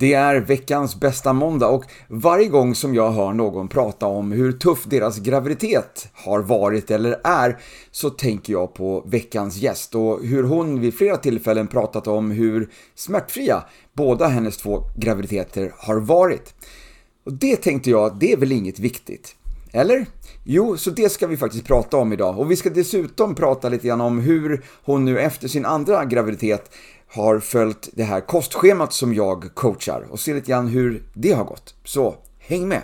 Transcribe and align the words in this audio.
Det 0.00 0.14
är 0.14 0.40
veckans 0.40 1.00
bästa 1.00 1.32
måndag 1.32 1.68
och 1.68 1.84
varje 2.08 2.48
gång 2.48 2.74
som 2.74 2.94
jag 2.94 3.10
hör 3.10 3.32
någon 3.32 3.68
prata 3.68 4.06
om 4.06 4.32
hur 4.32 4.52
tuff 4.52 4.84
deras 4.84 5.18
graviditet 5.18 6.08
har 6.12 6.40
varit 6.40 6.90
eller 6.90 7.20
är 7.24 7.58
så 7.90 8.10
tänker 8.10 8.52
jag 8.52 8.74
på 8.74 9.04
veckans 9.06 9.56
gäst 9.56 9.94
och 9.94 10.24
hur 10.24 10.42
hon 10.42 10.80
vid 10.80 10.94
flera 10.94 11.16
tillfällen 11.16 11.66
pratat 11.66 12.06
om 12.06 12.30
hur 12.30 12.70
smärtfria 12.94 13.64
båda 13.92 14.26
hennes 14.26 14.56
två 14.56 14.82
graviditeter 14.96 15.72
har 15.76 16.00
varit. 16.00 16.54
Och 17.26 17.32
det 17.32 17.56
tänkte 17.56 17.90
jag, 17.90 18.18
det 18.18 18.32
är 18.32 18.36
väl 18.36 18.52
inget 18.52 18.78
viktigt? 18.78 19.36
Eller? 19.72 20.06
Jo, 20.44 20.76
så 20.76 20.90
det 20.90 21.08
ska 21.08 21.26
vi 21.26 21.36
faktiskt 21.36 21.66
prata 21.66 21.96
om 21.96 22.12
idag. 22.12 22.38
Och 22.38 22.50
vi 22.50 22.56
ska 22.56 22.70
dessutom 22.70 23.34
prata 23.34 23.68
lite 23.68 23.88
grann 23.88 24.00
om 24.00 24.18
hur 24.18 24.64
hon 24.84 25.04
nu 25.04 25.18
efter 25.18 25.48
sin 25.48 25.66
andra 25.66 26.04
graviditet 26.04 26.70
har 27.12 27.38
följt 27.38 27.88
det 27.92 28.02
här 28.02 28.20
kostschemat 28.20 28.92
som 28.92 29.14
jag 29.14 29.54
coachar 29.54 30.06
och 30.10 30.20
se 30.20 30.34
lite 30.34 30.50
grann 30.50 30.68
hur 30.68 31.02
det 31.14 31.32
har 31.32 31.44
gått. 31.44 31.74
Så 31.84 32.14
häng 32.38 32.68
med! 32.68 32.82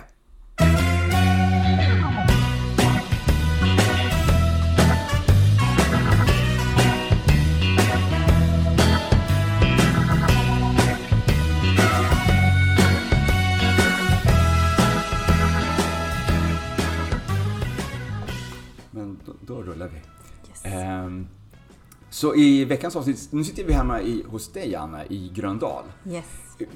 Så 22.17 22.35
i 22.35 22.65
veckans 22.65 22.95
avsnitt, 22.95 23.27
nu 23.31 23.43
sitter 23.43 23.63
vi 23.63 23.73
hemma 23.73 24.01
i, 24.01 24.23
hos 24.27 24.51
dig 24.51 24.75
Anna 24.75 25.05
i 25.05 25.31
Gröndal. 25.35 25.83
Yes. 26.07 26.25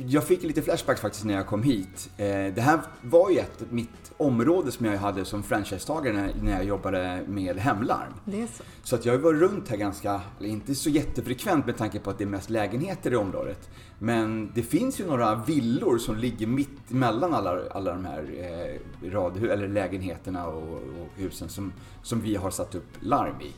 Jag 0.08 0.24
fick 0.24 0.44
lite 0.44 0.62
flashbacks 0.62 1.02
faktiskt 1.02 1.26
när 1.26 1.34
jag 1.34 1.48
kom 1.48 1.64
hit. 1.64 2.10
Eh, 2.18 2.26
Det 2.28 2.62
här 2.62 2.80
var 3.02 3.30
ju 3.30 3.38
ett, 3.38 3.64
mitt 3.72 4.12
område 4.18 4.72
som 4.72 4.86
jag 4.86 4.98
hade 4.98 5.26
som 5.26 5.44
franchisetagare 5.44 6.30
när- 6.42 6.52
jag 6.52 6.66
jobbade 6.66 7.24
med 7.28 7.58
hemlarm. 7.58 8.14
Det 8.26 8.42
är 8.42 8.48
så. 8.48 8.64
Så 8.84 8.96
att 8.96 9.06
jag 9.06 9.18
var 9.18 9.34
runt 9.34 9.70
här 9.70 9.78
ganska, 9.78 10.22
inte 10.40 10.76
så 10.76 10.90
jättefrekvent 10.90 11.66
med 11.66 11.78
tanke 11.78 12.00
på 12.00 12.10
att 12.10 12.18
det 12.18 12.24
är 12.24 12.28
mest 12.28 12.50
lägenheter 12.50 13.12
i 13.14 13.16
området. 13.16 13.70
Men 14.00 14.52
det 14.56 14.64
finns 14.64 15.00
ju 15.00 15.06
några 15.08 15.36
villor 15.36 15.98
som 15.98 16.18
ligger 16.18 16.48
mitt 16.48 16.92
emellan 16.92 17.34
alla, 17.34 17.60
alla 17.72 17.94
de 17.94 18.06
här 18.06 18.24
eh, 18.38 19.08
radhu- 19.10 19.50
eller 19.52 19.68
lägenheterna 19.68 20.48
och, 20.48 20.74
och 20.74 21.08
husen 21.16 21.50
som, 21.50 21.74
som 22.04 22.22
vi 22.22 22.36
har 22.36 22.52
satt 22.52 22.76
upp 22.76 22.88
larm 23.00 23.42
i. 23.42 23.52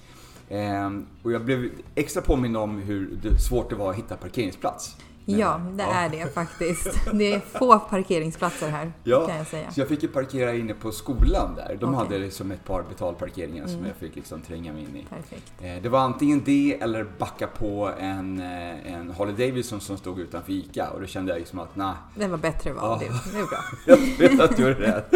Ehm, 0.54 1.06
och 1.24 1.32
jag 1.32 1.46
blev 1.46 1.70
extra 1.96 2.22
påmind 2.22 2.58
om 2.58 2.78
hur 2.78 3.38
svårt 3.38 3.70
det 3.70 3.76
var 3.76 3.90
att 3.90 3.98
hitta 3.98 4.16
parkeringsplats. 4.16 4.98
Ja, 5.26 5.62
det 5.74 5.84
är 5.84 6.10
det 6.10 6.34
faktiskt. 6.34 6.88
Det 7.14 7.34
är 7.34 7.40
få 7.40 7.80
parkeringsplatser 7.80 8.70
här, 8.70 8.92
Ja, 9.04 9.28
kan 9.28 9.38
jag 9.38 9.48
säga. 9.48 9.72
så 9.72 9.80
jag 9.82 9.88
fick 9.88 10.04
ju 10.04 10.10
parkera 10.10 10.54
inne 10.56 10.74
på 10.74 10.92
skolan 10.92 11.56
där. 11.56 11.78
De 11.80 11.90
Okej. 11.96 11.98
hade 12.06 12.18
liksom 12.18 12.52
ett 12.52 12.66
par 12.66 12.84
betalparkeringar 12.90 13.68
som 13.68 13.86
jag 13.86 13.96
fick 13.96 14.16
liksom 14.16 14.42
tränga 14.42 14.74
mig 14.74 14.82
in 14.82 14.96
i. 14.98 15.06
Perfekt. 15.10 15.52
Eh, 15.62 15.82
Det 15.84 15.90
var 15.90 16.00
antingen 16.00 16.42
det 16.46 16.78
eller 16.82 17.04
backa 17.20 17.48
på 17.48 17.92
en, 18.00 18.40
eh, 18.40 18.94
en 18.94 19.12
Harley 19.18 19.48
Davidson 19.48 19.82
som 19.82 19.98
stod 19.98 20.20
utanför 20.20 20.52
ICA 20.52 20.90
och 20.90 21.02
då 21.02 21.08
kände 21.08 21.32
jag 21.32 21.40
liksom 21.40 21.60
att 21.60 21.76
nej, 21.76 21.94
Det 22.16 22.28
var 22.28 22.38
bättre 22.38 22.74
val. 22.74 23.00
Ja. 23.02 23.08
Det, 23.08 23.32
det 23.38 23.40
är 23.40 23.48
bra. 23.48 23.64
jag 24.20 24.30
vet 24.30 24.40
att 24.52 24.58
du 24.58 24.68
är 24.68 24.74
rätt. 24.74 25.14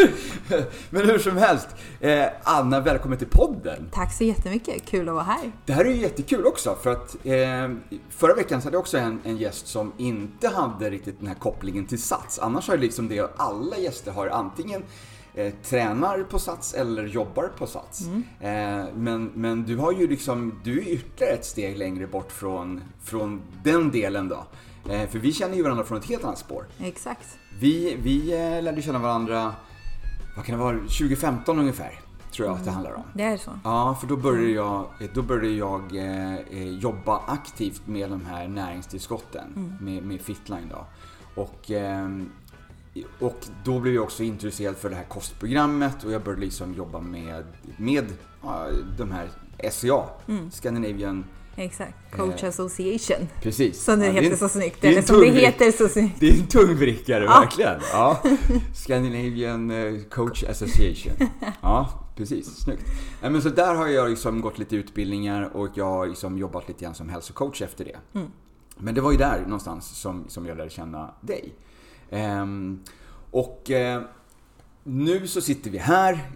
Men 0.89 1.05
hur 1.09 1.19
som 1.19 1.37
helst, 1.37 1.67
eh, 1.99 2.25
Anna 2.43 2.79
välkommen 2.79 3.17
till 3.17 3.27
podden. 3.31 3.89
Tack 3.93 4.13
så 4.13 4.23
jättemycket. 4.23 4.85
Kul 4.85 5.09
att 5.09 5.15
vara 5.15 5.23
här. 5.23 5.51
Det 5.65 5.73
här 5.73 5.85
är 5.85 5.89
ju 5.89 6.01
jättekul 6.01 6.45
också 6.45 6.75
för 6.83 6.91
att 6.91 7.15
eh, 7.25 7.69
förra 8.09 8.33
veckan 8.35 8.61
så 8.61 8.67
hade 8.67 8.75
jag 8.75 8.81
också 8.81 8.97
en, 8.97 9.21
en 9.23 9.37
gäst 9.37 9.67
som 9.67 9.91
inte 9.97 10.47
hade 10.47 10.89
riktigt 10.89 11.19
den 11.19 11.27
här 11.27 11.35
kopplingen 11.35 11.85
till 11.85 12.01
Sats. 12.01 12.39
Annars 12.39 12.67
har 12.67 12.75
ju 12.75 12.81
liksom 12.81 13.07
det 13.07 13.29
alla 13.37 13.77
gäster 13.77 14.11
har 14.11 14.27
antingen 14.27 14.83
eh, 15.33 15.53
tränar 15.63 16.23
på 16.23 16.39
Sats 16.39 16.73
eller 16.73 17.05
jobbar 17.05 17.51
på 17.57 17.67
Sats. 17.67 18.01
Eh, 18.39 18.85
men, 18.95 19.31
men 19.35 19.63
du 19.63 19.77
har 19.77 19.91
ju 19.91 20.07
liksom, 20.07 20.59
du 20.63 20.79
är 20.79 20.87
ytterligare 20.87 21.33
ett 21.33 21.45
steg 21.45 21.77
längre 21.77 22.07
bort 22.07 22.31
från, 22.31 22.83
från 23.03 23.41
den 23.63 23.91
delen 23.91 24.29
då. 24.29 24.45
Eh, 24.89 25.09
för 25.09 25.19
vi 25.19 25.33
känner 25.33 25.55
ju 25.55 25.63
varandra 25.63 25.83
från 25.83 25.97
ett 25.97 26.05
helt 26.05 26.23
annat 26.23 26.39
spår. 26.39 26.65
Exakt. 26.79 27.27
Vi, 27.59 27.97
vi 28.01 28.33
eh, 28.33 28.63
lärde 28.63 28.81
känna 28.81 28.99
varandra, 28.99 29.53
vad 30.35 30.45
kan 30.45 30.57
det 30.57 30.63
vara, 30.63 30.77
2015 30.77 31.59
ungefär. 31.59 31.99
Tror 32.37 32.49
jag 32.49 32.57
att 32.57 32.65
det 32.65 32.71
handlar 32.71 32.93
om. 32.93 33.03
Det 33.13 33.23
är 33.23 33.37
så. 33.37 33.51
Ja, 33.63 33.97
för 34.01 34.07
då 34.07 34.17
började 34.17 34.49
jag, 34.51 34.85
då 35.13 35.21
började 35.21 35.49
jag 35.49 35.95
eh, 35.95 36.35
eh, 36.35 36.69
jobba 36.69 37.21
aktivt 37.27 37.81
med 37.87 38.09
de 38.09 38.25
här 38.25 38.47
näringstillskotten 38.47 39.77
med, 39.81 40.03
med 40.03 40.21
Fitline 40.21 40.69
då. 40.71 40.85
Och, 41.41 41.71
ehm, 41.71 42.29
och 43.19 43.37
då 43.65 43.79
blev 43.79 43.93
jag 43.95 44.03
också 44.03 44.23
intresserad 44.23 44.75
för 44.75 44.89
det 44.89 44.95
här 44.95 45.03
kostprogrammet 45.03 46.03
och 46.03 46.11
jag 46.11 46.23
började 46.23 46.41
liksom 46.45 46.73
jobba 46.73 46.99
med, 47.01 47.45
med 47.77 48.05
ja, 48.43 48.65
de 48.97 49.11
här 49.11 49.29
SCA, 49.71 50.03
Scandinavian 50.51 51.25
Exakt. 51.55 51.93
Coach 52.11 52.43
Association. 52.43 53.27
Precis. 53.41 53.83
Som 53.83 53.99
det 53.99 54.05
Ja, 54.05 54.11
heter 54.11 54.31
en- 54.31 54.37
så 54.37 54.49
snyggt. 54.49 54.77
det 54.81 54.87
är 54.87 54.91
Eller 54.91 55.01
som 55.01 55.19
det 55.19 55.29
heter 55.29 55.71
så 55.71 55.87
snyggt. 55.89 56.19
Det 56.19 56.29
är 56.29 56.39
en 56.39 56.47
tung 56.47 56.75
vrickare, 56.75 57.23
Ja. 57.23 57.39
verkligen. 57.39 57.79
Ja. 57.93 58.21
Scandinavian 58.75 59.71
eh, 59.71 60.01
Coach 60.09 60.43
Association. 60.43 61.13
Ja, 61.61 62.03
precis. 62.17 62.57
Snyggt. 62.57 62.83
Men 63.21 63.41
så 63.41 63.49
där 63.49 63.75
har 63.75 63.87
jag 63.87 64.09
liksom 64.09 64.41
gått 64.41 64.57
lite 64.57 64.75
utbildningar 64.75 65.57
och 65.57 65.69
jag 65.73 65.85
har 65.85 66.07
liksom 66.07 66.37
jobbat 66.37 66.67
lite 66.67 66.83
grann 66.83 66.95
som 66.95 67.09
hälsocoach 67.09 67.61
efter 67.61 67.85
det. 67.85 67.97
Mm. 68.19 68.27
Men 68.77 68.95
det 68.95 69.01
var 69.01 69.11
ju 69.11 69.17
där 69.17 69.41
någonstans 69.41 69.99
som, 69.99 70.25
som 70.27 70.45
jag 70.45 70.57
lärde 70.57 70.69
känna 70.69 71.13
dig. 71.21 71.53
Ehm, 72.09 72.83
och 73.31 73.71
eh, 73.71 74.01
nu 74.83 75.27
så 75.27 75.41
sitter 75.41 75.71
vi 75.71 75.77
här. 75.77 76.31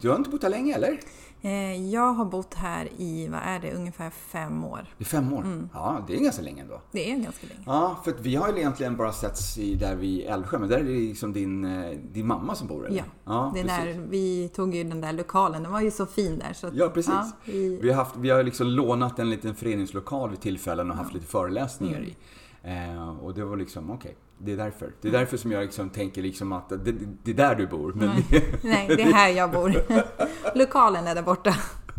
Du 0.00 0.08
har 0.08 0.16
inte 0.16 0.30
bott 0.30 0.42
här 0.42 0.50
länge 0.50 0.74
eller? 0.74 1.00
Eh, 1.44 1.90
Jag 1.90 2.12
har 2.12 2.24
bott 2.24 2.54
här 2.54 2.88
i, 2.96 3.28
vad 3.28 3.40
är 3.44 3.60
det, 3.60 3.72
ungefär 3.74 4.10
fem 4.10 4.64
år. 4.64 4.94
Är 4.98 5.04
fem 5.04 5.32
år? 5.32 5.40
Mm. 5.40 5.68
Ja, 5.74 6.04
det 6.06 6.16
är 6.16 6.20
ganska 6.20 6.42
länge 6.42 6.62
ändå. 6.62 6.80
Det 6.92 7.10
är 7.12 7.16
ganska 7.16 7.46
länge. 7.46 7.60
Ja, 7.66 8.00
för 8.04 8.10
att 8.10 8.20
vi 8.20 8.36
har 8.36 8.48
ju 8.52 8.58
egentligen 8.58 8.96
bara 8.96 9.12
setts 9.12 9.58
i, 9.58 9.74
där 9.74 9.96
vid 9.96 10.20
Älvsjö, 10.26 10.58
men 10.58 10.68
där 10.68 10.78
är 10.78 10.84
det 10.84 10.90
liksom 10.90 11.32
din, 11.32 11.64
eh, 11.64 11.90
din 12.12 12.26
mamma 12.26 12.54
som 12.54 12.66
bor 12.68 12.86
eller? 12.86 12.96
Ja, 12.98 13.04
ja 13.24 13.50
det 13.54 13.60
är 13.60 13.64
precis. 13.64 13.96
där, 13.96 14.06
vi 14.10 14.48
tog 14.48 14.74
ju 14.74 14.84
den 14.84 15.00
där 15.00 15.12
lokalen, 15.12 15.62
den 15.62 15.72
var 15.72 15.80
ju 15.80 15.90
så 15.90 16.06
fin 16.06 16.38
där. 16.38 16.52
Så 16.52 16.66
att, 16.66 16.74
Ja, 16.74 16.88
precis. 16.88 17.14
vi, 17.44 17.78
Vi 17.82 17.88
har, 17.90 17.96
haft, 17.96 18.16
vi 18.16 18.30
har 18.30 18.42
liksom 18.42 18.66
lånat 18.66 19.18
en 19.18 19.30
liten 19.30 19.54
föreningslokal 19.54 20.30
vid 20.30 20.40
tillfällen 20.40 20.90
och 20.90 20.96
haft 20.96 21.14
lite 21.14 21.26
föreläsningar 21.26 21.96
Mm. 21.98 22.08
i. 22.08 22.16
Eh, 22.64 23.18
och 23.18 23.34
det 23.34 23.44
var 23.44 23.56
liksom, 23.56 23.90
okej, 23.90 24.16
det 24.38 24.52
är 24.52 24.56
därför. 24.56 24.92
Det 25.00 25.08
är 25.08 25.12
därför 25.12 25.36
som 25.36 25.52
jag 25.52 25.62
liksom 25.62 25.90
tänker 25.90 26.22
liksom 26.22 26.52
att 26.52 26.68
det, 26.68 26.94
det 27.22 27.30
är 27.30 27.34
där 27.34 27.54
du 27.54 27.66
bor. 27.66 27.92
Men 27.92 28.08
Nej. 28.08 28.58
nej, 28.62 28.88
det 28.88 29.02
är 29.02 29.12
här 29.12 29.28
jag 29.28 29.50
bor. 29.50 29.74
lokalen 30.58 31.06
är 31.06 31.14
där 31.14 31.22
borta. 31.22 31.54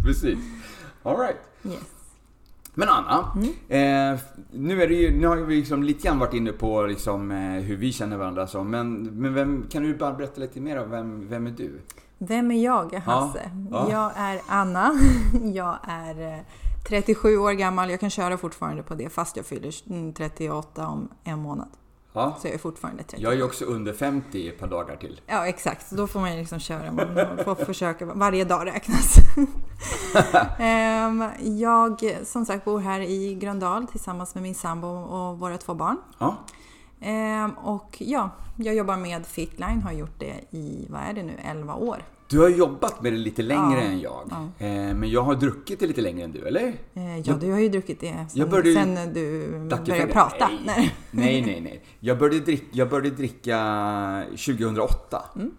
precis. 0.06 0.40
All 1.04 1.18
right. 1.18 1.38
Yes. 1.66 1.94
Men 2.76 2.90
Anna, 2.90 3.20
eh, 3.70 4.20
nu, 4.52 4.84
är 4.84 4.88
det 4.88 4.94
ju, 4.94 5.20
nu 5.20 5.28
har 5.28 5.38
vi 5.38 5.56
liksom 5.56 5.84
lite 5.84 6.08
grann 6.08 6.20
varit 6.20 6.34
inne 6.34 6.52
på 6.52 6.82
liksom, 6.86 7.32
eh, 7.32 7.38
hur 7.38 7.78
vi 7.78 7.92
känner 7.92 8.18
varandra. 8.18 8.48
Så, 8.48 8.64
men 8.64 9.04
men 9.04 9.34
vem, 9.34 9.66
kan 9.70 9.84
du 9.84 9.96
bara 9.96 10.14
berätta 10.14 10.42
lite 10.42 10.62
mer 10.62 10.84
om 10.84 10.90
vem, 10.90 11.30
vem 11.30 11.48
är 11.48 11.52
du? 11.52 11.82
Vem 12.18 12.52
är 12.52 12.64
jag, 12.64 12.94
Hasse? 12.94 13.52
Ja. 13.72 13.88
Jag 13.92 14.12
är 14.16 14.42
Anna. 14.48 14.92
Jag 15.54 15.78
är 15.84 16.34
eh, 16.34 16.40
37 16.88 17.38
år 17.38 17.52
gammal. 17.52 17.90
Jag 17.90 18.00
kan 18.00 18.10
köra 18.10 18.38
fortfarande 18.38 18.84
på 18.84 18.96
det 18.96 19.10
fast 19.10 19.38
jag 19.38 19.46
fyller 19.46 19.74
mm, 19.90 20.14
38 20.14 20.88
om 20.88 21.10
en 21.24 21.40
månad. 21.40 21.68
Ja, 22.14 22.38
Så 22.42 22.48
jag 22.48 22.54
är 22.54 22.58
fortfarande 22.58 23.04
30. 23.04 23.24
jag 23.24 23.34
är 23.34 23.44
också 23.44 23.66
under 23.66 23.94
50 23.94 24.38
i 24.38 24.50
ett 24.50 24.60
par 24.60 24.68
dagar 24.68 24.96
till. 24.96 25.22
Ja, 25.28 25.48
exakt. 25.48 25.90
Så 25.90 25.96
då 25.96 26.08
får 26.08 26.20
man 26.20 26.32
ju 26.34 26.40
liksom 26.40 26.60
köra. 26.60 26.92
Man 26.92 27.08
får 27.46 27.56
försöka. 27.66 28.06
Varje 28.06 28.44
dag 28.46 28.66
räknas. 28.68 29.16
Ehm, 30.60 31.24
jag 31.40 32.18
som 32.26 32.46
sagt 32.46 32.66
bor 32.66 32.80
här 32.80 33.00
i 33.00 33.36
Gröndal 33.36 33.88
tillsammans 33.88 34.36
med 34.36 34.44
min 34.44 34.56
sambo 34.56 34.88
och 34.88 35.40
våra 35.40 35.58
två 35.58 35.74
barn. 35.74 35.98
Ja, 36.18 36.36
Ehm, 37.02 37.52
och 37.52 37.96
ja, 38.00 38.30
jag 38.58 38.76
jobbar 38.76 38.98
med 38.98 39.26
Fitline, 39.26 39.82
har 39.82 39.92
gjort 39.92 40.20
det 40.20 40.34
i, 40.58 40.88
vad 40.90 41.02
är 41.02 41.14
det 41.14 41.24
nu, 41.24 41.34
11 41.46 41.74
år. 41.76 42.04
Du 42.34 42.40
har 42.40 42.50
jobbat 42.50 43.02
med 43.02 43.14
det 43.14 43.18
lite 43.18 43.42
längre 43.42 43.80
Ja, 43.80 43.82
än 43.82 44.00
jag. 44.00 44.22
ja. 44.30 44.66
Eh, 44.66 44.96
men 44.96 45.10
jag 45.10 45.22
har 45.22 45.36
druckit 45.36 45.80
det 45.80 45.88
lite 45.88 46.02
längre 46.02 46.24
än 46.24 46.32
du, 46.32 46.48
eller? 46.48 46.74
Eh, 46.94 47.20
ja, 47.24 47.34
du 47.42 47.52
har 47.52 47.60
ju 47.60 47.70
druckit 47.70 48.00
det 48.00 48.26
sen, 48.30 48.50
började 48.50 48.74
sen 48.74 49.14
du 49.14 49.48
började 49.86 50.12
prata. 50.14 50.50
Nej. 50.66 50.96
Nej, 51.12 51.42
nej, 51.42 51.62
nej. 51.62 51.84
Jag 52.00 52.20
började, 52.20 52.46
drick, 52.46 52.64
jag 52.72 52.90
började 52.90 53.16
dricka 53.16 54.24
2008. 54.30 55.22
Mm. 55.36 55.52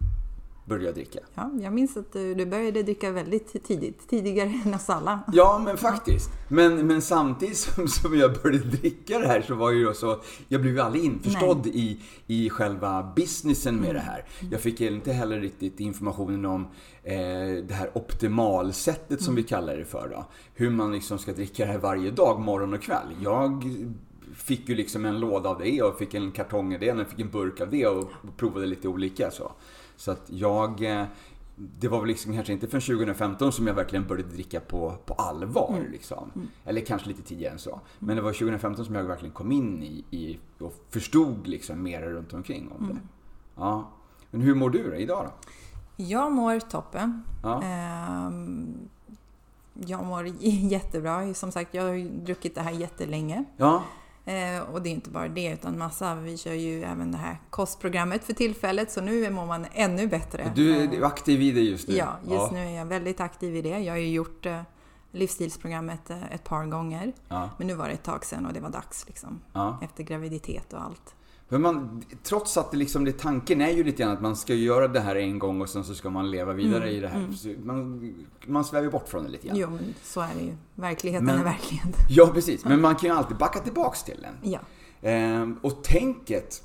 Började 0.66 0.86
jag 0.86 0.94
dricka. 0.94 1.18
Ja, 1.34 1.50
jag 1.60 1.72
minns 1.72 1.96
att 1.96 2.12
du, 2.12 2.34
du 2.34 2.46
började 2.46 2.82
dricka 2.82 3.10
väldigt 3.10 3.64
tidigt, 3.64 4.08
tidigare 4.08 4.60
än 4.64 4.74
oss 4.74 4.90
alla. 4.90 5.20
Ja, 5.32 5.62
men 5.64 5.76
faktiskt. 5.76 6.30
Men, 6.48 6.86
men 6.86 7.02
samtidigt 7.02 7.56
som, 7.56 7.88
som 7.88 8.18
jag 8.18 8.42
började 8.42 8.64
dricka 8.64 9.18
det 9.18 9.26
här 9.26 9.42
så 9.42 9.54
var 9.54 9.70
ju 9.70 9.94
så, 9.94 10.20
jag 10.48 10.60
blev 10.60 10.74
ju 10.74 10.80
aldrig 10.80 11.04
införstådd 11.04 11.66
i, 11.66 12.00
i 12.26 12.50
själva 12.50 13.12
businessen 13.16 13.76
med 13.76 13.94
det 13.94 14.00
här. 14.00 14.24
Jag 14.50 14.60
fick 14.60 14.80
inte 14.80 15.12
heller 15.12 15.40
riktigt 15.40 15.80
informationen 15.80 16.44
om 16.44 16.62
eh, 17.02 17.16
det 17.68 17.74
här 17.74 17.90
optimalsättet 17.94 19.22
som 19.22 19.34
vi 19.34 19.42
kallar 19.42 19.76
det 19.76 19.84
för 19.84 20.08
då. 20.08 20.26
Hur 20.54 20.70
man 20.70 20.92
liksom 20.92 21.18
ska 21.18 21.32
dricka 21.32 21.64
det 21.64 21.72
här 21.72 21.78
varje 21.78 22.10
dag, 22.10 22.40
morgon 22.40 22.74
och 22.74 22.82
kväll. 22.82 23.16
Jag 23.22 23.64
fick 24.34 24.68
ju 24.68 24.74
liksom 24.74 25.04
en 25.04 25.20
låda 25.20 25.48
av 25.48 25.58
det 25.58 25.82
och 25.82 25.98
fick 25.98 26.14
en 26.14 26.32
kartong 26.32 26.74
av 26.74 26.80
det 26.80 26.92
och 26.92 27.06
fick 27.08 27.20
en 27.20 27.30
burk 27.30 27.60
av 27.60 27.70
det 27.70 27.86
och 27.86 28.10
provade 28.36 28.66
lite 28.66 28.88
olika 28.88 29.30
så. 29.30 29.52
Så 29.96 30.10
att 30.10 30.22
jag, 30.26 31.00
eh, 31.00 31.04
det 31.56 31.88
var 31.88 32.00
väl 32.00 32.08
liksom 32.08 32.34
kanske 32.34 32.52
inte 32.52 32.68
förrän 32.68 32.80
2015 32.80 33.52
som 33.52 33.66
jag 33.66 33.74
verkligen 33.74 34.06
började 34.06 34.28
dricka 34.28 34.60
på, 34.60 34.94
på 35.04 35.14
allvar. 35.14 35.76
Mm. 35.78 35.92
Liksom. 35.92 36.30
Mm. 36.34 36.48
Eller 36.64 36.80
kanske 36.80 37.08
lite 37.08 37.22
tidigare 37.22 37.52
än 37.52 37.58
så. 37.58 37.80
Men 37.98 38.16
det 38.16 38.22
var 38.22 38.32
2015 38.32 38.84
som 38.84 38.94
jag 38.94 39.04
verkligen 39.04 39.34
kom 39.34 39.52
in 39.52 39.82
i, 39.82 40.04
i 40.10 40.38
och 40.58 40.84
förstod 40.90 41.46
liksom 41.46 41.82
mer 41.82 42.02
runt 42.02 42.32
omkring 42.32 42.72
om 42.78 42.86
det. 42.86 42.92
Mm. 42.92 43.08
Ja. 43.56 43.90
Men 44.30 44.40
hur 44.40 44.54
mår 44.54 44.70
du 44.70 44.90
då, 44.90 44.96
idag 44.96 45.24
då? 45.24 45.32
Jag 45.96 46.32
mår 46.32 46.60
toppen. 46.60 47.22
Ja. 47.42 47.62
Ehm, 47.62 48.88
jag 49.74 50.04
mår 50.04 50.26
jättebra. 50.70 51.34
Som 51.34 51.52
sagt, 51.52 51.74
jag 51.74 51.82
har 51.82 52.24
druckit 52.24 52.54
det 52.54 52.60
här 52.60 52.72
jättelänge. 52.72 53.44
Ja. 53.56 53.82
Eh, 54.24 54.60
och 54.72 54.82
det 54.82 54.88
är 54.88 54.90
inte 54.90 55.10
bara 55.10 55.28
det, 55.28 55.52
utan 55.52 55.78
massa. 55.78 56.14
Vi 56.14 56.36
kör 56.36 56.52
ju 56.52 56.82
även 56.82 57.12
det 57.12 57.18
här 57.18 57.40
kostprogrammet 57.50 58.24
för 58.24 58.32
tillfället, 58.32 58.92
så 58.92 59.00
nu 59.00 59.30
mår 59.30 59.46
man 59.46 59.66
ännu 59.72 60.06
bättre. 60.06 60.52
Du 60.54 60.76
är 60.76 60.98
eh, 60.98 61.06
aktiv 61.06 61.42
i 61.42 61.52
det 61.52 61.60
just 61.60 61.88
nu? 61.88 61.94
Ja, 61.94 62.16
just 62.22 62.32
ja. 62.32 62.50
nu 62.52 62.66
är 62.66 62.70
jag 62.70 62.86
väldigt 62.86 63.20
aktiv 63.20 63.56
i 63.56 63.62
det. 63.62 63.78
Jag 63.78 63.92
har 63.92 63.98
ju 63.98 64.10
gjort 64.10 64.46
eh, 64.46 64.60
livsstilsprogrammet 65.12 66.10
ett 66.30 66.44
par 66.44 66.66
gånger. 66.66 67.12
Ja. 67.28 67.50
Men 67.58 67.66
nu 67.66 67.74
var 67.74 67.86
det 67.86 67.92
ett 67.92 68.02
tag 68.02 68.24
sedan 68.24 68.46
och 68.46 68.52
det 68.52 68.60
var 68.60 68.70
dags 68.70 69.04
liksom. 69.06 69.40
Ja. 69.52 69.78
Efter 69.82 70.02
graviditet 70.04 70.72
och 70.72 70.82
allt. 70.82 71.14
Men 71.48 71.62
man, 71.62 72.02
trots 72.22 72.56
att 72.56 72.70
det 72.70 72.76
liksom, 72.76 73.04
det, 73.04 73.12
tanken 73.12 73.60
är 73.60 73.70
ju 73.70 73.84
lite 73.84 74.02
grann 74.02 74.12
att 74.12 74.20
man 74.20 74.36
ska 74.36 74.54
göra 74.54 74.88
det 74.88 75.00
här 75.00 75.16
en 75.16 75.38
gång 75.38 75.60
och 75.60 75.68
sen 75.68 75.84
så 75.84 75.94
ska 75.94 76.10
man 76.10 76.30
leva 76.30 76.52
vidare 76.52 76.82
mm, 76.82 76.96
i 76.96 77.00
det 77.00 77.08
här. 77.08 77.18
Mm. 77.18 77.66
Man, 77.66 78.14
man 78.46 78.64
svävar 78.64 78.90
bort 78.90 79.08
från 79.08 79.24
det 79.24 79.30
lite 79.30 79.46
grann. 79.46 79.56
Jo, 79.56 79.70
men 79.70 79.94
så 80.02 80.20
är 80.20 80.30
det 80.38 80.44
ju. 80.44 80.54
Verkligheten 80.74 81.26
men, 81.26 81.40
är 81.40 81.44
verklighet. 81.44 81.96
Ja, 82.08 82.30
precis. 82.34 82.64
Men 82.64 82.80
man 82.80 82.96
kan 82.96 83.10
ju 83.10 83.16
alltid 83.16 83.36
backa 83.36 83.58
tillbaks 83.58 84.02
till 84.02 84.20
den. 84.22 84.52
Ja. 84.52 84.60
Ehm, 85.02 85.58
och 85.62 85.84
tänket, 85.84 86.62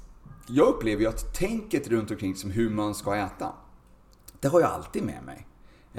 jag 0.47 0.67
upplever 0.67 1.01
ju 1.01 1.07
att 1.07 1.33
tänket 1.33 1.87
runt 1.87 2.11
omkring 2.11 2.35
som 2.35 2.51
hur 2.51 2.69
man 2.69 2.95
ska 2.95 3.15
äta, 3.15 3.53
det 4.39 4.47
har 4.47 4.61
jag 4.61 4.69
alltid 4.69 5.03
med 5.03 5.23
mig. 5.25 5.47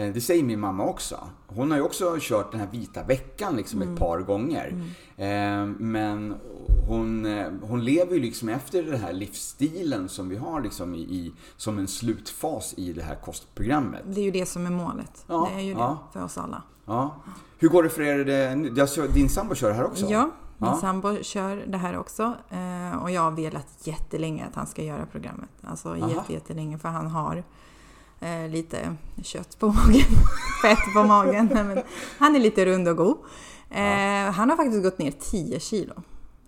Eh, 0.01 0.13
det 0.13 0.21
säger 0.21 0.43
min 0.43 0.61
mamma 0.61 0.85
också. 0.85 1.29
Hon 1.47 1.71
har 1.71 1.79
ju 1.79 1.85
också 1.85 2.17
kört 2.21 2.51
den 2.51 2.61
här 2.61 2.69
vita 2.73 3.03
veckan 3.03 3.57
liksom 3.57 3.83
mm. 3.83 3.95
ett 3.95 4.01
par 4.01 4.19
gånger. 4.19 4.69
Mm. 4.69 4.89
Ehm, 5.17 5.77
men 5.79 6.35
hon, 6.89 7.27
eh, 7.27 7.47
hon 7.63 7.85
lever 7.85 8.15
ju 8.15 8.21
liksom 8.21 8.49
efter 8.49 8.83
den 8.83 9.01
här 9.01 9.13
livsstilen 9.13 10.09
som 10.09 10.29
vi 10.29 10.37
har 10.37 10.61
liksom 10.61 10.95
i, 10.95 11.33
som 11.57 11.79
en 11.79 11.89
slutfas 11.89 12.75
i 12.77 12.93
det 12.93 13.03
här 13.03 13.15
kostprogrammet. 13.15 14.03
Det 14.05 14.21
är 14.21 14.25
ju 14.25 14.31
det 14.31 14.47
som 14.47 14.67
är 14.67 14.71
målet. 14.71 15.25
Ja, 15.27 15.49
det 15.53 15.61
är 15.61 15.65
ju 15.65 15.75
det 15.75 15.97
för 16.13 16.25
oss 16.25 16.39
alla. 16.39 16.63
Ja. 16.85 17.15
Hur 17.59 17.69
går 17.69 17.83
det 17.83 17.89
för 17.89 18.03
er? 18.03 19.09
Din 19.09 19.29
sambo 19.29 19.55
kör 19.55 19.69
det 19.69 19.75
här 19.75 19.87
också? 19.87 20.07
Ja, 20.07 20.31
min 20.59 20.71
ja. 20.71 20.77
sambo 20.77 21.23
kör 21.23 21.65
det 21.67 21.79
här 21.79 21.99
också. 21.99 22.35
Eh, 22.51 23.03
och 23.03 23.11
jag 23.11 23.23
har 23.23 23.31
velat 23.31 23.69
jättelänge 23.85 24.47
att 24.47 24.55
han 24.55 24.67
ska 24.67 24.83
göra 24.83 25.07
programmet. 25.07 25.51
Alltså 25.63 25.97
jättelänge 26.29 26.79
för 26.79 26.89
han 26.89 27.07
har 27.07 27.45
eh, 28.21 28.49
lite 28.49 28.97
kött 29.23 29.59
på 29.59 29.67
magen, 29.67 30.07
fett 30.63 30.95
på 30.95 31.03
magen. 31.03 31.51
Men 31.53 31.83
han 32.19 32.37
är 32.37 32.41
lite 32.41 32.67
rund 32.67 32.89
och 32.89 32.97
god. 32.97 33.17
Ja. 33.69 34.31
Han 34.31 34.51
har 34.51 34.57
faktiskt 34.57 34.83
gått 34.83 34.99
ner 34.99 35.11
10 35.11 35.61
kilo. 35.61 36.03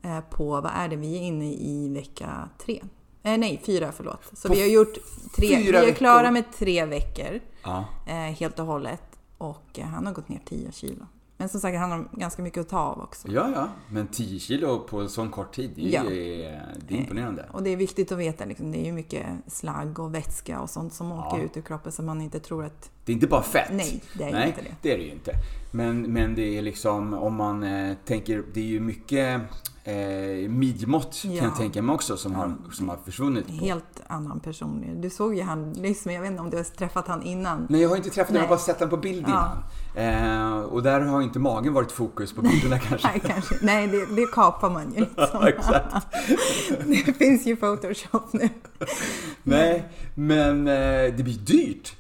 Eh, 0.05 0.21
på, 0.21 0.61
vad 0.61 0.73
är 0.75 0.89
det, 0.89 0.97
vi 0.97 1.17
är 1.17 1.21
inne 1.21 1.53
i 1.53 1.89
vecka 1.95 2.49
tre. 2.59 2.83
Eh, 3.23 3.39
nej, 3.39 3.63
fyra 3.67 3.93
förlåt. 3.93 4.23
Så 4.33 4.49
på 4.49 4.55
vi 4.55 4.61
har 4.61 4.69
gjort 4.69 4.95
tre, 5.37 5.57
vi 5.57 5.77
är 5.77 5.95
klara 5.95 6.31
med 6.31 6.45
tre 6.53 6.85
veckor 6.85 7.41
ja. 7.63 7.85
eh, 8.07 8.15
helt 8.15 8.59
och 8.59 8.67
hållet. 8.67 9.03
Och 9.39 9.79
eh, 9.79 9.85
han 9.85 10.07
har 10.07 10.13
gått 10.13 10.29
ner 10.29 10.41
10 10.45 10.73
kilo. 10.73 11.07
Men 11.43 11.49
som 11.49 11.61
sagt, 11.61 11.79
han 11.79 11.91
har 11.91 12.09
ganska 12.13 12.43
mycket 12.43 12.61
att 12.61 12.69
ta 12.69 12.79
av 12.79 13.01
också. 13.01 13.29
Ja, 13.29 13.51
ja. 13.55 13.69
Men 13.89 14.07
10 14.07 14.39
kilo 14.39 14.79
på 14.79 15.09
sån 15.09 15.31
kort 15.31 15.55
tid, 15.55 15.71
det 15.75 15.83
är, 15.83 15.93
ja. 15.93 16.03
det 16.89 16.95
är 16.95 16.99
imponerande. 16.99 17.47
Och 17.53 17.63
det 17.63 17.71
är 17.71 17.77
viktigt 17.77 18.13
att 18.13 18.19
veta, 18.19 18.45
liksom, 18.45 18.73
det 18.73 18.79
är 18.79 18.85
ju 18.85 18.93
mycket 18.93 19.27
slagg 19.47 19.99
och 19.99 20.15
vätska 20.15 20.61
och 20.61 20.71
sånt 20.71 20.95
som 20.95 21.11
ja. 21.11 21.27
åker 21.27 21.45
ut 21.45 21.57
ur 21.57 21.63
kroppen 21.63 21.93
så 21.93 22.03
man 22.03 22.21
inte 22.21 22.41
tror 22.41 22.65
att... 22.65 22.91
Det 23.05 23.13
är 23.13 23.15
inte 23.15 23.27
bara 23.27 23.43
fett. 23.43 23.71
Nej, 23.73 24.03
det 24.19 24.25
är 24.25 24.33
Nej, 24.33 24.47
inte 24.47 24.63
det. 24.63 24.75
det 24.83 24.93
är 24.93 24.99
det 24.99 25.05
ju 25.05 25.13
inte. 25.13 25.33
Men, 25.71 26.03
men 26.03 26.35
det 26.35 26.59
är 26.59 26.63
liksom, 26.63 27.15
om 27.15 27.35
man 27.35 27.63
eh, 27.63 27.97
tänker, 28.05 28.43
det 28.55 28.61
är 28.61 28.65
ju 28.65 28.81
mycket 28.81 29.41
eh, 29.85 30.49
midjemått 30.49 31.23
ja. 31.25 31.41
kan 31.41 31.49
jag 31.49 31.57
tänka 31.57 31.83
mig 31.83 31.95
också 31.95 32.17
som 32.17 32.35
har, 32.35 32.55
som 32.73 32.89
har 32.89 32.97
försvunnit. 32.97 33.51
Helt 33.51 34.01
annan 34.07 34.41
person. 34.41 35.01
Du 35.01 35.11
såg 35.11 35.35
ju 35.35 35.43
han 35.43 35.73
nyss, 35.73 36.05
men 36.05 36.15
jag 36.15 36.23
vet 36.23 36.31
inte 36.31 36.43
om 36.43 36.51
du 36.51 36.57
har 36.57 36.65
träffat 36.65 37.09
han 37.09 37.23
innan? 37.23 37.67
Nej, 37.71 37.83
jag 37.83 37.89
har 37.89 37.97
inte 37.97 38.11
träffat 38.11 38.29
honom, 38.29 38.43
jag 38.43 38.49
har 38.49 38.57
bara 38.57 38.59
sett 38.59 38.79
honom 38.79 38.91
på 38.91 38.97
bild 38.97 39.29
innan. 39.29 39.59
Eh, 39.95 40.61
och 40.61 40.83
där 40.83 41.01
har 41.01 41.23
inte 41.23 41.39
magen 41.39 41.73
varit 41.73 41.93
fokus 41.93 42.33
på 42.33 42.43
bilderna 42.43 42.79
kanske. 42.89 43.09
Nej, 43.09 43.23
kanske. 43.27 43.55
Nej 43.63 43.87
det, 43.87 44.07
det 44.07 44.27
kapar 44.33 44.71
man 44.71 44.95
ju 44.95 45.01
liksom. 45.01 45.43
Exakt. 45.47 46.07
det 47.07 47.13
finns 47.13 47.47
ju 47.47 47.57
Photoshop 47.57 48.33
nu. 48.33 48.49
Nej, 49.43 49.89
men 50.15 50.69
eh, 50.69 51.15
det 51.17 51.25
blir 51.25 51.39
dyrt. 51.39 51.97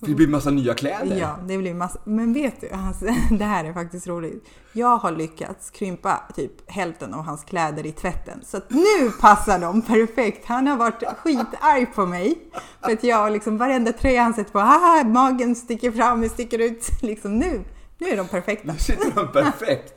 För 0.00 0.06
det 0.06 0.14
blir 0.14 0.28
massa 0.28 0.50
nya 0.50 0.74
kläder. 0.74 1.16
Ja, 1.16 1.38
det 1.46 1.58
blir 1.58 1.74
massa. 1.74 1.98
Men 2.04 2.32
vet 2.32 2.60
du, 2.60 2.70
alltså, 2.70 3.04
det 3.38 3.44
här 3.44 3.64
är 3.64 3.72
faktiskt 3.72 4.06
roligt. 4.06 4.44
Jag 4.72 4.96
har 4.96 5.12
lyckats 5.12 5.70
krympa 5.70 6.22
typ 6.36 6.70
hälften 6.70 7.14
av 7.14 7.24
hans 7.24 7.44
kläder 7.44 7.86
i 7.86 7.92
tvätten. 7.92 8.40
Så 8.44 8.56
att 8.56 8.70
nu 8.70 9.10
passar 9.20 9.58
de 9.58 9.82
perfekt. 9.82 10.46
Han 10.46 10.66
har 10.66 10.76
varit 10.76 11.02
skitarg 11.18 11.86
på 11.86 12.06
mig. 12.06 12.38
För 12.84 12.92
att 12.92 13.04
jag 13.04 13.32
liksom 13.32 13.58
varenda 13.58 13.92
tröja 13.92 14.22
han 14.22 14.34
sätter 14.34 14.52
på, 14.52 14.58
ah, 14.58 15.04
magen 15.04 15.54
sticker 15.54 15.92
fram, 15.92 16.20
det 16.20 16.28
sticker 16.28 16.58
ut. 16.58 16.88
Liksom 17.02 17.38
nu, 17.38 17.64
nu 17.98 18.08
är 18.08 18.16
de 18.16 18.28
perfekta. 18.28 18.72
Nu 18.72 18.78
sitter 18.78 19.10
de 19.14 19.32
perfekt. 19.32 19.94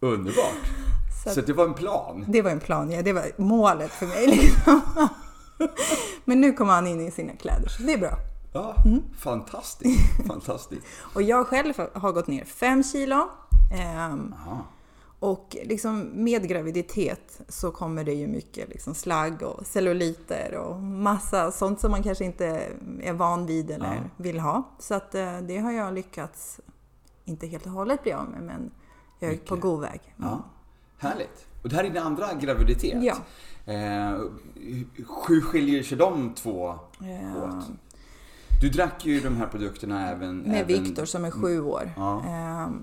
Underbart. 0.00 0.54
Så, 1.24 1.30
så 1.30 1.40
det 1.40 1.52
var 1.52 1.64
en 1.64 1.74
plan? 1.74 2.24
Det 2.28 2.42
var 2.42 2.50
en 2.50 2.60
plan, 2.60 2.90
ja. 2.90 3.02
Det 3.02 3.12
var 3.12 3.24
målet 3.36 3.90
för 3.90 4.06
mig. 4.06 4.26
Liksom. 4.26 4.80
Men 6.24 6.40
nu 6.40 6.52
kommer 6.52 6.72
han 6.72 6.86
in 6.86 7.00
i 7.00 7.10
sina 7.10 7.32
kläder, 7.32 7.68
så 7.68 7.82
det 7.82 7.92
är 7.92 7.98
bra. 7.98 8.18
Ja, 8.52 8.74
mm. 8.84 9.02
fantastiskt. 9.18 10.26
fantastiskt. 10.26 10.86
och 11.14 11.22
jag 11.22 11.46
själv 11.46 11.74
har 11.92 12.12
gått 12.12 12.26
ner 12.26 12.44
5 12.44 12.82
kilo. 12.82 13.28
Ehm, 13.74 14.34
och 15.18 15.56
liksom 15.64 16.10
med 16.14 16.48
graviditet 16.48 17.40
så 17.48 17.70
kommer 17.70 18.04
det 18.04 18.12
ju 18.12 18.26
mycket 18.26 18.68
liksom 18.68 18.94
slagg 18.94 19.42
och 19.42 19.66
celluliter 19.66 20.54
och 20.54 20.82
massa 20.82 21.52
sånt 21.52 21.80
som 21.80 21.90
man 21.90 22.02
kanske 22.02 22.24
inte 22.24 22.72
är 23.02 23.12
van 23.12 23.46
vid 23.46 23.70
eller 23.70 23.94
ja. 23.94 24.02
vill 24.16 24.40
ha. 24.40 24.62
Så 24.78 24.94
att 24.94 25.14
eh, 25.14 25.38
det 25.38 25.58
har 25.58 25.72
jag 25.72 25.94
lyckats, 25.94 26.60
inte 27.24 27.46
helt 27.46 27.66
och 27.66 27.72
hållet 27.72 28.02
bli 28.02 28.12
av 28.12 28.30
med, 28.30 28.42
men 28.42 28.70
jag 29.18 29.28
är 29.28 29.32
mycket. 29.32 29.48
på 29.48 29.56
god 29.56 29.80
väg. 29.80 30.00
Mm. 30.18 30.30
Ja. 30.30 30.44
Härligt. 30.98 31.46
Och 31.62 31.68
det 31.68 31.76
här 31.76 31.84
är 31.84 31.90
din 31.90 32.02
andra 32.02 32.34
graviditet. 32.34 33.02
Ja. 33.02 33.16
Eh, 33.72 34.18
hur 35.28 35.40
skiljer 35.40 35.82
sig 35.82 35.98
de 35.98 36.34
två 36.34 36.78
ja. 36.98 37.44
åt? 37.44 37.70
Du 38.62 38.68
drack 38.68 39.04
ju 39.04 39.20
de 39.20 39.36
här 39.36 39.46
produkterna 39.46 40.10
även... 40.10 40.38
Med 40.38 40.60
även... 40.60 40.84
Viktor 40.84 41.04
som 41.04 41.24
är 41.24 41.30
sju 41.30 41.60
år. 41.60 41.90
Ja. 41.96 42.22
Ehm, 42.26 42.82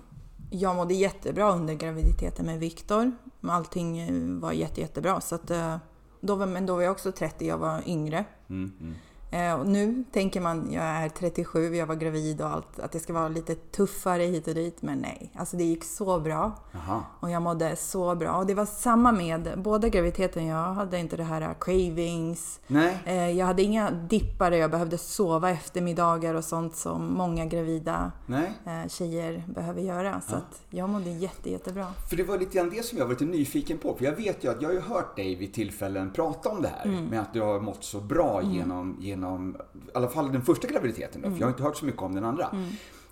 jag 0.50 0.76
mådde 0.76 0.94
jättebra 0.94 1.52
under 1.52 1.74
graviditeten 1.74 2.46
med 2.46 2.60
Viktor. 2.60 3.12
Allting 3.42 4.00
eh, 4.00 4.40
var 4.42 4.52
jätte, 4.52 4.82
jättebra. 4.82 5.22
Så 5.22 5.36
att, 5.36 5.52
eh, 5.52 5.78
då 6.22 6.36
var, 6.36 6.46
men 6.46 6.66
då 6.66 6.76
var 6.76 6.82
jag 6.82 6.92
också 6.92 7.12
30, 7.12 7.48
jag 7.48 7.58
var 7.58 7.82
yngre. 7.86 8.26
Mm, 8.50 8.72
mm. 8.80 8.96
Eh, 9.32 9.54
och 9.54 9.68
nu 9.68 10.04
tänker 10.12 10.42
man, 10.42 10.72
jag 10.72 10.84
är 10.84 11.10
37, 11.10 11.76
jag 11.76 11.86
var 11.86 11.96
gravid 11.96 12.42
och 12.42 12.50
allt, 12.50 12.80
att 12.80 12.92
det 12.92 13.00
ska 13.00 13.14
vara 13.14 13.28
lite 13.28 13.56
tuffare 13.56 14.24
hit 14.24 14.48
och 14.48 14.54
dit. 14.54 14.82
Men 14.82 15.00
nej, 15.00 15.32
alltså 15.36 15.58
det 15.58 15.64
gick 15.64 15.84
så 15.84 16.20
bra. 16.20 16.52
Aha. 16.76 17.04
Och 17.20 17.30
jag 17.30 17.42
mådde 17.42 17.76
så 17.76 18.16
bra. 18.16 18.38
Och 18.38 18.46
det 18.46 18.54
var 18.54 18.66
samma 18.66 19.12
med 19.12 19.54
båda 19.58 19.90
graviditeten. 19.90 20.46
Jag 20.46 20.74
hade 20.74 21.00
inte 21.00 21.18
det 21.18 21.24
här 21.24 21.56
cravings. 21.60 22.60
Nej. 22.68 22.98
Eh, 23.06 23.32
jag 23.32 23.46
hade 23.46 23.64
inga 23.64 23.92
dippare, 23.92 24.58
jag 24.58 24.72
behövde 24.72 24.98
sova 24.98 25.50
eftermiddagar 25.50 26.34
och 26.34 26.44
sånt 26.44 26.76
som 26.76 27.14
många 27.14 27.46
gravida 27.46 28.12
nej. 28.26 28.52
Eh, 28.66 28.90
tjejer 28.90 29.44
behöver 29.48 29.82
göra. 29.82 30.22
Så 30.22 30.34
ja. 30.34 30.38
att 30.38 30.62
jag 30.70 30.90
mådde 30.90 31.10
jätte, 31.10 31.52
jättebra. 31.52 31.88
För 32.10 32.16
det 32.18 32.24
var 32.24 32.38
lite 32.38 32.58
grann 32.58 32.70
det 32.70 32.86
som 32.86 32.98
jag 32.98 33.06
var 33.06 33.12
lite 33.12 33.26
nyfiken 33.26 33.78
på. 33.78 33.96
För 33.96 34.06
jag 34.06 34.16
vet 34.16 34.44
ju 34.44 34.52
att 34.52 34.62
jag 34.62 34.70
har 34.70 34.74
ju 34.74 34.82
hört 34.82 35.16
dig 35.16 35.36
vid 35.36 35.54
tillfällen 35.54 36.12
prata 36.12 36.50
om 36.50 36.62
det 36.62 36.68
här. 36.68 36.86
Mm. 36.86 37.06
Med 37.06 37.22
att 37.22 37.34
du 37.34 37.42
har 37.42 37.60
mått 37.60 37.84
så 37.84 38.00
bra 38.00 38.42
mm. 38.42 38.54
genom, 38.54 38.98
genom 39.00 39.19
genom, 39.20 39.58
i 39.74 39.92
alla 39.94 40.08
fall 40.08 40.32
den 40.32 40.42
första 40.42 40.68
graviditeten 40.68 41.22
då, 41.22 41.28
mm. 41.28 41.38
för 41.38 41.42
jag 41.42 41.48
har 41.48 41.52
inte 41.52 41.64
hört 41.64 41.78
så 41.78 41.86
mycket 41.86 42.02
om 42.02 42.16
den 42.16 42.26
andra. 42.26 42.50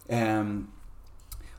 Mm. 0.08 0.40
Um, 0.40 0.68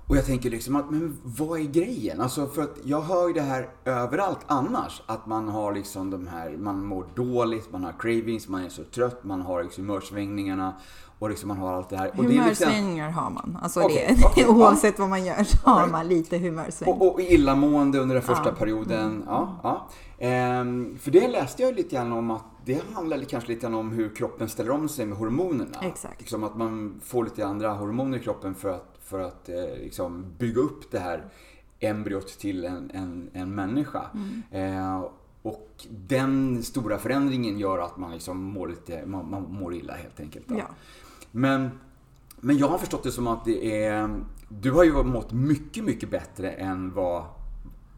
och 0.06 0.16
jag 0.16 0.26
tänker 0.26 0.50
liksom 0.50 0.76
att, 0.76 0.90
men 0.90 1.18
vad 1.22 1.60
är 1.60 1.64
grejen? 1.64 2.20
Alltså 2.20 2.46
för 2.46 2.62
att 2.62 2.76
jag 2.84 3.00
hör 3.00 3.28
ju 3.28 3.34
det 3.34 3.40
här 3.40 3.68
överallt 3.84 4.38
annars. 4.46 5.02
Att 5.06 5.26
man 5.26 5.48
har 5.48 5.74
liksom 5.74 6.10
de 6.10 6.26
här, 6.26 6.50
man 6.50 6.84
mår 6.84 7.06
dåligt, 7.14 7.72
man 7.72 7.84
har 7.84 7.92
cravings, 7.98 8.48
man 8.48 8.64
är 8.64 8.68
så 8.68 8.84
trött, 8.84 9.24
man 9.24 9.40
har 9.40 9.62
liksom 9.62 9.88
humörsvängningarna. 9.88 10.74
Och 11.18 11.30
liksom 11.30 11.48
man 11.48 11.56
har 11.56 11.72
allt 11.72 11.90
det 11.90 11.96
här. 11.96 12.10
Humörsvängningar 12.14 13.06
liksom... 13.06 13.24
har 13.24 13.30
man. 13.30 13.58
Alltså 13.62 13.82
okay, 13.82 14.14
det, 14.14 14.26
okay, 14.26 14.44
oavsett 14.48 14.94
ja. 14.98 15.02
vad 15.02 15.10
man 15.10 15.24
gör 15.24 15.44
så 15.44 15.70
har 15.70 15.86
man 15.86 16.08
lite 16.08 16.38
humörsvängningar. 16.38 17.02
Och, 17.02 17.14
och 17.14 17.20
illamående 17.20 17.98
under 17.98 18.14
den 18.14 18.24
första 18.24 18.48
ja. 18.48 18.54
perioden. 18.54 19.06
Mm. 19.06 19.24
Ja, 19.26 19.60
ja. 19.62 19.88
Ehm, 20.18 20.98
för 21.00 21.10
det 21.10 21.28
läste 21.28 21.62
jag 21.62 21.74
lite 21.74 21.96
grann 21.96 22.12
om 22.12 22.30
att 22.30 22.44
det 22.68 22.94
handlar 22.94 23.20
kanske 23.20 23.52
lite 23.52 23.66
om 23.66 23.92
hur 23.92 24.14
kroppen 24.14 24.48
ställer 24.48 24.70
om 24.70 24.88
sig 24.88 25.06
med 25.06 25.18
hormonerna. 25.18 25.78
Exakt. 25.82 26.20
Liksom 26.20 26.44
att 26.44 26.56
man 26.56 27.00
får 27.04 27.24
lite 27.24 27.46
andra 27.46 27.72
hormoner 27.72 28.18
i 28.18 28.20
kroppen 28.20 28.54
för 28.54 28.68
att, 28.68 28.98
för 29.04 29.20
att 29.20 29.48
eh, 29.48 29.54
liksom 29.82 30.24
bygga 30.38 30.60
upp 30.60 30.90
det 30.90 30.98
här 30.98 31.24
embryot 31.80 32.38
till 32.38 32.64
en, 32.64 32.90
en, 32.90 33.30
en 33.32 33.54
människa. 33.54 34.02
Eh, 34.50 35.04
och 35.42 35.86
den 35.90 36.62
stora 36.62 36.98
förändringen 36.98 37.58
gör 37.58 37.78
att 37.78 37.96
man 37.96 38.12
liksom 38.12 38.42
mår, 38.42 38.68
lite, 38.68 39.06
man, 39.06 39.30
man 39.30 39.42
mår 39.52 39.74
illa 39.74 39.94
helt 39.94 40.20
enkelt. 40.20 40.46
Ja. 40.48 40.66
Men, 41.30 41.70
men 42.40 42.58
jag 42.58 42.68
har 42.68 42.78
förstått 42.78 43.02
det 43.02 43.12
som 43.12 43.26
att 43.26 43.44
det 43.44 43.84
är... 43.84 44.20
Du 44.48 44.70
har 44.70 44.84
ju 44.84 45.02
mått 45.02 45.32
mycket, 45.32 45.84
mycket 45.84 46.10
bättre 46.10 46.50
än 46.50 46.94
vad 46.94 47.24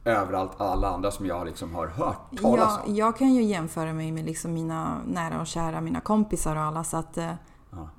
överallt 0.04 0.60
alla 0.60 0.88
andra 0.88 1.10
som 1.10 1.26
jag 1.26 1.46
liksom 1.46 1.74
har 1.74 1.86
hört 1.86 2.38
talas 2.40 2.78
Jag, 2.82 2.88
om. 2.88 2.94
jag 2.96 3.16
kan 3.16 3.34
ju 3.34 3.42
jämföra 3.42 3.92
mig 3.92 4.12
med 4.12 4.24
liksom 4.24 4.52
mina 4.54 4.98
nära 5.06 5.40
och 5.40 5.46
kära, 5.46 5.80
mina 5.80 6.00
kompisar 6.00 6.56
och 6.56 6.62
alla. 6.62 6.84
Så 6.84 6.96
att, 6.96 7.16
eh, 7.18 7.32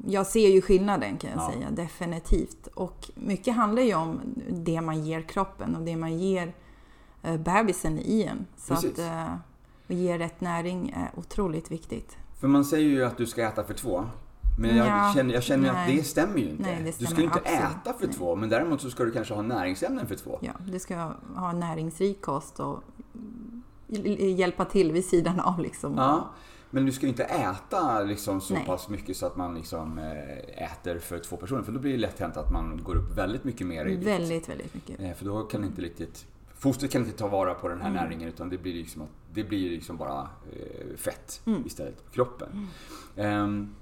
Jag 0.08 0.28
ser 0.28 0.50
ju 0.50 0.62
skillnaden 0.62 1.18
kan 1.18 1.30
jag 1.30 1.40
Ja. 1.40 1.52
säga, 1.54 1.68
definitivt. 1.72 2.68
Och 2.68 3.10
mycket 3.16 3.56
handlar 3.56 3.82
ju 3.84 3.96
om 3.96 4.20
det 4.50 4.82
man 4.82 5.04
ger 5.04 5.22
kroppen 5.22 5.76
och 5.76 5.82
det 5.82 5.96
man 5.96 6.18
ger 6.20 6.54
eh, 7.24 7.38
bebisen 7.38 8.00
i 8.00 8.24
en. 8.24 8.46
Så 8.58 8.74
Precis. 8.74 8.92
att 8.92 9.00
eh, 9.00 9.34
att 9.90 9.98
ge 9.98 10.18
rätt 10.18 10.42
näring 10.42 10.90
är 10.98 11.20
otroligt 11.20 11.72
viktigt. 11.72 12.18
För 12.40 12.48
man 12.48 12.66
säger 12.66 12.90
ju 12.90 13.06
att 13.06 13.18
du 13.18 13.26
ska 13.26 13.44
äta 13.44 13.64
för 13.64 13.74
två. 13.74 14.06
Men 14.58 14.78
jag 14.78 14.88
Ja, 14.88 15.12
känner, 15.16 15.34
jag 15.34 15.44
känner 15.44 15.70
att 15.70 15.88
det 15.88 16.04
stämmer 16.04 16.38
ju 16.38 16.50
inte. 16.50 16.64
Nej, 16.64 16.78
det 16.80 16.84
du 16.86 16.92
ska 16.92 17.06
stämmer 17.06 17.20
ju 17.22 17.26
inte 17.26 17.40
absolut 17.40 17.62
äta 17.82 17.94
för 17.94 18.08
nej. 18.08 18.16
två, 18.16 18.36
men 18.36 18.50
däremot 18.50 18.82
så 18.82 18.90
ska 18.90 19.04
du 19.04 19.12
kanske 19.12 19.34
ha 19.34 19.42
näringsämnen 19.42 20.08
för 20.08 20.16
två. 20.16 20.40
Ja, 20.42 20.52
du 20.72 20.80
ska 20.80 21.12
ha 21.36 21.52
näringsrik 21.54 22.22
kost 22.22 22.60
och 22.60 22.84
mm, 23.16 23.64
hjälpa 24.38 24.66
till 24.66 24.92
vid 24.92 25.06
sidan 25.06 25.40
av 25.40 25.60
liksom. 25.60 25.94
Ja, 25.98 26.30
men 26.70 26.86
du 26.86 26.92
ska 26.92 27.06
ju 27.06 27.10
inte 27.10 27.24
äta 27.24 28.02
liksom 28.04 28.42
så 28.42 28.54
Nej. 28.54 28.66
pass 28.66 28.90
mycket 28.90 29.18
så 29.18 29.26
att 29.26 29.36
man 29.36 29.56
liksom 29.56 29.98
eh, 30.00 30.64
äter 30.72 31.00
för 31.00 31.20
två 31.20 31.36
personer. 31.38 31.64
För 31.64 31.72
då 31.72 31.80
blir 31.80 31.92
det 31.92 31.98
lätt 31.98 32.20
hänt 32.20 32.38
att 32.38 32.52
man 32.52 32.80
går 32.84 32.96
upp 32.96 33.18
väldigt 33.18 33.44
mycket 33.44 33.68
mer 33.68 33.86
i 33.86 33.96
vikt. 33.96 34.08
Väldigt, 34.08 34.50
väldigt 34.50 34.74
mycket. 34.74 35.00
Eh, 35.02 35.14
För 35.14 35.26
då 35.26 35.44
kan 35.44 35.64
inte 35.64 35.82
riktigt 35.82 36.26
Fostret 36.58 36.92
kan 36.92 37.02
inte 37.06 37.18
ta 37.18 37.28
vara 37.28 37.54
på 37.54 37.68
den 37.68 37.82
här 37.82 37.90
Mm. 37.90 38.04
näringen 38.04 38.28
utan 38.28 38.50
det 38.50 38.58
blir 38.58 38.74
liksom, 38.74 39.04
det 39.34 39.44
blir 39.44 39.70
liksom 39.70 39.98
bara 39.98 40.22
eh, 40.54 40.98
fett 40.98 41.42
Mm. 41.46 41.64
istället 41.66 42.06
på 42.06 42.12
kroppen. 42.12 42.68
Ehm, 43.16 43.76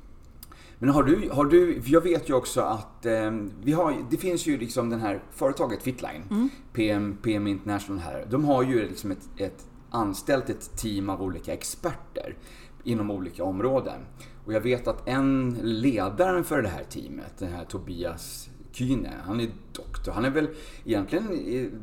men 0.79 0.89
har 0.89 1.03
du, 1.03 1.29
har 1.31 1.45
du, 1.45 1.81
jag 1.85 2.01
vet 2.01 2.29
ju 2.29 2.33
också 2.33 2.61
att 2.61 3.05
ehm, 3.05 3.51
vi 3.63 3.71
har, 3.71 3.95
det 4.09 4.17
finns 4.17 4.47
ju 4.47 4.57
liksom 4.57 4.89
den 4.89 4.99
här 4.99 5.23
företaget 5.31 5.83
Fitline, 5.83 6.23
Mm. 6.31 6.49
PM, 6.73 7.17
PM 7.23 7.47
International 7.47 7.99
här. 7.99 8.25
De 8.29 8.45
har 8.45 8.63
ju 8.63 8.87
liksom 8.87 9.11
ett, 9.11 9.29
ett 9.37 9.67
anställt 9.89 10.49
ett 10.49 10.77
team 10.77 11.09
av 11.09 11.21
olika 11.21 11.53
experter 11.53 12.35
inom 12.83 13.11
olika 13.11 13.43
områden. 13.43 14.01
Och 14.45 14.53
jag 14.53 14.61
vet 14.61 14.87
att 14.87 15.07
en 15.07 15.57
ledare 15.61 16.43
för 16.43 16.61
det 16.61 16.69
här 16.69 16.83
teamet, 16.83 17.37
den 17.37 17.51
här 17.51 17.65
Tobias 17.65 18.49
Kyne, 18.71 19.13
han 19.25 19.39
är 19.39 19.49
doktor. 19.73 20.11
Han 20.11 20.25
är 20.25 20.29
väl 20.29 20.49
egentligen 20.85 21.25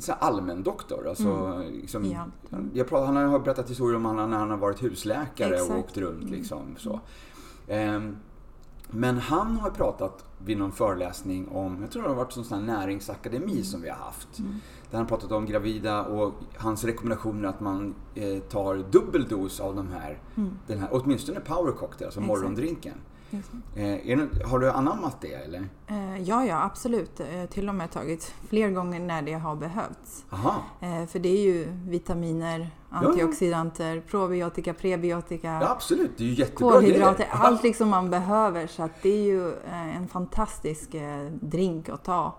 eh, 0.08 0.14
allmän 0.18 0.62
doktor. 0.62 1.08
Alltså, 1.08 1.62
liksom, 1.72 2.04
I 2.04 2.14
allt. 2.14 2.52
Mm. 2.52 2.70
jag 2.74 2.88
pratar, 2.88 3.06
han 3.06 3.16
har 3.16 3.38
berättat 3.38 3.70
historier 3.70 3.96
om 3.96 4.04
han, 4.04 4.30
när 4.30 4.38
han 4.38 4.50
har 4.50 4.56
varit 4.56 4.82
husläkare 4.82 5.54
Exakt. 5.54 5.70
och 5.70 5.78
åkt 5.78 5.96
runt. 5.96 6.30
Liksom, 6.30 6.76
så. 6.78 7.00
Ehm, 7.68 8.16
men 8.90 9.18
han 9.18 9.56
har 9.56 9.70
pratat 9.70 10.24
vid 10.38 10.58
någon 10.58 10.72
föreläsning 10.72 11.48
om, 11.48 11.78
jag 11.80 11.90
tror 11.90 12.02
det 12.02 12.08
har 12.08 12.14
varit 12.16 12.36
en 12.36 12.44
sån 12.44 12.58
här 12.58 12.66
näringsakademi 12.78 13.62
som 13.62 13.82
vi 13.82 13.88
har 13.88 13.96
haft. 13.96 14.28
Där 14.90 14.98
han 14.98 15.06
pratat 15.06 15.32
om 15.32 15.46
gravida 15.46 16.04
och 16.04 16.34
hans 16.56 16.84
rekommendation 16.84 17.44
är 17.44 17.48
att 17.48 17.60
man 17.60 17.94
eh, 18.14 18.38
tar 18.38 18.76
dubbel 18.90 19.28
dos 19.28 19.60
av 19.60 19.76
de 19.76 19.88
här, 19.92 20.18
den 20.66 20.78
här 20.78 20.88
åtminstone 20.92 21.40
power 21.40 21.72
cocktail, 21.72 22.06
alltså 22.06 22.20
Mm. 22.20 22.30
Exakt. 22.30 22.42
morgondrinken. 22.42 22.94
Det, 23.30 24.44
har 24.44 24.58
du 24.58 24.70
anammat 24.70 25.20
det 25.20 25.32
eller? 25.34 25.68
Eh, 25.86 26.22
Ja, 26.22 26.44
ja, 26.44 26.62
absolut. 26.64 27.20
Eh, 27.20 27.44
Till 27.50 27.68
och 27.68 27.74
med 27.74 27.90
tagit 27.90 28.34
fler 28.48 28.70
gånger 28.70 29.00
när 29.00 29.22
det 29.22 29.32
har 29.32 29.56
behövts. 29.56 30.24
Aha. 30.30 30.54
För 31.08 31.18
det 31.18 31.28
är 31.28 31.42
ju 31.42 31.66
vitaminer, 31.88 32.70
antioxidanter, 32.90 34.00
probiotika, 34.00 34.74
prebiotika, 34.74 35.58
Ja 35.62 35.68
absolut, 35.70 36.10
det 36.18 36.24
är 36.24 36.28
ju 36.28 36.34
jättebra 36.34 36.80
grejer. 36.80 36.92
kolhydrater. 36.92 37.26
Allt 37.30 37.62
liksom 37.62 37.88
man 37.88 38.10
behöver. 38.10 38.66
Så 38.66 38.88
det 39.02 39.08
är 39.10 39.22
ju 39.22 39.52
en 39.96 40.08
fantastisk 40.08 40.94
drink 41.40 41.88
att 41.88 42.04
ta. 42.04 42.34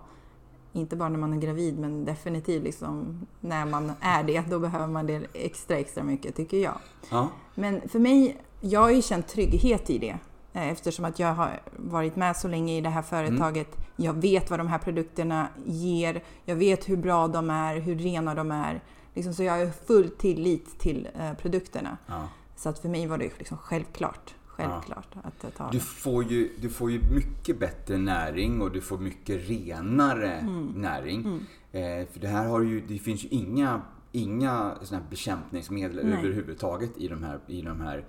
Inte 0.72 0.96
bara 0.96 1.08
när 1.08 1.18
man 1.18 1.32
är 1.32 1.36
gravid, 1.40 1.78
men 1.78 2.04
definitivt 2.04 2.62
liksom 2.62 3.26
när 3.40 3.66
man 3.66 3.92
är 4.00 4.22
det. 4.22 4.40
Då 4.50 4.58
behöver 4.58 4.86
man 4.86 5.06
det 5.06 5.26
extra, 5.32 5.76
extra 5.76 6.02
mycket, 6.04 6.36
tycker 6.36 6.56
jag. 6.56 6.78
Ja. 7.10 7.28
Men 7.54 7.88
för 7.88 7.98
mig, 7.98 8.42
jag 8.60 8.80
har 8.80 8.90
ju 8.90 9.02
känt 9.02 9.28
trygghet 9.28 9.90
i 9.90 9.98
det. 9.98 10.18
Eh, 10.58 10.68
Eftersom 10.68 11.04
att 11.04 11.18
jag 11.18 11.34
har 11.34 11.60
varit 11.76 12.16
med 12.16 12.36
så 12.36 12.48
länge 12.48 12.76
i 12.76 12.80
det 12.80 12.88
här 12.88 13.02
företaget. 13.02 13.76
Jag 13.96 14.12
vet 14.12 14.50
vad 14.50 14.60
de 14.60 14.68
här 14.68 14.78
produkterna 14.78 15.48
ger. 15.66 16.22
Jag 16.44 16.56
vet 16.56 16.88
hur 16.88 16.96
bra 16.96 17.28
de 17.28 17.50
är, 17.50 17.80
hur 17.80 17.94
rena 17.98 18.34
de 18.34 18.50
är. 18.50 18.80
Liksom, 19.14 19.34
så 19.34 19.42
jag 19.42 19.58
har 19.58 19.70
full 19.86 20.10
tillit 20.10 20.78
till 20.78 21.08
eh, 21.20 21.32
produkterna. 21.34 21.96
Ja. 22.06 22.28
Så 22.56 22.68
att 22.68 22.78
för 22.78 22.88
mig 22.88 23.06
var 23.06 23.18
det 23.18 23.38
liksom 23.38 23.58
självklart. 23.58 24.34
Självklart 24.46 25.08
att 25.22 25.34
jag 25.40 25.54
tar 25.54 25.72
Du 25.72 25.80
får, 25.80 26.24
ju, 26.24 26.50
du 26.60 26.68
får 26.68 26.90
ju 26.90 27.00
mycket 27.14 27.58
bättre 27.60 27.98
näring 27.98 28.60
och 28.60 28.70
du 28.72 28.80
får 28.80 28.98
mycket 28.98 29.48
renare 29.48 30.32
Mm. 30.32 30.66
näring. 30.66 31.46
Eh, 31.72 32.06
för 32.12 32.20
det 32.20 32.28
här 32.28 32.46
har 32.48 32.60
ju, 32.60 32.80
det 32.80 32.98
finns 32.98 33.24
ju 33.24 33.28
inga, 33.28 33.80
inga 34.12 34.74
såna 34.82 35.00
bekämpningsmedel 35.10 36.06
Nej. 36.06 36.18
överhuvudtaget 36.18 36.90
i 36.96 37.08
de, 37.08 37.22
här, 37.24 37.38
i 37.46 37.62
de 37.62 37.80
här 37.80 38.04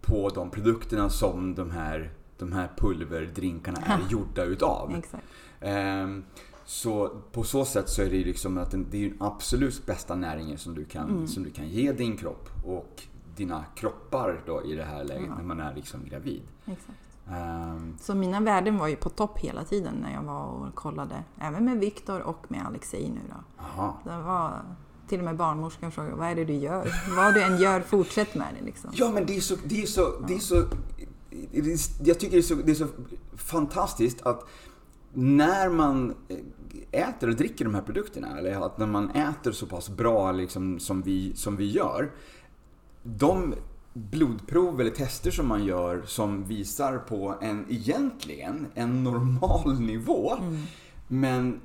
på 0.00 0.28
de 0.28 0.50
produkterna 0.50 1.10
som 1.10 1.54
de 1.54 1.70
här, 1.70 2.10
de 2.38 2.52
här 2.52 2.68
pulverdrinkarna 2.76 3.78
är 3.80 4.00
gjorda 4.10 4.44
utav. 4.44 4.94
Exakt. 4.98 5.24
Ehm, 5.60 6.24
så 6.64 7.08
på 7.32 7.42
så 7.44 7.64
sätt 7.64 7.88
så 7.88 8.02
är 8.02 8.10
det 8.10 8.16
ju 8.16 8.24
liksom 8.24 8.58
att 8.58 8.70
den, 8.70 8.86
det 8.90 9.04
är 9.04 9.08
den 9.08 9.22
absolut 9.22 9.86
bästa 9.86 10.14
näringen 10.14 10.58
som 10.58 10.74
du, 10.74 10.84
kan, 10.84 11.10
Mm. 11.10 11.28
som 11.28 11.42
du 11.42 11.50
kan 11.50 11.68
ge 11.68 11.92
din 11.92 12.16
kropp 12.16 12.48
och 12.66 13.02
dina 13.36 13.64
kroppar 13.74 14.40
då 14.46 14.62
i 14.64 14.74
det 14.74 14.84
här 14.84 15.04
läget 15.04 15.28
när 15.36 15.42
man 15.44 15.60
är 15.60 15.74
liksom 15.74 16.04
gravid. 16.04 16.42
Ehm, 17.30 17.96
Så 18.00 18.14
mina 18.14 18.40
värden 18.40 18.78
var 18.78 18.88
ju 18.88 18.96
på 18.96 19.08
topp 19.08 19.38
hela 19.38 19.64
tiden 19.64 19.94
när 19.94 20.12
jag 20.14 20.22
var 20.22 20.44
och 20.44 20.74
kollade. 20.74 21.24
Även 21.40 21.64
med 21.64 21.78
Viktor 21.78 22.20
och 22.20 22.46
med 22.50 22.66
Alexei 22.66 23.10
nu 23.10 23.20
då. 23.28 23.36
Jaha. 23.58 23.92
Det 24.04 24.22
var 24.22 24.60
till 25.10 25.18
och 25.18 25.24
med 25.24 25.36
barnmorskan 25.36 25.92
frågade 25.92 26.16
vad 26.16 26.28
är 26.28 26.34
det 26.34 26.44
du 26.44 26.52
gör? 26.52 26.92
Vad 27.16 27.34
du 27.34 27.42
än 27.42 27.60
gör, 27.60 27.80
fortsätt 27.80 28.34
med 28.34 28.46
det 28.58 28.64
liksom. 28.64 28.90
Ja 28.94 29.10
men 29.12 29.26
det 29.26 29.36
är 29.36 29.40
så, 29.40 29.56
det 29.64 29.82
är 29.82 29.86
så, 29.86 30.20
det 30.28 30.34
är 30.34 30.38
så, 30.38 30.64
jag 32.04 32.20
tycker 32.20 32.32
det 32.32 32.38
är, 32.38 32.42
så, 32.42 32.54
det 32.54 32.70
är 32.70 32.74
så 32.74 32.86
fantastiskt 33.36 34.22
att 34.22 34.48
när 35.12 35.68
man 35.68 36.14
äter 36.90 37.28
och 37.28 37.36
dricker 37.36 37.64
de 37.64 37.74
här 37.74 37.82
produkterna, 37.82 38.38
eller 38.38 38.66
att 38.66 38.78
när 38.78 38.86
man 38.86 39.10
äter 39.10 39.52
så 39.52 39.66
pass 39.66 39.88
bra 39.88 40.32
liksom, 40.32 40.78
som, 40.78 41.02
vi, 41.02 41.32
som 41.36 41.56
vi 41.56 41.70
gör. 41.70 42.12
De 43.02 43.54
blodprov 43.92 44.80
eller 44.80 44.90
tester 44.90 45.30
som 45.30 45.48
man 45.48 45.64
gör 45.64 46.02
som 46.06 46.44
visar 46.44 46.98
på 46.98 47.34
en 47.40 47.66
egentligen 47.68 48.66
en 48.74 49.04
normal 49.04 49.80
nivå. 49.80 50.32
Men 51.08 51.60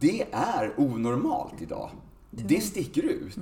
det 0.00 0.26
är 0.32 0.74
onormalt 0.76 1.62
idag. 1.62 1.90
Det 2.36 2.60
sticker 2.60 3.02
ut. 3.02 3.38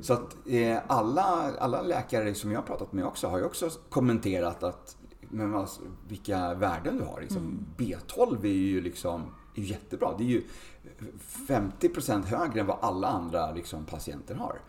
Så 0.00 0.12
att 0.12 0.36
eh, 0.46 0.78
alla, 0.86 1.52
alla 1.58 1.82
läkare 1.82 2.34
som 2.34 2.52
jag 2.52 2.58
har 2.58 2.66
pratat 2.66 2.92
med 2.92 3.06
också 3.06 3.28
har 3.28 3.38
ju 3.38 3.44
också 3.44 3.70
kommenterat 3.88 4.62
att 4.62 4.96
men 5.30 5.54
alltså, 5.54 5.80
vilka 6.08 6.54
värden 6.54 6.98
du 6.98 7.04
har. 7.04 7.20
Liksom. 7.20 7.58
B12 7.76 8.44
är 8.44 8.48
ju 8.48 8.80
liksom 8.80 9.22
är 9.54 9.62
jättebra. 9.62 10.14
Det 10.18 10.24
är 10.24 10.28
ju 10.28 10.42
50% 11.48 12.24
högre 12.24 12.60
än 12.60 12.66
vad 12.66 12.78
alla 12.80 13.08
andra 13.08 13.52
liksom, 13.52 13.84
patienter 13.84 14.34
har. 14.34 14.60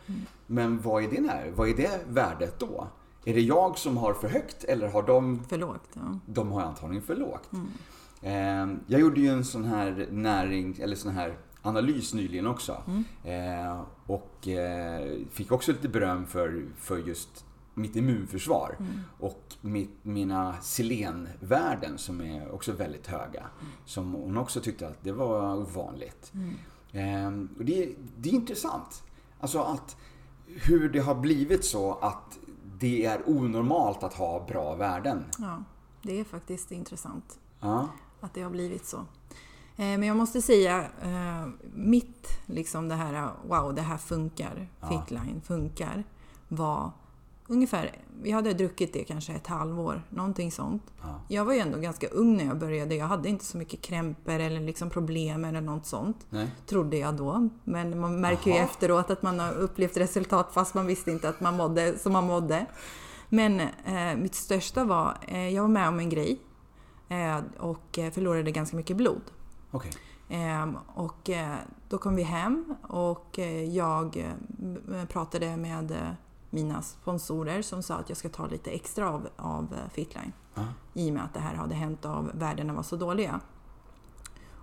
Men 0.47 0.81
vad 0.81 1.03
är 1.03 1.09
det 1.09 1.21
när? 1.21 1.51
Vad 1.55 1.69
är 1.69 1.73
det 1.73 1.99
värdet 2.07 2.59
då? 2.59 2.87
Är 3.25 3.33
det 3.33 3.41
jag 3.41 3.77
som 3.77 3.97
har 3.97 4.13
för 4.13 4.27
högt 4.27 4.63
eller 4.63 4.87
har 4.87 5.03
de 5.03 5.43
För 5.43 5.57
lågt. 5.57 5.89
Ja. 5.93 6.19
de 6.25 6.51
har 6.51 6.61
antagligen 6.61 7.03
för 7.03 7.15
lågt. 7.15 7.49
Eh, 8.21 8.67
jag 8.87 9.01
gjorde 9.01 9.21
ju 9.21 9.27
en 9.27 9.45
sån 9.45 9.65
här 9.65 10.07
näring, 10.11 10.77
eller 10.81 10.95
sån 10.95 11.11
här 11.11 11.37
analys 11.61 12.13
nyligen 12.13 12.47
också. 12.47 12.83
Eh, 13.23 13.81
och 14.05 14.47
eh, 14.47 15.17
fick 15.31 15.51
också 15.51 15.71
lite 15.71 15.89
beröm 15.89 16.25
för, 16.27 16.65
för 16.77 16.97
just 16.97 17.45
mitt 17.73 17.95
immunförsvar. 17.95 18.77
Och 19.19 19.43
mitt, 19.61 19.89
mina 20.01 20.55
selenvärden 20.61 21.97
som 21.97 22.21
är 22.21 22.51
också 22.51 22.71
väldigt 22.71 23.07
höga. 23.07 23.45
Som 23.85 24.13
hon 24.13 24.37
också 24.37 24.61
tyckte 24.61 24.87
att 24.87 24.97
det 25.03 25.11
var 25.11 25.55
ovanligt. 25.57 26.31
Eh, 26.91 27.27
och 27.57 27.65
det, 27.65 27.95
det 28.17 28.29
är 28.29 28.33
intressant. 28.33 29.03
Alltså 29.39 29.59
att 29.59 29.97
hur 30.45 30.89
det 30.89 30.99
har 30.99 31.15
blivit 31.15 31.65
så 31.65 31.93
att 31.93 32.39
det 32.79 33.05
är 33.05 33.21
onormalt 33.29 34.03
att 34.03 34.13
ha 34.13 34.45
bra 34.47 34.75
värden. 34.75 35.23
ja, 35.39 35.63
det 36.01 36.19
är 36.19 36.23
faktiskt 36.23 36.71
intressant 36.71 37.39
Ja. 37.59 37.87
att 38.19 38.33
det 38.33 38.41
har 38.41 38.49
blivit 38.49 38.85
så. 38.85 39.05
Eh, 39.79 39.85
Men 39.97 40.03
jag 40.03 40.17
måste 40.17 40.41
säga, 40.41 40.79
eh, 41.01 41.47
mitt 41.73 42.27
liksom 42.45 42.89
det 42.89 42.95
här, 42.95 43.29
wow 43.47 43.75
det 43.75 43.81
här 43.81 43.97
funkar, 43.97 44.67
Ja. 44.81 44.87
Fitline 44.87 45.41
funkar, 45.41 46.03
var 46.47 46.91
ungefär, 47.47 47.91
vi 48.21 48.31
hade 48.31 48.53
druckit 48.53 48.93
det 48.93 49.03
kanske 49.03 49.33
ett 49.33 49.47
halvår, 49.47 50.03
någonting 50.09 50.51
sånt. 50.51 50.83
Ja. 51.01 51.21
Jag 51.27 51.45
var 51.45 51.53
ju 51.53 51.59
ändå 51.59 51.79
ganska 51.79 52.07
ung 52.07 52.37
när 52.37 52.45
jag 52.45 52.57
började. 52.59 52.95
Jag 52.95 53.05
hade 53.07 53.29
inte 53.29 53.45
så 53.45 53.57
mycket 53.57 53.81
krämpor 53.81 54.33
eller 54.33 54.59
liksom 54.59 54.89
problem 54.89 55.45
eller 55.45 55.61
något 55.61 55.85
sånt. 55.85 56.17
Nej. 56.29 56.47
Trodde 56.65 56.97
jag 56.97 57.15
då. 57.15 57.49
Men 57.63 57.99
man 57.99 58.21
märker 58.21 58.51
ju 58.51 58.57
Jaha. 58.57 58.65
efteråt 58.65 59.09
att 59.09 59.21
man 59.21 59.39
har 59.39 59.53
upplevt 59.53 59.97
resultat 59.97 60.53
fast 60.53 60.73
man 60.73 60.87
visste 60.87 61.11
inte 61.11 61.29
att 61.29 61.39
man 61.41 61.57
mådde 61.57 61.97
som 61.99 62.13
man 62.13 62.23
mådde. 62.27 62.65
Men 63.29 63.59
eh, 63.59 64.15
mitt 64.17 64.35
största 64.35 64.83
var, 64.83 65.17
eh, 65.27 65.49
jag 65.49 65.61
var 65.61 65.69
med 65.69 65.87
om 65.87 65.99
en 65.99 66.09
grej 66.09 66.39
eh, 67.09 67.39
och 67.57 67.99
eh, 67.99 68.11
förlorade 68.11 68.51
ganska 68.51 68.77
mycket 68.77 68.97
blod. 68.97 69.21
Okej. 69.71 69.91
Ehm, 70.29 70.77
och 70.95 71.29
eh, 71.29 71.55
då 71.89 71.97
kom 71.97 72.15
vi 72.15 72.23
hem 72.23 72.75
och 72.87 73.39
eh, 73.39 73.63
jag 73.63 74.17
eh, 74.17 75.05
pratade 75.05 75.57
med 75.57 76.15
mina 76.49 76.81
sponsorer 76.81 77.61
som 77.61 77.83
sa 77.83 77.95
att 77.95 78.09
jag 78.09 78.17
ska 78.17 78.29
ta 78.29 78.47
lite 78.47 78.71
extra 78.71 79.09
av, 79.09 79.29
av 79.37 79.75
Fitline. 79.91 80.33
Ja. 80.55 80.61
I 80.93 81.09
och 81.09 81.13
med 81.13 81.23
att 81.23 81.33
det 81.33 81.39
här 81.39 81.55
hade 81.55 81.75
hänt 81.75 82.05
av 82.05 82.31
värdena 82.33 82.73
var 82.73 82.83
så 82.83 82.95
dåliga. 82.95 83.39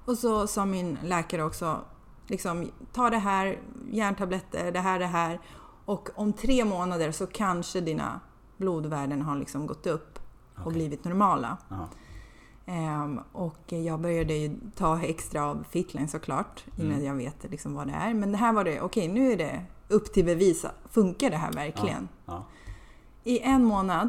Och 0.05 0.19
så 0.19 0.47
sa 0.47 0.65
min 0.65 0.99
läkare 1.03 1.45
också, 1.45 1.81
liksom, 2.27 2.71
ta 2.93 3.11
det 3.11 3.19
här, 3.19 3.59
järntabletter, 3.91 4.73
det 4.73 4.81
här, 4.81 4.99
det 4.99 5.07
här. 5.07 5.41
Och 5.85 6.09
om 6.15 6.33
tre 6.33 6.65
månader 6.65 7.13
så 7.13 7.27
kanske 7.27 7.81
dina 7.81 8.21
blodvärden 8.57 9.23
har 9.23 9.37
liksom 9.37 9.67
gått 9.67 9.87
upp 9.87 10.19
och 10.65 10.73
blivit 10.73 11.05
normala. 11.05 11.57
Ja. 11.69 11.89
Ehm, 12.67 13.21
och 13.33 13.59
jag 13.73 14.01
började 14.01 14.35
ju 14.35 14.57
ta 14.77 15.01
extra 15.01 15.45
av 15.45 15.65
Fitline 15.71 16.09
såklart, 16.09 16.65
innan 16.77 16.93
Mm. 16.93 17.05
jag 17.05 17.15
vet 17.15 17.51
liksom 17.51 17.75
vad 17.75 17.87
det 17.87 17.93
är. 17.93 18.15
Men 18.15 18.33
det 18.33 18.39
här 18.39 18.53
var 18.53 18.65
det, 18.65 18.81
okej 18.81 19.09
nu 19.09 19.33
är 19.33 19.37
det 19.37 19.63
upp 19.89 20.13
till 20.13 20.25
bevis. 20.25 20.67
Funkar 20.91 21.31
det 21.31 21.37
här 21.37 21.53
verkligen? 21.53 22.09
Ja. 22.27 22.45
I 23.25 23.41
en 23.41 23.65
månad 23.65 24.09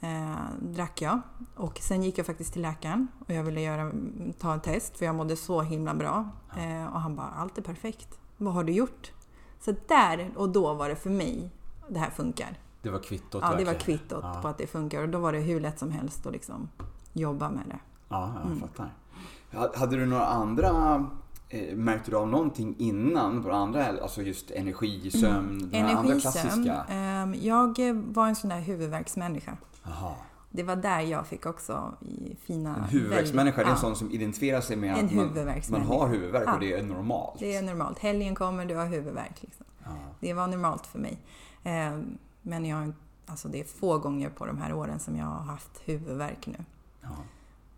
eh, 0.00 0.36
drack 0.60 1.02
jag 1.02 1.20
och 1.56 1.78
sen 1.78 2.02
gick 2.02 2.18
jag 2.18 2.26
faktiskt 2.26 2.52
till 2.52 2.62
läkaren 2.62 3.08
och 3.26 3.34
jag 3.34 3.42
ville 3.44 3.60
göra, 3.60 3.92
ta 4.38 4.52
en 4.52 4.60
test 4.60 4.96
för 4.98 5.04
jag 5.04 5.14
mådde 5.14 5.36
så 5.36 5.62
himla 5.62 5.94
bra. 5.94 6.28
Eh, 6.56 6.86
och 6.94 7.00
han 7.00 7.16
bara, 7.16 7.26
allt 7.36 7.58
är 7.58 7.62
perfekt. 7.62 8.18
Vad 8.36 8.54
har 8.54 8.64
du 8.64 8.72
gjort? 8.72 9.12
Så 9.60 9.74
där 9.88 10.30
och 10.36 10.48
då 10.48 10.74
var 10.74 10.88
det 10.88 10.96
för 10.96 11.10
mig, 11.10 11.50
det 11.88 11.98
här 11.98 12.10
funkar. 12.10 12.58
Det 12.82 12.90
var 12.90 12.98
kvittot 12.98 13.42
Ja, 13.42 13.50
det 13.50 13.64
var 13.64 13.72
verkligen. 13.72 13.98
kvittot 13.98 14.20
Ja. 14.24 14.38
på 14.42 14.48
att 14.48 14.58
det 14.58 14.66
funkar 14.66 15.02
och 15.02 15.08
då 15.08 15.18
var 15.18 15.32
det 15.32 15.38
hur 15.40 15.60
lätt 15.60 15.78
som 15.78 15.90
helst 15.90 16.26
att 16.26 16.32
liksom 16.32 16.68
jobba 17.18 17.50
med 17.50 17.62
det. 17.68 17.78
Ja, 18.08 18.32
jag 18.36 18.46
Mm. 18.46 18.60
fattar. 18.60 18.92
Ha- 19.52 19.72
Hade 19.78 19.96
du 19.96 20.06
några 20.06 20.26
andra, 20.26 20.68
eh, 21.48 21.76
märkte 21.76 22.10
du 22.10 22.16
av 22.16 22.28
någonting 22.28 22.74
innan? 22.78 23.36
Några 23.40 23.56
andra, 23.56 23.86
alltså 24.02 24.22
just 24.22 24.50
energi, 24.50 25.10
sömn, 25.10 25.58
några 25.58 25.78
andra 25.88 26.00
Energisömn. 26.00 26.20
klassiska? 26.20 26.84
ehm, 26.88 27.34
Jag 27.34 27.78
var 27.94 28.26
en 28.28 28.36
sån 28.36 28.50
där 28.50 28.60
huvudvärksmänniska. 28.60 29.56
Jaha. 29.84 30.14
Det 30.50 30.62
var 30.62 30.76
där 30.76 31.00
jag 31.00 31.26
fick 31.26 31.46
också 31.46 31.94
fina... 32.40 32.76
En 32.76 32.82
huvudvärksmänniska, 32.84 33.56
det 33.56 33.62
är 33.62 33.66
en 33.66 33.70
Ja, 33.70 33.76
sån 33.76 33.96
som 33.96 34.10
identifierar 34.10 34.60
sig 34.60 34.76
med 34.76 34.94
att 34.94 35.12
man, 35.12 35.32
man 35.70 35.82
har 35.82 36.08
huvudvärk 36.08 36.44
Ja. 36.46 36.54
och 36.54 36.60
det 36.60 36.72
är 36.72 36.82
normalt. 36.82 37.38
Det 37.38 37.56
är 37.56 37.62
normalt. 37.62 37.98
Helgen 37.98 38.34
kommer, 38.34 38.66
du 38.66 38.76
har 38.76 38.86
huvudvärk. 38.86 39.42
Liksom. 39.42 39.66
Ja. 39.84 39.90
Det 40.20 40.32
var 40.34 40.46
normalt 40.46 40.86
för 40.86 40.98
mig. 40.98 41.18
Ehm, 41.64 42.18
Men 42.42 42.64
jag, 42.64 42.92
alltså 43.26 43.48
det 43.48 43.60
är 43.60 43.64
få 43.64 43.98
gånger 43.98 44.30
på 44.30 44.46
de 44.46 44.58
här 44.58 44.72
åren 44.74 44.98
som 44.98 45.16
jag 45.16 45.26
har 45.26 45.42
haft 45.44 45.80
huvudvärk 45.84 46.46
nu. 46.46 46.64
Ja. 47.08 47.24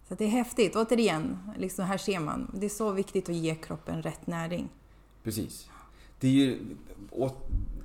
Så 0.08 0.14
det 0.14 0.24
är 0.24 0.28
häftigt. 0.28 0.76
Återigen, 0.76 1.38
liksom 1.56 1.84
här 1.84 1.98
ser 1.98 2.20
man. 2.20 2.50
Det 2.54 2.66
är 2.66 2.70
så 2.70 2.92
viktigt 2.92 3.28
att 3.28 3.34
ge 3.34 3.54
kroppen 3.54 4.02
rätt 4.02 4.26
näring. 4.26 4.68
Precis. 5.22 5.70
Det 6.20 6.26
är 6.28 6.32
ju, 6.32 6.58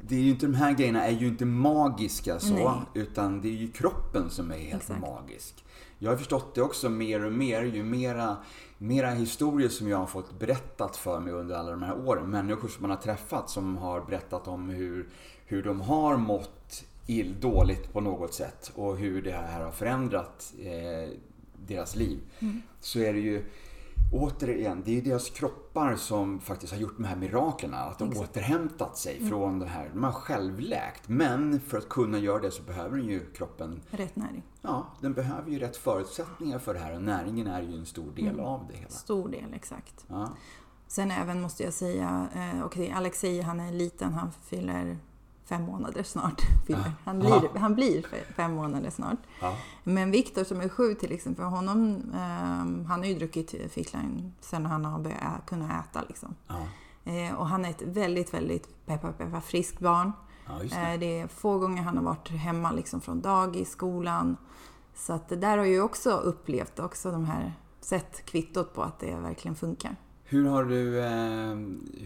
det 0.01 0.15
är 0.15 0.19
ju 0.19 0.29
inte, 0.29 0.45
de 0.45 0.53
här 0.53 0.71
grejerna 0.71 1.05
är 1.05 1.11
ju 1.11 1.27
inte 1.27 1.45
magiska 1.45 2.39
så, 2.39 2.53
Nej. 2.53 2.67
utan 2.93 3.41
det 3.41 3.47
är 3.47 3.53
ju 3.53 3.71
kroppen 3.71 4.29
som 4.29 4.51
är 4.51 4.57
helt 4.57 4.81
Exakt. 4.81 5.01
magisk. 5.01 5.63
Jag 5.99 6.11
har 6.11 6.17
förstått 6.17 6.55
det 6.55 6.61
också 6.61 6.89
mer 6.89 7.25
och 7.25 7.33
mer, 7.33 7.63
ju 7.63 7.83
mera, 7.83 8.37
mera 8.77 9.09
historier 9.09 9.69
som 9.69 9.89
jag 9.89 9.97
har 9.97 10.05
fått 10.05 10.39
berättat 10.39 10.97
för 10.97 11.19
mig 11.19 11.33
under 11.33 11.55
alla 11.55 11.71
de 11.71 11.83
här 11.83 12.07
åren. 12.07 12.29
Människor 12.29 12.67
som 12.67 12.81
man 12.81 12.91
har 12.91 12.97
träffat 12.97 13.49
som 13.49 13.77
har 13.77 14.01
berättat 14.01 14.47
om 14.47 14.69
hur, 14.69 15.09
hur 15.45 15.63
de 15.63 15.81
har 15.81 16.17
mått 16.17 16.83
ill, 17.07 17.35
dåligt 17.39 17.93
på 17.93 18.01
något 18.01 18.33
sätt 18.33 18.71
och 18.75 18.97
hur 18.97 19.21
det 19.21 19.31
här 19.31 19.63
har 19.63 19.71
förändrat 19.71 20.53
eh, 20.59 21.09
deras 21.67 21.95
liv. 21.95 22.19
Så 22.79 22.99
är 22.99 23.13
det 23.13 23.19
ju 23.19 23.45
återigen, 24.13 24.81
det 24.85 24.91
är 24.91 24.95
ju 24.95 25.01
deras 25.01 25.29
kroppar 25.29 25.95
som 25.95 26.39
faktiskt 26.39 26.73
har 26.73 26.79
gjort 26.79 26.97
de 26.97 27.03
här 27.05 27.15
miraklerna. 27.15 27.77
Att 27.77 27.99
de 27.99 28.09
Exakt. 28.11 28.29
återhämtat 28.29 28.97
sig 28.97 29.27
från 29.29 29.59
det 29.59 29.65
här. 29.65 29.89
De 29.93 30.03
har 30.03 30.11
självläkt. 30.11 31.09
Men 31.09 31.59
för 31.59 31.77
att 31.77 31.89
kunna 31.89 32.19
göra 32.19 32.39
det 32.39 32.51
så 32.51 32.63
behöver 32.63 32.97
den 32.97 33.07
ju 33.07 33.25
kroppen, 33.33 33.81
Rätt 33.89 34.15
näring. 34.15 34.43
ja, 34.61 34.87
den 35.01 35.13
behöver 35.13 35.51
ju 35.51 35.59
rätt 35.59 35.77
förutsättningar 35.77 36.59
för 36.59 36.73
det 36.73 36.79
här. 36.79 36.95
Och 36.95 37.01
näringen 37.01 37.47
är 37.47 37.61
ju 37.61 37.73
en 37.77 37.85
stor 37.85 38.11
del 38.15 38.39
av 38.39 38.65
det 38.71 38.77
hela. 38.77 38.89
Stor 38.89 39.29
del, 39.29 39.53
exakt. 39.53 40.05
Ja, 40.07 40.29
Sen 40.87 41.11
även 41.11 41.41
måste 41.41 41.63
jag 41.63 41.73
säga, 41.73 42.27
eh, 42.35 42.65
okej 42.65 42.91
Alexei 42.91 43.41
han 43.41 43.59
är 43.59 43.71
liten, 43.71 44.13
han 44.13 44.31
fyller 44.31 44.97
fem 45.45 45.63
månader 45.63 46.03
snart. 46.03 46.41
Han, 47.05 47.19
blir, 47.19 47.59
han 47.59 47.75
blir 47.75 48.01
fe- 48.01 48.33
fem 48.35 48.53
månader 48.53 48.89
snart. 48.89 49.17
Men 49.83 50.11
Viktor 50.11 50.43
som 50.43 50.61
är 50.61 50.69
sju 50.69 50.93
till 50.93 51.11
exempel, 51.11 51.43
för 51.43 51.49
honom, 51.49 52.01
ehm, 52.15 52.85
han 52.85 52.99
har 52.99 53.05
ju 53.05 53.13
druckit 53.15 53.71
Fitline 53.71 54.33
sen 54.41 54.65
han 54.65 54.85
har 54.85 54.99
börjat 54.99 55.45
kunna 55.45 55.79
äta. 55.79 56.01
Liksom. 56.07 56.35
Eh, 57.05 57.35
och 57.35 57.47
han 57.47 57.65
är 57.65 57.69
ett 57.69 57.81
väldigt, 57.81 58.33
väldigt 58.33 58.85
peppa, 58.85 59.11
peppa 59.11 59.41
friskt 59.41 59.79
barn. 59.79 60.11
det. 60.69 60.93
Eh, 60.93 60.99
det 60.99 61.19
är 61.19 61.27
få 61.27 61.59
gånger 61.59 61.81
han 61.83 61.97
har 61.97 62.03
varit 62.03 62.29
hemma 62.29 62.71
liksom, 62.71 63.01
från 63.01 63.21
dagis, 63.21 63.69
skolan. 63.71 64.37
Så 64.95 65.13
att 65.13 65.29
det 65.29 65.35
där 65.35 65.49
har 65.49 65.65
jag 65.65 65.67
ju 65.67 65.81
också 65.81 66.11
upplevt, 66.11 66.79
också 66.79 67.11
de 67.11 67.25
här, 67.25 67.53
sett 67.81 68.25
kvittot 68.25 68.73
på 68.73 68.83
att 68.83 68.99
det 68.99 69.15
verkligen 69.15 69.55
funkar. 69.55 69.95
Hur 70.27 70.45
har 70.47 70.63
du, 70.63 70.99
eh, 70.99 71.55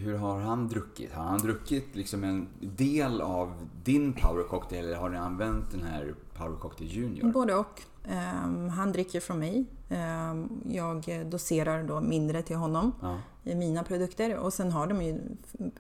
hur 0.02 0.18
har 0.18 0.40
han 0.40 0.68
druckit? 0.68 1.14
Har 1.14 1.24
han 1.24 1.40
druckit 1.40 1.96
liksom 1.96 2.24
en 2.24 2.48
del 2.60 3.22
av 3.22 3.54
din 3.84 4.14
power 4.14 4.44
cocktail 4.44 4.86
eller 4.86 4.96
har 4.98 5.10
ni 5.10 5.18
använt 5.18 5.72
den 5.72 5.84
här 5.84 6.16
power 6.38 6.56
cocktail 6.58 6.90
junior? 6.92 7.32
Både 7.32 7.56
och. 7.56 7.82
Ehm, 8.10 8.70
han 8.70 8.92
dricker 8.92 9.20
från 9.20 9.40
mig. 9.40 9.66
Ehm, 9.90 10.50
jag 10.70 11.26
doserar 11.26 11.84
då 11.84 12.02
mindre 12.02 12.42
till 12.42 12.56
honom 12.56 12.92
Ja, 13.02 13.18
i 13.44 13.56
mina 13.56 13.84
produkter. 13.84 14.38
Och 14.38 14.54
sen 14.54 14.72
har 14.72 14.88
de 14.88 15.02
ju, 15.02 15.20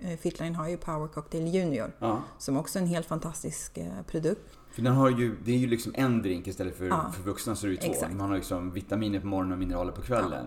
eh, 0.01 0.17
Fitline 0.19 0.55
har 0.55 0.69
ju 0.69 0.77
Power 0.77 1.07
Cocktail 1.07 1.47
Junior. 1.47 1.91
ja. 1.99 2.21
Som 2.37 2.57
också 2.57 2.79
är 2.79 2.83
en 2.83 2.89
helt 2.89 3.05
fantastisk 3.07 3.77
eh, 3.77 4.01
produkt. 4.07 4.57
För 4.71 4.81
den 4.81 4.93
har 4.95 5.09
ju, 5.09 5.35
det 5.45 5.51
är 5.51 5.57
ju 5.57 5.67
liksom 5.67 5.91
en 5.95 6.21
drink 6.21 6.47
istället 6.47 6.77
för, 6.77 6.85
Ja. 6.85 7.11
för 7.13 7.23
vuxna 7.23 7.55
så 7.55 7.65
är 7.65 7.69
det 7.69 7.75
ju 7.75 7.81
två. 7.81 7.91
Exakt. 7.91 8.13
Man 8.13 8.29
har 8.29 8.35
liksom 8.35 8.71
vitaminer 8.71 9.19
på 9.19 9.27
morgonen 9.27 9.53
och 9.53 9.59
mineraler 9.59 9.91
på 9.91 10.01
kvällen. 10.01 10.45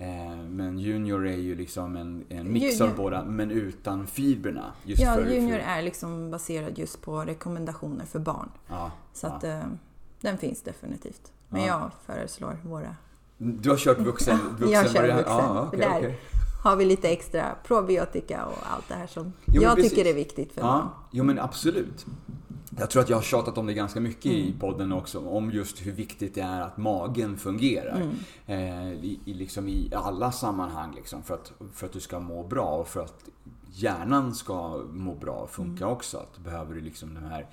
Eh, 0.00 0.36
men 0.48 0.78
Junior 0.78 1.26
är 1.26 1.36
ju 1.36 1.54
liksom 1.54 1.96
en, 1.96 2.24
en 2.28 2.52
mix 2.52 2.80
av 2.80 2.88
Junior- 2.88 2.96
båda 2.96 3.24
men 3.24 3.50
utan 3.50 4.06
fibrerna. 4.06 4.72
Just 4.84 5.02
Ja, 5.02 5.14
för, 5.14 5.30
Junior 5.30 5.58
för, 5.58 5.64
är 5.66 5.82
liksom 5.82 6.30
baserad 6.30 6.78
just 6.78 7.02
på 7.02 7.20
rekommendationer 7.20 8.04
för 8.04 8.18
barn. 8.18 8.48
ja, 8.68 8.90
Så 9.12 9.26
ja. 9.26 9.30
att 9.32 9.44
eh, 9.44 9.60
den 10.20 10.38
finns 10.38 10.62
definitivt. 10.62 11.32
Men 11.48 11.60
Ja. 11.60 11.66
jag 11.66 11.90
föreslår 12.16 12.58
våra. 12.64 12.96
Du 13.38 13.70
har 13.70 13.76
kört 13.76 13.98
vuxen, 13.98 14.38
vuxen 14.50 14.70
jag 14.70 14.90
kör 14.90 15.16
vuxen. 15.16 15.36
Ja, 15.36 15.64
okej, 15.68 15.80
Där 15.80 15.98
okej. 15.98 16.18
har 16.64 16.76
vi 16.76 16.84
lite 16.84 17.08
extra 17.08 17.44
probiotika 17.64 18.44
och 18.46 18.58
allt 18.74 18.88
det 18.88 18.94
här 18.94 19.06
som 19.06 19.32
Jo, 19.46 19.62
jag 19.62 19.74
precis. 19.76 19.92
tycker 19.92 20.10
är 20.10 20.14
viktigt 20.14 20.52
för 20.52 20.62
barn. 20.62 20.78
Ja, 20.84 20.94
jo 21.10 21.24
men 21.24 21.38
absolut. 21.38 22.06
Jag 22.80 22.90
tror 22.90 23.02
att 23.02 23.08
jag 23.08 23.16
har 23.16 23.22
tjatat 23.22 23.58
om 23.58 23.66
det 23.66 23.74
ganska 23.74 24.00
mycket 24.00 24.26
i 24.26 24.42
Mm. 24.46 24.58
podden 24.58 24.92
också. 24.92 25.18
Om 25.28 25.50
just 25.50 25.86
hur 25.86 25.92
viktigt 25.92 26.34
det 26.34 26.40
är 26.40 26.60
att 26.60 26.76
magen 26.76 27.36
fungerar. 27.36 28.00
Mm. 28.00 28.14
Eh, 28.46 28.92
i, 29.04 29.20
i, 29.24 29.34
liksom 29.34 29.68
I 29.68 29.90
alla 29.94 30.32
sammanhang. 30.32 30.94
Liksom, 30.94 31.22
för, 31.22 31.34
att, 31.34 31.52
för 31.74 31.86
att 31.86 31.92
du 31.92 32.00
ska 32.00 32.20
må 32.20 32.42
bra 32.42 32.64
och 32.76 32.88
för 32.88 33.00
att 33.00 33.28
hjärnan 33.72 34.34
ska 34.34 34.82
må 34.92 35.14
bra 35.14 35.32
och 35.34 35.50
funka 35.50 35.84
Mm. 35.84 35.96
också. 35.96 36.18
Att 36.18 36.38
behöver 36.38 36.74
du 36.74 36.80
liksom 36.80 37.14
de 37.14 37.24
här 37.24 37.46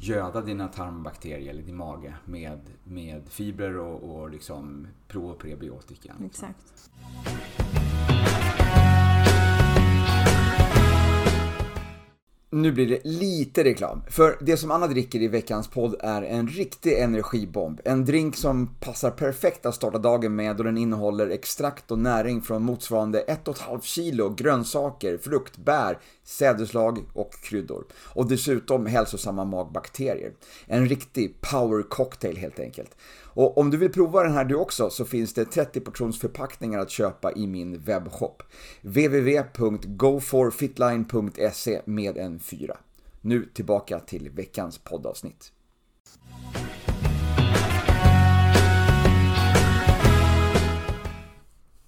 göda 0.00 0.40
dina 0.40 0.68
tarmbakterier 0.68 1.50
eller 1.50 1.62
din 1.62 1.76
mage 1.76 2.14
med, 2.24 2.60
med 2.84 3.22
fibrer 3.28 3.78
och, 3.78 4.16
och 4.20 4.30
liksom 4.30 4.86
pro 5.08 5.28
och 5.30 5.38
prebiotika. 5.38 6.12
Exakt. 6.24 6.90
Nu 12.56 12.72
blir 12.72 12.86
det 12.86 13.04
lite 13.04 13.64
reklam. 13.64 14.02
För 14.10 14.38
det 14.40 14.56
som 14.56 14.70
Anna 14.70 14.86
dricker 14.86 15.22
i 15.22 15.28
veckans 15.28 15.68
podd 15.68 15.94
är 16.00 16.22
en 16.22 16.48
riktig 16.48 16.98
energibomb. 16.98 17.80
En 17.84 18.04
drink 18.04 18.36
som 18.36 18.66
passar 18.80 19.10
perfekt 19.10 19.66
att 19.66 19.74
starta 19.74 19.98
dagen 19.98 20.36
med 20.36 20.58
och 20.58 20.64
den 20.64 20.78
innehåller 20.78 21.30
extrakt 21.30 21.90
och 21.90 21.98
näring 21.98 22.42
från 22.42 22.62
motsvarande 22.62 23.24
1,5 23.28 23.80
kilo 23.82 24.28
grönsaker, 24.28 25.18
frukt, 25.18 25.56
bär, 25.56 25.98
sädesslag 26.24 27.04
och 27.12 27.32
kryddor. 27.42 27.84
Och 27.94 28.28
dessutom 28.28 28.86
hälsosamma 28.86 29.44
magbakterier. 29.44 30.32
En 30.66 30.88
riktig 30.88 31.40
power 31.40 31.82
cocktail 31.82 32.36
helt 32.36 32.60
enkelt. 32.60 32.96
Och 33.36 33.58
om 33.58 33.70
du 33.70 33.76
vill 33.76 33.92
prova 33.92 34.22
den 34.22 34.32
här 34.32 34.44
du 34.44 34.54
också 34.54 34.90
så 34.90 35.04
finns 35.04 35.34
det 35.34 35.44
30 35.44 35.80
portions 35.80 36.20
förpackningar 36.20 36.78
att 36.78 36.90
köpa 36.90 37.32
i 37.32 37.46
min 37.46 37.78
webbshop. 37.78 38.42
www.goforfitline.se 38.82 41.82
med 41.84 42.16
en 42.16 42.38
4. 42.38 42.76
Nu 43.20 43.48
tillbaka 43.54 44.00
till 44.00 44.30
veckans 44.30 44.78
poddavsnitt. 44.78 45.52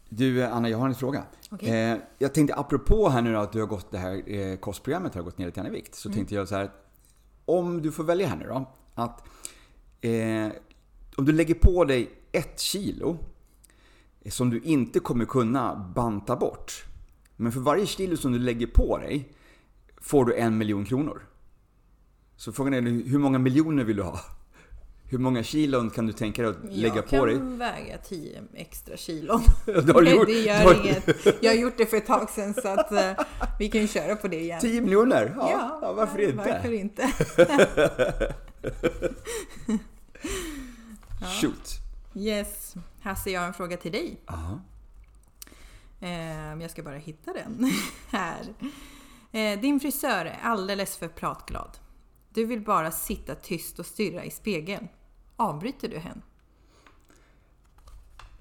Du 0.09 0.45
Anna, 0.45 0.69
jag 0.69 0.79
har 0.79 0.89
en 0.89 0.95
fråga. 0.95 1.25
Okej. 1.51 1.91
Eh, 1.91 1.99
jag 2.19 2.35
tänkte 2.35 2.55
apropå 2.55 3.09
här 3.09 3.23
nu 3.23 3.33
då, 3.33 3.39
att 3.39 3.53
du 3.53 3.61
har 3.61 3.67
gått 3.67 3.91
det 3.91 3.99
här 3.99 4.31
eh, 4.31 4.57
kostprogrammet 4.57 5.15
har 5.15 5.23
gått 5.23 5.39
ner 5.39 5.47
lite 5.47 5.61
grann 5.61 5.67
i 5.67 5.71
vikt. 5.71 5.95
Så 5.95 6.13
tänkte 6.13 6.35
jag 6.35 6.49
så 6.49 6.55
här. 6.55 6.71
Om 7.45 7.83
du 7.83 7.93
får 7.93 8.05
välja 8.05 8.29
här 8.29 8.37
nu 8.37 8.47
då. 8.47 8.67
Att 8.95 9.23
eh, 10.01 10.49
om 11.19 11.25
du 11.25 11.33
lägger 11.33 11.55
på 11.55 11.85
dig 11.85 12.11
ett 12.33 12.61
kilo 12.61 13.19
eh, 14.23 14.31
som 14.31 14.51
du 14.51 14.61
inte 14.61 15.01
kommer 15.01 15.25
kunna 15.25 15.93
banta 15.95 16.37
bort. 16.37 16.85
Men 17.37 17.53
för 17.53 17.61
varje 17.61 17.87
kilo 17.87 18.17
som 18.17 18.33
du 18.33 18.39
lägger 18.39 18.67
på 18.67 18.99
dig 18.99 19.29
får 19.97 20.25
du 20.25 20.35
en 20.35 20.59
miljon 20.59 20.85
kronor. 20.85 21.23
Så 22.37 22.53
frågan 22.53 22.75
är 22.75 22.81
hur 22.81 23.19
många 23.19 23.39
miljoner 23.39 23.85
vill 23.85 23.97
du 23.97 24.03
ha? 24.03 24.21
Hur 25.05 25.19
många 25.19 25.43
kilon 25.43 25.91
kan 25.91 26.07
du 26.07 26.13
tänka 26.13 26.43
dig 26.43 26.51
att 26.51 26.73
lägga 26.77 27.03
på 27.03 27.27
dig? 27.27 27.35
Jag 27.35 27.43
kan 27.43 27.59
väga 27.59 27.99
10 27.99 28.43
extra 28.55 28.97
kilon. 28.97 29.41
Det 29.67 29.93
har 29.93 30.03
du 30.03 30.11
gjort. 30.11 30.27
det 30.27 30.33
gör 30.33 30.65
har- 30.65 30.75
inget. 30.85 31.09
Jag 31.43 31.51
har 31.51 31.59
gjort 31.59 31.77
det 31.77 31.87
för 31.87 31.97
ett 31.97 32.07
tag 32.07 32.31
sedan 32.31 32.55
så 32.55 32.69
att 32.69 32.93
eh, 32.93 33.13
vi 33.59 33.69
kan 33.69 33.81
ju 33.81 33.89
köra 33.89 34.17
på 34.17 34.29
det 34.29 34.41
igen. 34.41 34.61
10 34.61 34.81
miljoner? 34.81 35.35
Ja, 35.37 35.79
ja, 35.83 35.93
varför 35.93 36.19
inte? 36.19 36.37
Varför 36.37 36.73
inte? 36.73 37.13
Shoot. 41.41 41.71
Yes. 42.15 42.75
Hasse, 43.03 43.31
jag 43.31 43.41
har 43.41 43.47
en 43.47 43.55
fråga 43.55 43.77
till 43.77 43.93
dig. 43.93 44.21
Aha. 44.27 44.61
Eh, 46.01 46.55
jag 46.63 46.71
ska 46.71 46.83
bara 46.83 46.97
hitta 46.97 47.33
den 47.33 47.73
här. 48.09 48.55
Eh, 49.33 49.61
din 49.61 49.81
frisör 49.81 50.25
är 50.25 50.39
alldeles 50.43 50.97
för 50.97 51.09
pratglad. 51.09 51.79
Du 52.35 52.45
vill 52.45 52.61
bara 52.61 52.91
sitta 52.91 53.35
tyst 53.35 53.79
och 53.79 53.87
stirra 53.87 54.25
i 54.25 54.31
spegeln. 54.31 54.89
Avbryter 55.37 55.89
du 55.89 55.99
henne? 55.99 56.21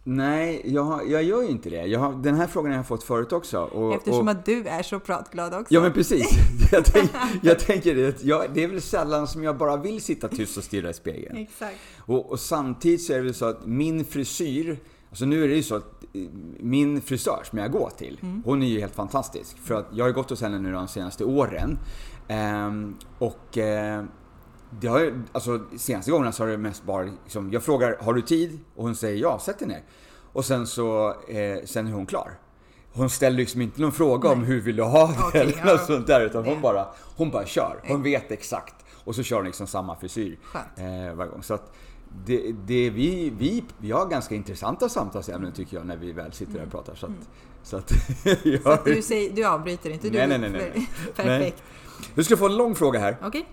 Nej, 0.09 0.61
jag, 0.65 1.11
jag 1.11 1.23
gör 1.23 1.41
ju 1.41 1.47
inte 1.47 1.69
det. 1.69 1.95
Har, 1.95 2.13
den 2.13 2.35
här 2.35 2.47
frågan 2.47 2.71
har 2.71 2.77
jag 2.77 2.87
fått 2.87 3.03
förut 3.03 3.31
också. 3.31 3.59
Och, 3.59 3.93
Eftersom 3.93 4.27
och, 4.27 4.31
att 4.31 4.45
du 4.45 4.67
är 4.67 4.83
så 4.83 4.99
pratglad 4.99 5.53
också. 5.53 5.73
Ja 5.73 5.81
men 5.81 5.93
precis. 5.93 6.27
Jag, 6.71 6.85
tänk, 6.85 7.11
jag 7.41 7.59
tänker 7.59 8.09
att 8.09 8.23
jag, 8.23 8.45
det 8.53 8.63
är 8.63 8.67
väl 8.67 8.81
sällan 8.81 9.27
som 9.27 9.43
jag 9.43 9.57
bara 9.57 9.77
vill 9.77 10.01
sitta 10.01 10.27
tyst 10.27 10.57
och 10.57 10.63
stirra 10.63 10.89
i 10.89 10.93
spegeln. 10.93 11.37
Exakt. 11.37 11.77
Och, 11.97 12.31
och 12.31 12.39
samtidigt 12.39 13.01
så 13.01 13.13
är 13.13 13.17
det 13.17 13.23
väl 13.23 13.33
så 13.33 13.45
att 13.45 13.65
min 13.65 14.05
frisyr, 14.05 14.79
alltså 15.09 15.25
nu 15.25 15.43
är 15.43 15.47
det 15.47 15.55
ju 15.55 15.63
så 15.63 15.75
att 15.75 16.03
eh, 16.13 16.21
min 16.59 17.01
frisör 17.01 17.43
som 17.43 17.59
jag 17.59 17.71
går 17.71 17.91
till, 17.97 18.19
hon 18.45 18.63
är 18.63 18.67
ju 18.67 18.79
helt 18.79 18.95
fantastisk. 18.95 19.57
För 19.57 19.75
att 19.75 19.87
jag 19.91 20.05
har 20.05 20.11
gått 20.11 20.29
hos 20.29 20.41
henne 20.41 20.59
nu 20.59 20.71
de 20.71 20.87
senaste 20.87 21.25
åren. 21.25 21.79
Ehm, 22.27 22.95
och 23.19 23.57
eh, 23.57 24.03
det 24.69 24.87
har 24.87 25.23
alltså 25.31 25.59
senaste 25.77 26.11
gångerna 26.11 26.31
så 26.31 26.43
har 26.43 26.49
det 26.49 26.57
mest 26.57 26.83
bara 26.83 27.03
liksom, 27.23 27.51
jag 27.51 27.63
frågar 27.63 27.97
har 28.01 28.13
du 28.13 28.21
tid? 28.21 28.59
Och 28.75 28.83
hon 28.83 28.95
säger 28.95 29.21
ja, 29.21 29.39
sätt 29.39 29.59
dig 29.59 29.67
ner. 29.67 29.83
Och 30.33 30.45
sen 30.45 30.67
så, 30.67 31.09
eh, 31.27 31.65
sen 31.65 31.87
är 31.87 31.91
hon 31.91 32.05
klar. 32.05 32.31
Hon 32.93 33.09
ställer 33.09 33.37
liksom 33.37 33.61
inte 33.61 33.81
någon 33.81 33.91
fråga 33.91 34.29
om 34.29 34.43
hur 34.43 34.61
vill 34.61 34.75
du 34.75 34.83
ha 34.83 35.07
det 35.07 35.13
Okej, 35.27 35.41
eller 35.41 35.57
ja. 35.57 35.65
något 35.65 35.85
sånt 35.85 36.07
där. 36.07 36.21
Utan 36.21 36.43
hon 36.43 36.53
Nej. 36.53 36.61
bara, 36.61 36.87
hon 37.15 37.31
bara 37.31 37.45
kör. 37.45 37.81
Hon 37.87 38.03
vet 38.03 38.31
exakt. 38.31 38.75
Och 39.03 39.15
så 39.15 39.23
kör 39.23 39.35
hon 39.35 39.45
liksom 39.45 39.67
samma 39.67 39.95
frisyr 39.95 40.39
eh, 40.75 41.13
varje 41.15 41.31
gång. 41.31 41.43
Så 41.43 41.53
att 41.53 41.73
det, 42.25 42.51
det, 42.65 42.89
vi, 42.89 43.33
vi, 43.37 43.63
vi 43.77 43.91
har 43.91 44.05
ganska 44.05 44.35
intressanta 44.35 44.89
samtalsämnen 44.89 45.51
tycker 45.51 45.77
jag 45.77 45.85
när 45.85 45.97
vi 45.97 46.11
väl 46.11 46.33
sitter 46.33 46.53
där 46.53 46.65
och 46.65 46.71
pratar. 46.71 46.95
Så 46.95 47.05
att, 47.05 47.11
så 47.63 47.77
att, 47.77 47.89
Så 48.23 48.35
jag, 48.43 48.67
att 48.67 48.85
du, 48.85 49.01
säger, 49.01 49.31
du 49.31 49.45
avbryter 49.45 49.89
inte? 49.89 50.09
Du, 50.09 50.17
Nej, 50.17 50.27
nej, 50.27 50.39
nej, 50.39 50.51
nej. 50.51 50.89
Perfekt. 51.15 51.63
Du 52.15 52.23
ska 52.23 52.37
få 52.37 52.45
en 52.45 52.57
lång 52.57 52.75
fråga 52.75 52.99
här. 52.99 53.17
Okej. 53.23 53.47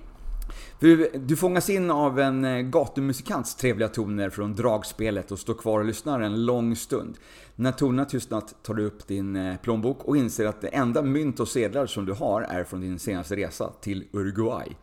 Du, 0.84 1.10
du 1.14 1.36
fångas 1.36 1.70
in 1.70 1.90
av 1.90 2.20
en 2.20 2.44
eh, 2.44 2.60
gatumusikants 2.60 3.54
trevliga 3.54 3.88
toner 3.88 4.30
från 4.30 4.54
dragspelet 4.54 5.32
och 5.32 5.38
står 5.38 5.54
kvar 5.54 5.78
och 5.78 5.84
lyssnar 5.84 6.20
en 6.20 6.46
lång 6.46 6.76
stund. 6.76 7.18
När 7.54 7.72
tonerna 7.72 8.04
tystnat 8.04 8.54
tar 8.62 8.74
du 8.74 8.84
upp 8.84 9.06
din 9.06 9.36
eh, 9.36 9.56
plånbok 9.56 10.04
och 10.04 10.16
inser 10.16 10.46
att 10.46 10.60
det 10.60 10.68
enda 10.68 11.02
mynt 11.02 11.40
och 11.40 11.48
sedlar 11.48 11.86
som 11.86 12.06
du 12.06 12.12
har 12.12 12.42
är 12.42 12.64
från 12.64 12.80
din 12.80 12.98
senaste 12.98 13.36
resa 13.36 13.72
till 13.80 14.04
Uruguay. 14.12 14.76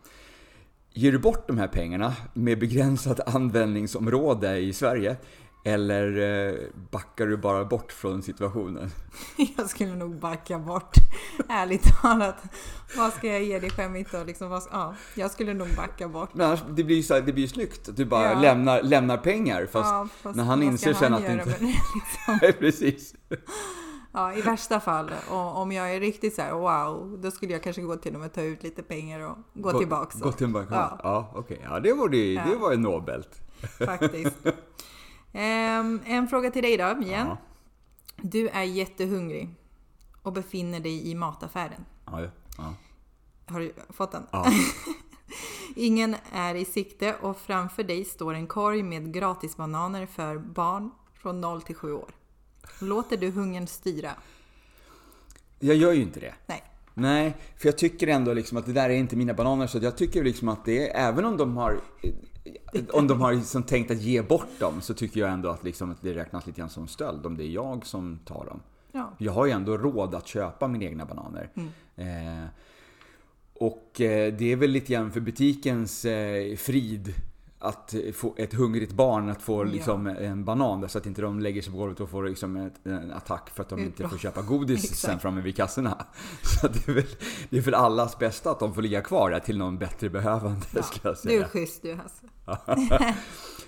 Ger 0.93 1.11
du 1.11 1.19
bort 1.19 1.47
de 1.47 1.57
här 1.57 1.67
pengarna 1.67 2.13
med 2.33 2.59
begränsat 2.59 3.35
användningsområde 3.35 4.57
i 4.57 4.73
Sverige? 4.73 5.17
Eller 5.63 6.17
eh, 6.49 6.55
backar 6.91 7.27
du 7.27 7.37
bara 7.37 7.65
bort 7.65 7.91
från 7.91 8.21
situationen? 8.21 8.91
Jag 9.57 9.69
skulle 9.69 9.95
nog 9.95 10.19
backa 10.19 10.59
bort. 10.59 10.95
Ärligt 11.49 11.83
talat. 12.01 12.35
Vad 12.97 13.13
ska 13.13 13.27
jag 13.27 13.43
ge 13.43 13.59
dig 13.59 13.69
skämmigt 13.69 14.11
då? 14.11 14.23
Liksom, 14.23 14.49
vad, 14.49 14.63
ska- 14.63 14.73
ja, 14.75 14.95
jag 15.15 15.31
skulle 15.31 15.53
nog 15.53 15.67
backa 15.75 16.07
bort. 16.07 16.29
Men 16.33 16.47
annars, 16.47 16.63
det 16.69 16.83
blir 16.83 16.95
ju 16.95 17.03
så 17.03 17.13
här, 17.13 17.21
det 17.21 17.33
blir 17.33 17.47
snyggt 17.47 17.89
att 17.89 17.95
du 17.97 18.05
bara 18.05 18.31
Ja. 18.31 18.39
lämnar, 18.39 18.81
lämnar 18.83 19.17
pengar 19.17 19.65
fast, 19.65 19.89
Ja, 19.89 20.07
fast 20.21 20.35
när 20.35 20.43
han 20.43 20.63
inser 20.63 20.93
sen 20.93 21.13
att 21.13 21.21
det 21.21 21.33
inte... 21.33 21.45
det, 21.45 21.59
liksom? 22.39 22.59
Precis. 22.59 23.15
Ja, 24.13 24.33
i 24.33 24.41
värsta 24.41 24.79
fall. 24.79 25.11
Och 25.29 25.57
om 25.61 25.71
jag 25.71 25.95
är 25.95 25.99
riktigt 25.99 26.35
så 26.35 26.41
här 26.41 26.53
wow, 26.53 27.19
då 27.21 27.31
skulle 27.31 27.51
jag 27.53 27.63
kanske 27.63 27.81
gå 27.81 27.95
till 27.95 28.13
dem 28.13 28.21
och 28.21 28.33
ta 28.33 28.41
ut 28.41 28.63
lite 28.63 28.83
pengar 28.83 29.19
och 29.19 29.37
gå, 29.53 29.79
tillbaka. 29.79 30.17
Gå 30.19 30.31
tillbaka. 30.31 30.67
Ja, 30.71 30.99
Ja. 31.03 31.31
okej. 31.35 31.61
Ja, 31.63 31.79
det 31.79 31.93
var, 31.93 32.09
det, 32.09 32.33
det 32.35 32.55
var 32.55 32.75
nobelt. 32.75 33.29
Faktiskt. 33.85 34.35
Ehm, 35.33 36.01
en 36.05 36.27
fråga 36.27 36.51
till 36.51 36.63
dig 36.63 36.77
då, 36.77 36.83
igen. 36.83 37.27
Ja. 37.27 37.37
Du 38.17 38.47
är 38.47 38.63
jättehungrig 38.63 39.49
och 40.21 40.33
befinner 40.33 40.79
dig 40.79 41.09
i 41.09 41.15
mataffären. 41.15 41.85
Ja, 42.05 42.21
ja. 42.57 42.73
Har 43.45 43.59
du 43.59 43.73
fått 43.89 44.11
den? 44.11 44.23
ja. 44.31 44.45
Ingen 45.75 46.15
är 46.31 46.55
i 46.55 46.65
sikte 46.65 47.15
och 47.15 47.37
framför 47.37 47.83
dig 47.83 48.05
står 48.05 48.33
en 48.33 48.47
korg 48.47 48.83
med 48.83 49.13
gratisbananer 49.13 50.05
för 50.05 50.37
barn 50.37 50.91
från 51.13 51.41
0 51.41 51.61
till 51.61 51.75
7 51.75 51.93
år. 51.93 52.11
Låter 52.81 53.17
du 53.17 53.31
hungern 53.31 53.67
styra? 53.67 54.11
Jag 55.59 55.75
gör 55.75 55.91
ju 55.91 56.01
inte 56.01 56.19
det. 56.19 56.33
Nej. 56.45 56.63
Nej, 56.93 57.37
för 57.57 57.67
jag 57.67 57.77
tycker 57.77 58.07
ändå 58.07 58.33
liksom 58.33 58.57
att 58.57 58.65
det 58.65 58.73
där 58.73 58.89
är 58.89 58.93
inte 58.93 59.15
mina 59.15 59.33
bananer. 59.33 59.67
Så 59.67 59.77
jag 59.77 59.97
tycker 59.97 60.23
liksom 60.23 60.49
att 60.49 60.65
det 60.65 60.89
är, 60.89 61.09
även 61.09 61.25
om 61.25 61.37
de 61.37 61.57
har 61.57 61.81
om 62.93 63.07
de 63.07 63.21
har 63.21 63.33
liksom 63.33 63.63
tänkt 63.63 63.91
att 63.91 64.01
ge 64.01 64.21
bort 64.21 64.59
dem 64.59 64.81
så 64.81 64.93
tycker 64.93 65.19
jag 65.19 65.29
ändå 65.29 65.49
att, 65.49 65.63
liksom 65.63 65.91
att 65.91 66.01
det 66.01 66.13
räknas 66.13 66.47
lite 66.47 66.59
grann 66.59 66.69
som 66.69 66.87
stöld 66.87 67.25
om 67.25 67.37
det 67.37 67.43
är 67.43 67.49
jag 67.49 67.85
som 67.85 68.19
tar 68.25 68.45
dem. 68.45 68.59
Ja. 68.91 69.13
Jag 69.17 69.31
har 69.31 69.45
ju 69.45 69.51
ändå 69.51 69.77
råd 69.77 70.15
att 70.15 70.27
köpa 70.27 70.67
mina 70.67 70.85
egna 70.85 71.05
bananer. 71.05 71.49
Eh, 71.95 72.45
och 73.53 74.01
eh, 74.01 74.33
det 74.33 74.51
är 74.51 74.55
väl 74.55 74.69
lite 74.69 74.93
grann 74.93 75.11
för 75.11 75.19
butikens 75.19 76.05
eh, 76.05 76.55
frid 76.55 77.13
att 77.61 77.95
få 78.13 78.35
ett 78.37 78.53
hungrigt 78.53 78.93
barn 78.93 79.29
att 79.29 79.41
få 79.41 79.63
liksom 79.63 80.07
en 80.07 80.45
banan 80.45 80.81
där, 80.81 80.87
så 80.87 80.97
att 80.97 81.05
inte 81.05 81.21
de 81.21 81.39
lägger 81.39 81.61
sig 81.61 81.71
på 81.71 81.77
golvet 81.77 81.99
och 81.99 82.09
får 82.09 82.23
liksom 82.23 82.55
ett, 82.55 82.85
en 82.87 83.11
attack 83.11 83.49
för 83.55 83.63
att 83.63 83.69
de 83.69 83.79
inte 83.79 84.09
får 84.09 84.17
köpa 84.17 84.41
godis 84.41 84.95
sen 85.01 85.19
framme 85.19 85.41
vid 85.41 85.55
kassorna. 85.55 86.05
Så 86.61 86.67
det, 86.67 86.87
är 86.87 86.93
väl, 86.93 87.05
det 87.49 87.57
är 87.57 87.61
för 87.61 87.71
allas 87.71 88.19
bästa 88.19 88.51
att 88.51 88.59
de 88.59 88.73
får 88.73 88.81
ligga 88.81 89.01
kvar 89.01 89.31
där 89.31 89.39
till 89.39 89.57
någon 89.57 89.77
bättre 89.77 90.09
behövande 90.09 90.65
Ja, 90.75 90.83
ska 90.83 90.99
jag 91.03 91.15
Du 91.23 91.29
är 91.29 91.33
säga. 91.33 91.47
schysst 91.47 91.81
du 91.81 91.93
Hasse. 91.95 93.15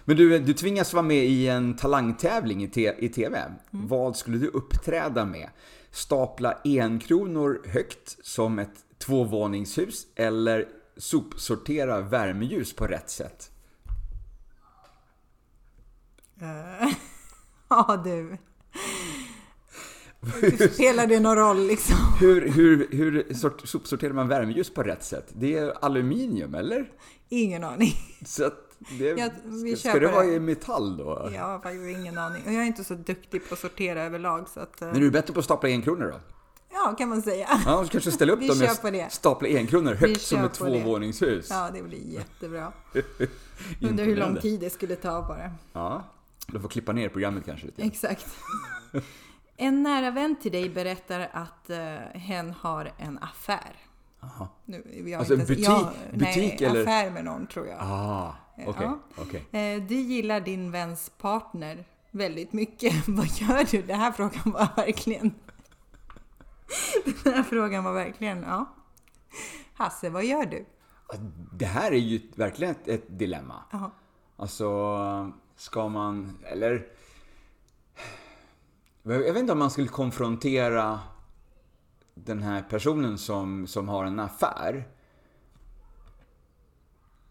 Men 0.06 0.18
du, 0.18 0.40
du 0.40 0.54
tvingas 0.54 0.94
vara 0.94 1.04
med 1.04 1.26
i 1.26 1.48
en 1.48 1.76
talangtävling 1.76 2.64
i, 2.64 2.68
te, 2.68 2.96
i 3.00 3.10
TV. 3.10 3.38
Mm. 3.40 3.88
Vad 3.88 4.16
skulle 4.16 4.38
du 4.38 4.48
uppträda 4.48 5.26
med? 5.26 5.50
Stapla 5.92 6.58
enkronor 6.64 7.62
högt 7.68 8.26
som 8.26 8.60
ett 8.60 8.74
tvåvåningshus 8.98 10.08
eller 10.16 10.68
sopsortera 10.98 12.02
värmeljus 12.02 12.74
på 12.74 12.88
rätt 12.88 13.10
sätt? 13.10 13.50
Eh, 16.44 16.90
Ja 17.70 18.02
du. 18.04 18.38
Spelar 20.74 21.08
det 21.08 21.20
någon 21.20 21.36
roll 21.36 21.68
liksom? 21.68 21.96
Hur, 22.20 22.50
hur, 22.50 22.88
hur 22.92 23.34
sort, 23.34 23.68
sopsorterar 23.68 24.14
man 24.14 24.28
värmeljus 24.28 24.70
på 24.74 24.84
rätt 24.84 25.04
sätt? 25.04 25.26
Det 25.34 25.58
är 25.58 25.86
aluminium, 25.86 26.56
eller? 26.56 26.92
Ingen 27.30 27.64
aning. 27.64 27.94
Så 28.26 28.50
det, 29.00 29.06
Ja, 29.10 29.30
vi 29.44 29.76
ska, 29.76 29.90
ska 29.90 30.00
det 30.00 30.08
vara 30.08 30.26
i 30.26 30.40
metall 30.40 30.98
då? 30.98 31.30
Jag 31.34 31.42
har 31.44 31.60
faktiskt 31.60 31.98
ingen 32.00 32.18
aning. 32.18 32.42
Jag 32.46 32.56
är 32.56 32.64
inte 32.64 32.84
så 32.84 32.94
duktig 32.94 33.48
på 33.50 33.54
att 33.54 33.60
sortera 33.60 34.04
överlag 34.04 34.50
så 34.50 34.60
att... 34.60 34.82
eh, 34.82 34.88
Men 34.88 34.96
är 34.98 35.00
du 35.02 35.12
bättre 35.12 35.34
på 35.34 35.40
att 35.40 35.46
stapla 35.46 35.70
enkronor 35.70 36.12
då? 36.14 36.20
Ja, 36.74 36.96
kan 36.98 37.10
man 37.10 37.22
säga. 37.22 37.48
Ja, 37.66 37.84
så 37.86 37.92
kanske 37.92 38.12
ställa 38.12 38.34
upp 38.34 38.40
Vi 38.42 38.48
dem 38.48 38.58
med 38.58 39.12
stapla 39.12 39.48
enkronor 39.48 39.94
högt 39.94 40.22
som 40.22 40.44
ett 40.44 40.54
tvåvåningshus. 40.54 41.48
Ja, 41.50 41.70
det 41.74 41.82
blir 41.84 42.14
jättebra. 42.14 42.72
Undrar 43.82 44.06
hur 44.06 44.16
lång 44.16 44.36
tid 44.38 44.60
det 44.60 44.70
skulle 44.70 44.96
ta 44.96 45.22
bara. 45.28 45.52
Ja, 45.74 46.04
du 46.48 46.60
får 46.60 46.70
klippa 46.70 46.92
ner 46.92 47.10
programmet 47.10 47.46
kanske 47.46 47.66
lite. 47.66 47.82
Exakt. 47.82 48.26
En 49.58 49.84
nära 49.84 50.12
vän 50.12 50.36
till 50.42 50.52
dig 50.52 50.70
berättar 50.70 51.30
att 51.34 51.70
uh, 51.70 51.78
hen 52.20 52.52
har 52.60 52.92
en 52.98 53.18
affär. 53.20 53.76
Aha. 54.20 54.50
Nu, 54.66 55.14
Alltså 55.18 55.34
en 55.34 55.40
butik- 55.40 55.64
ja, 55.66 55.92
butik 56.14 56.60
nej, 56.60 56.70
eller? 56.70 56.82
affär 56.82 57.12
med 57.12 57.26
någon 57.26 57.48
tror 57.48 57.68
jag. 57.68 57.78
Ah, 57.82 58.36
okej, 58.68 58.74
Ja. 58.86 59.00
okej. 59.16 59.46
Eh, 59.76 59.84
Du 59.84 59.96
gillar 59.96 60.40
din 60.42 60.72
väns 60.72 61.10
partner 61.10 61.86
väldigt 62.12 62.54
mycket. 62.54 63.08
Vad 63.08 63.28
gör 63.28 63.72
du? 63.72 63.82
Den 63.82 64.00
här 64.00 64.12
frågan 64.12 64.42
var 64.46 64.70
verkligen... 64.76 65.34
Den 67.24 67.34
här 67.34 67.44
frågan 67.44 67.84
var 67.84 67.94
verkligen, 67.94 68.44
ja. 68.44 68.74
Hasse, 69.74 70.10
vad 70.10 70.26
gör 70.26 70.46
du? 70.46 70.66
Det 71.54 71.66
här 71.66 71.92
är 71.92 71.96
ju 71.98 72.22
verkligen 72.36 72.72
ett, 72.72 72.88
ett 72.88 73.20
dilemma. 73.20 73.64
Jaha. 73.72 73.92
Alltså, 74.38 74.68
ska 75.64 75.88
man, 75.88 76.38
eller... 76.44 76.88
Jag 79.04 79.20
vet 79.20 79.38
inte 79.38 79.52
om 79.52 79.60
man 79.60 79.72
skulle 79.72 79.88
konfrontera 79.88 81.00
den 82.14 82.42
här 82.42 82.62
personen 82.62 83.18
som, 83.18 83.68
som 83.68 83.90
har 83.90 84.06
en 84.06 84.20
affär. 84.20 84.88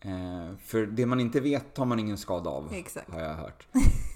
Eh, 0.01 0.57
för 0.59 0.87
det 0.87 1.07
man 1.07 1.21
inte 1.21 1.41
vet 1.41 1.75
tar 1.75 1.85
man 1.85 1.99
ingen 1.99 2.19
skada 2.19 2.51
av, 2.51 2.73
Exakt. 2.73 3.11
har 3.11 3.21
jag 3.21 3.35
hört. 3.35 3.67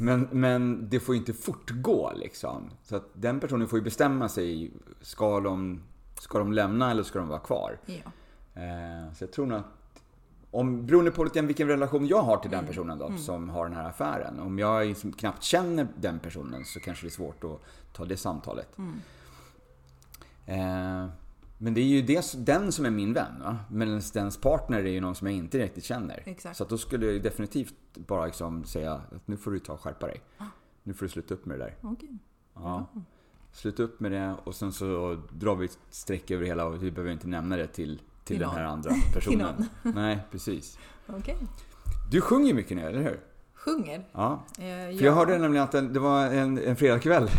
Men, 0.00 0.28
men 0.32 0.88
det 0.88 1.00
får 1.00 1.14
inte 1.14 1.32
fortgå 1.32 2.12
liksom. 2.16 2.70
Så 2.82 2.96
att 2.96 3.08
den 3.12 3.40
personen 3.40 3.68
får 3.68 3.78
ju 3.78 3.84
bestämma 3.84 4.28
sig. 4.28 4.72
Ska 5.00 5.40
de, 5.40 5.82
ska 6.20 6.38
de 6.38 6.52
lämna 6.52 6.90
eller 6.90 7.02
ska 7.02 7.18
de 7.18 7.28
vara 7.28 7.40
kvar? 7.40 7.78
Ja. 7.86 7.94
Eh, 8.62 9.12
så 9.12 9.24
jag 9.24 9.32
tror 9.32 9.46
nog 9.46 9.58
att 9.58 9.75
om, 10.56 10.86
beroende 10.86 11.10
på 11.10 11.24
lite 11.24 11.42
vilken 11.42 11.68
relation 11.68 12.06
jag 12.06 12.22
har 12.22 12.36
till 12.36 12.50
Mm. 12.52 12.58
den 12.64 12.68
personen 12.68 12.98
då, 12.98 13.12
som 13.16 13.48
har 13.48 13.64
den 13.66 13.76
här 13.76 13.88
affären. 13.88 14.40
Om 14.40 14.58
jag 14.58 14.86
liksom 14.86 15.12
knappt 15.12 15.42
känner 15.42 15.88
den 16.00 16.18
personen 16.18 16.64
så 16.64 16.80
kanske 16.80 17.06
det 17.06 17.08
är 17.08 17.10
svårt 17.10 17.44
att 17.44 17.60
ta 17.92 18.04
det 18.04 18.16
samtalet. 18.16 18.78
Mm. 18.78 19.00
Eh, 20.46 21.10
men 21.58 21.74
det 21.74 21.80
är 21.80 21.84
ju 21.84 22.02
det, 22.02 22.46
den 22.46 22.72
som 22.72 22.86
är 22.86 22.90
min 22.90 23.12
vän. 23.12 23.40
Va? 23.42 23.58
Men 23.70 24.00
dens 24.14 24.40
partner 24.40 24.78
är 24.78 24.90
ju 24.90 25.00
någon 25.00 25.14
som 25.14 25.26
jag 25.26 25.36
inte 25.36 25.58
riktigt 25.58 25.84
känner. 25.84 26.22
Exakt. 26.26 26.56
Så 26.56 26.62
att 26.62 26.68
då 26.68 26.78
skulle 26.78 27.06
jag 27.06 27.22
definitivt 27.22 27.74
bara 27.94 28.26
liksom 28.26 28.64
säga 28.64 28.92
att 28.92 29.28
nu 29.28 29.36
får 29.36 29.50
du 29.50 29.58
ta 29.58 29.72
och 29.72 29.80
skärpa 29.80 30.06
dig. 30.06 30.20
Ah. 30.38 30.44
Nu 30.82 30.94
får 30.94 31.06
du 31.06 31.10
sluta 31.10 31.34
upp 31.34 31.46
med 31.46 31.58
det 31.58 31.64
där. 31.64 31.74
Okej. 31.82 32.18
Ja. 32.54 32.86
Sluta 33.52 33.82
upp 33.82 34.00
med 34.00 34.12
det 34.12 34.34
och 34.44 34.54
sen 34.54 34.72
så 34.72 35.22
drar 35.32 35.56
vi 35.56 35.64
ett 35.64 35.78
streck 35.90 36.30
över 36.30 36.44
hela 36.44 36.64
och 36.64 36.82
vi 36.82 36.90
behöver 36.90 37.12
inte 37.12 37.28
nämna 37.28 37.56
det 37.56 37.66
till, 37.66 38.02
till 38.26 38.38
den 38.38 38.50
här 38.50 38.64
andra 38.64 38.90
personen. 39.14 39.64
Nej, 39.82 40.18
precis. 40.30 40.78
Okej. 41.06 41.36
Du 42.10 42.20
sjunger 42.20 42.54
mycket 42.54 42.76
nu, 42.76 42.82
eller 42.86 43.02
hur? 43.02 43.20
Sjunger? 43.54 44.04
Ja. 44.12 44.44
Eh, 44.58 44.96
För 44.98 45.04
jag 45.04 45.12
hörde 45.12 45.38
nämligen 45.38 45.64
att 45.64 45.72
det 45.72 46.00
var 46.00 46.24
en, 46.26 46.58
en 46.58 46.76
fredagkväll. 46.76 47.30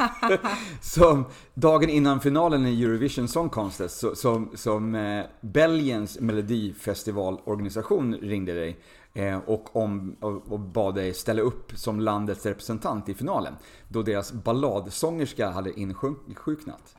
som 0.80 1.24
dagen 1.54 1.88
innan 1.90 2.20
finalen 2.20 2.66
i 2.66 2.82
Eurovision 2.82 3.28
Song 3.28 3.48
Contest 3.48 3.98
så, 3.98 4.14
som, 4.14 4.50
som 4.54 4.94
eh, 4.94 5.24
Belgiens 5.40 6.20
melodifestivalorganisation 6.20 8.14
ringde 8.14 8.52
dig 8.54 8.78
eh, 9.14 9.38
och, 9.38 9.76
om, 9.76 10.16
och, 10.20 10.52
och 10.52 10.60
bad 10.60 10.94
dig 10.94 11.14
ställa 11.14 11.42
upp 11.42 11.72
som 11.74 12.00
landets 12.00 12.46
representant 12.46 13.08
i 13.08 13.14
finalen. 13.14 13.54
Då 13.88 14.02
deras 14.02 14.32
balladsångerska 14.32 15.50
hade 15.50 15.80
insjuknat. 15.80 16.96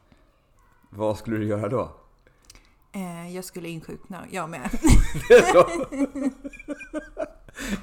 Vad 0.89 1.17
skulle 1.17 1.37
du 1.37 1.45
göra 1.45 1.69
då? 1.69 1.91
Eh, 2.91 3.35
jag 3.35 3.45
skulle 3.45 3.69
insjukna, 3.69 4.25
jag 4.31 4.49
med. 4.49 4.69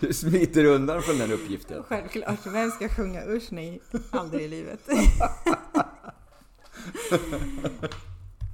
Du 0.01 0.13
smiter 0.13 0.65
undan 0.65 1.03
från 1.03 1.19
den 1.19 1.33
uppgiften. 1.33 1.83
Självklart. 1.83 2.47
Vem 2.47 2.71
ska 2.71 2.89
sjunga 2.89 3.25
Usch 3.27 3.53
nej, 3.53 3.81
aldrig 4.11 4.43
i 4.43 4.49
livet. 4.49 4.81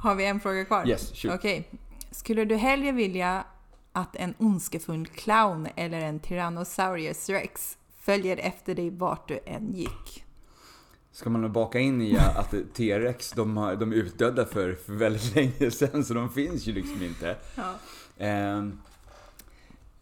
Har 0.02 0.14
vi 0.14 0.24
en 0.24 0.40
fråga 0.40 0.64
kvar? 0.64 0.88
Yes, 0.88 1.12
shoot. 1.14 1.34
Okej. 1.34 1.70
Skulle 2.10 2.44
du 2.44 2.56
hellre 2.56 2.92
vilja 2.92 3.44
att 3.92 4.16
en 4.16 4.34
ondskefull 4.38 5.06
clown 5.06 5.68
eller 5.76 6.00
en 6.00 6.20
Tyrannosaurus 6.20 7.28
rex 7.28 7.78
följer 8.00 8.36
efter 8.36 8.74
dig 8.74 8.90
vart 8.90 9.28
du 9.28 9.40
än 9.46 9.72
gick? 9.72 10.24
Ska 11.12 11.30
man 11.30 11.52
baka 11.52 11.78
in 11.78 12.02
i 12.02 12.16
att 12.36 12.54
T-rex, 12.74 13.32
de, 13.32 13.56
har, 13.56 13.76
de 13.76 13.92
är 13.92 13.96
utdöda 13.96 14.46
för, 14.46 14.74
för 14.74 14.92
väldigt 14.92 15.34
länge 15.34 15.70
sedan, 15.70 16.04
så 16.04 16.14
de 16.14 16.30
finns 16.30 16.66
ju 16.66 16.72
liksom 16.72 17.02
inte. 17.02 17.36
Ja. 17.54 17.74
Ehm, 18.18 18.78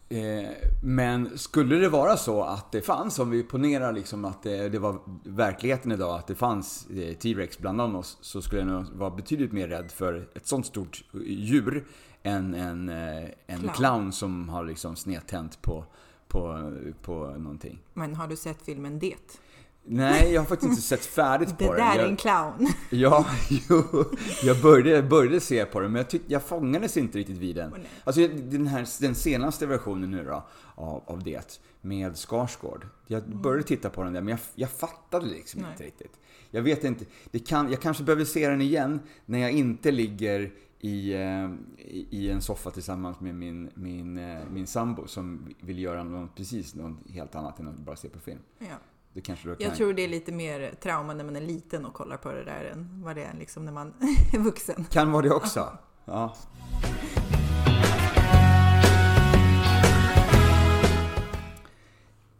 eh, 0.08 0.50
men 0.82 1.38
skulle 1.38 1.76
det 1.76 1.88
vara 1.88 2.16
så 2.16 2.42
att 2.42 2.72
det 2.72 2.82
fanns, 2.82 3.18
om 3.18 3.30
vi 3.30 3.42
ponerar 3.42 3.92
liksom 3.92 4.24
att 4.24 4.42
det, 4.42 4.68
det 4.68 4.78
var 4.78 4.98
verkligheten 5.24 5.92
idag, 5.92 6.18
att 6.18 6.26
det 6.26 6.34
fanns 6.34 6.86
eh, 6.90 7.14
T-rex 7.16 7.58
bland 7.58 7.80
oss, 7.80 8.18
så 8.20 8.42
skulle 8.42 8.60
jag 8.60 8.68
nog 8.68 8.84
vara 8.92 9.10
betydligt 9.10 9.52
mer 9.52 9.68
rädd 9.68 9.90
för 9.90 10.28
ett 10.34 10.46
sånt 10.46 10.66
stort 10.66 11.04
djur 11.26 11.84
än 12.22 12.54
en, 12.54 12.88
eh, 12.88 13.28
en 13.46 13.60
Clown. 13.60 13.74
clown. 13.74 14.12
som 14.12 14.48
har 14.48 14.64
liksom 14.64 14.96
snedtänt 14.96 15.62
på, 15.62 15.84
på, 16.28 16.72
på 17.02 17.14
någonting. 17.26 17.78
Men 17.94 18.14
har 18.14 18.28
du 18.28 18.36
sett 18.36 18.62
filmen 18.62 18.98
Det? 18.98 19.40
Nej, 19.84 20.32
jag 20.32 20.40
har 20.40 20.46
faktiskt 20.46 20.70
inte 20.70 20.82
sett 20.82 21.04
färdigt 21.04 21.48
Det 21.58 21.66
på 21.66 21.72
där 21.74 21.78
den. 21.80 21.88
är 21.90 21.96
Jag- 21.98 22.08
en 22.08 22.16
clown. 22.16 22.66
Ja, 22.90 23.26
jo, 23.48 24.04
jag 24.42 24.62
började, 24.62 25.02
började 25.08 25.40
se 25.40 25.64
på 25.64 25.80
den 25.80 25.92
men 25.92 26.00
jag, 26.00 26.10
tyck, 26.10 26.22
jag 26.26 26.42
fångades 26.42 26.96
inte 26.96 27.18
riktigt 27.18 27.36
vid 27.38 27.56
den. 27.56 27.70
Nej. 27.70 27.86
Alltså 28.04 28.28
den, 28.28 28.66
här, 28.66 28.86
den 29.00 29.14
senaste 29.14 29.66
versionen 29.66 30.10
nu 30.10 30.24
då, 30.24 30.44
av, 30.74 31.02
av 31.06 31.22
det, 31.22 31.60
med 31.80 32.16
Skarsgård. 32.16 32.86
Jag 33.06 33.22
började 33.36 33.62
titta 33.62 33.90
på 33.90 34.02
den 34.02 34.12
där 34.12 34.20
men 34.20 34.30
jag, 34.30 34.38
jag 34.54 34.70
fattade 34.70 35.26
liksom 35.26 35.60
Nej. 35.60 35.70
inte 35.70 35.84
riktigt. 35.84 36.20
Jag 36.50 36.62
vet 36.62 36.84
inte, 36.84 37.04
det 37.30 37.38
kan, 37.38 37.70
jag 37.70 37.80
kanske 37.80 38.04
behöver 38.04 38.24
se 38.24 38.48
den 38.48 38.60
igen 38.60 39.00
när 39.26 39.38
jag 39.38 39.50
inte 39.50 39.90
ligger 39.90 40.52
i, 40.80 41.12
eh, 41.14 41.50
i, 41.78 42.06
i 42.10 42.30
en 42.30 42.42
soffa 42.42 42.70
tillsammans 42.70 43.20
med 43.20 43.34
min, 43.34 43.70
min, 43.74 44.18
eh, 44.18 44.40
min 44.50 44.66
sambo 44.66 45.06
som 45.06 45.54
vill 45.60 45.78
göra 45.78 46.02
något, 46.04 46.34
precis 46.36 46.74
något 46.74 47.10
helt 47.10 47.34
annat 47.34 47.60
än 47.60 47.68
att 47.68 47.78
bara 47.78 47.96
se 47.96 48.08
på 48.08 48.18
film. 48.20 48.38
Ja. 48.58 48.66
Det 49.12 49.20
kanske 49.20 49.48
då 49.48 49.54
kan... 49.54 49.68
Jag 49.68 49.76
tror 49.76 49.92
det 49.92 50.02
är 50.02 50.08
lite 50.08 50.32
mer 50.32 50.74
trauma 50.82 51.14
när 51.14 51.24
man 51.24 51.36
är 51.36 51.40
liten 51.40 51.86
och 51.86 51.94
kollar 51.94 52.16
på 52.16 52.32
det 52.32 52.44
där 52.44 52.64
än 52.64 53.02
vad 53.04 53.16
det 53.16 53.24
är 53.24 53.34
liksom 53.38 53.64
när 53.64 53.72
man 53.72 53.94
är 54.32 54.38
vuxen. 54.38 54.84
Kan 54.90 55.12
vara 55.12 55.22
det 55.22 55.30
också. 55.30 55.78
Ja. 56.04 56.36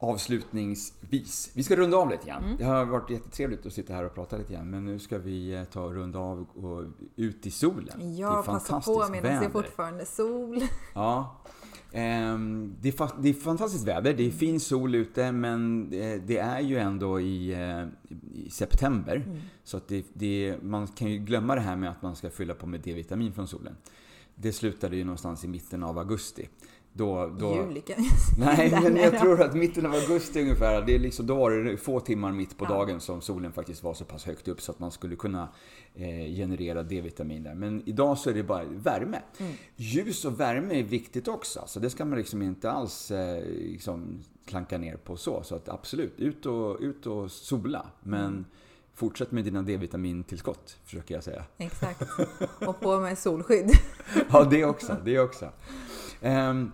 Avslutningsvis, 0.03 1.51
vi 1.55 1.63
ska 1.63 1.77
runda 1.77 1.97
av 1.97 2.11
lite 2.11 2.27
grann. 2.27 2.57
Det 2.59 2.65
har 2.65 2.85
varit 2.85 3.11
jättetrevligt 3.11 3.67
att 3.67 3.73
sitta 3.73 3.95
här 3.95 4.05
och 4.05 4.15
prata 4.15 4.37
lite 4.37 4.53
grann, 4.53 4.71
men 4.71 4.85
nu 4.85 4.99
ska 4.99 5.19
vi 5.19 5.55
eh, 5.55 5.65
ta 5.65 5.83
och 5.83 5.95
runda 5.95 6.19
av 6.19 6.47
och 6.51 6.85
ut 7.17 7.47
i 7.47 7.51
solen. 7.51 8.17
Jag 8.17 8.45
passar 8.45 8.81
på 8.81 9.13
medan 9.13 9.41
det 9.41 9.47
är 9.47 9.51
fortfarande 9.51 10.07
sol. 10.07 10.63
Ja. 10.95 11.37
Ehm, 11.93 12.77
det, 12.81 12.89
är 12.89 13.23
det 13.23 13.29
är 13.29 13.33
fantastiskt 13.33 13.87
väder, 13.87 14.15
det 14.15 14.27
är 14.27 14.31
fin 14.31 14.61
sol 14.61 14.95
ute 14.95 15.33
men 15.33 15.93
eh, 15.93 16.21
det 16.27 16.39
är 16.39 16.61
ju 16.61 16.79
ändå 16.79 17.21
i, 17.21 17.53
eh, 17.53 17.87
i 18.35 18.51
september. 18.51 19.17
Mm. 19.17 19.39
Så 19.65 19.77
att 19.77 19.89
det, 19.89 20.05
det, 20.13 20.57
man 20.63 20.87
kan 20.87 21.11
ju 21.11 21.19
glömma 21.19 21.55
det 21.55 21.61
här 21.61 21.77
med 21.77 21.91
att 21.91 22.03
man 22.03 22.17
ska 22.17 22.31
fylla 22.31 22.55
på 22.55 22.67
med 22.67 22.81
D-vitamin 22.81 23.33
från 23.33 23.49
solen. 23.49 23.77
Det 24.35 24.53
slutade 24.53 24.97
ju 24.97 25.05
någonstans 25.05 25.45
i 25.45 25.49
mitten 25.49 25.83
av 25.83 25.99
augusti. 25.99 26.49
Då, 26.93 27.27
då, 27.39 27.55
Juli 27.55 27.81
kan 27.81 27.97
Nej, 28.39 28.71
men 28.83 28.97
jag 28.97 29.19
tror 29.19 29.43
att 29.43 29.55
mitten 29.55 29.87
av 29.87 29.93
augusti 29.95 30.41
ungefär, 30.43 30.83
det 30.83 30.95
är 30.95 30.99
liksom, 30.99 31.27
då 31.27 31.35
var 31.35 31.51
det 31.51 31.77
få 31.77 32.01
timmar 32.01 32.33
mitt 32.33 32.59
på 32.59 32.65
Ja. 32.65 32.69
dagen 32.69 33.01
som 33.01 33.21
solen 33.21 33.53
faktiskt 33.53 33.83
var 33.83 33.95
så 33.95 34.05
pass 34.05 34.25
högt 34.25 34.49
upp 34.49 34.61
så 34.61 34.73
att 34.73 34.79
man 34.79 34.91
skulle 34.91 35.17
kunna 35.17 35.49
eh, 35.95 36.35
generera 36.37 36.83
D-vitamin 36.83 37.43
där. 37.43 37.55
Men 37.55 37.83
idag 37.87 38.19
så 38.19 38.31
är 38.31 38.35
det 38.35 38.43
bara 38.43 38.65
värme. 38.65 39.19
Mm. 39.39 39.53
Ljus 39.77 40.25
och 40.25 40.41
värme 40.41 40.79
är 40.79 40.83
viktigt 40.85 41.29
också, 41.29 41.65
så 41.67 41.81
det 41.81 41.91
ska 41.91 42.05
man 42.05 42.19
liksom 42.19 42.43
inte 42.43 42.71
alls 42.71 43.11
eh, 43.11 43.45
liksom 43.47 44.19
klanka 44.47 44.79
ner 44.79 44.97
på 44.97 45.17
så. 45.17 45.43
Så 45.43 45.55
att 45.55 45.69
absolut, 45.69 46.21
ut 46.21 46.47
och, 46.47 46.77
ut 46.81 47.07
och 47.07 47.31
sola. 47.31 47.87
Men 48.03 48.21
Mm. 48.27 48.45
fortsätt 48.95 49.31
med 49.33 49.45
dina 49.45 49.63
D-vitamintillskott, 49.63 50.77
försöker 50.85 51.15
jag 51.15 51.25
säga. 51.25 51.45
Exakt. 51.59 52.03
Och 52.67 52.81
på 52.81 52.99
med 53.01 53.19
solskydd. 53.19 53.71
Ja, 54.33 54.45
det 54.45 54.65
också. 54.65 54.97
Det 55.05 55.19
också. 55.21 55.49
Ehm, 56.21 56.73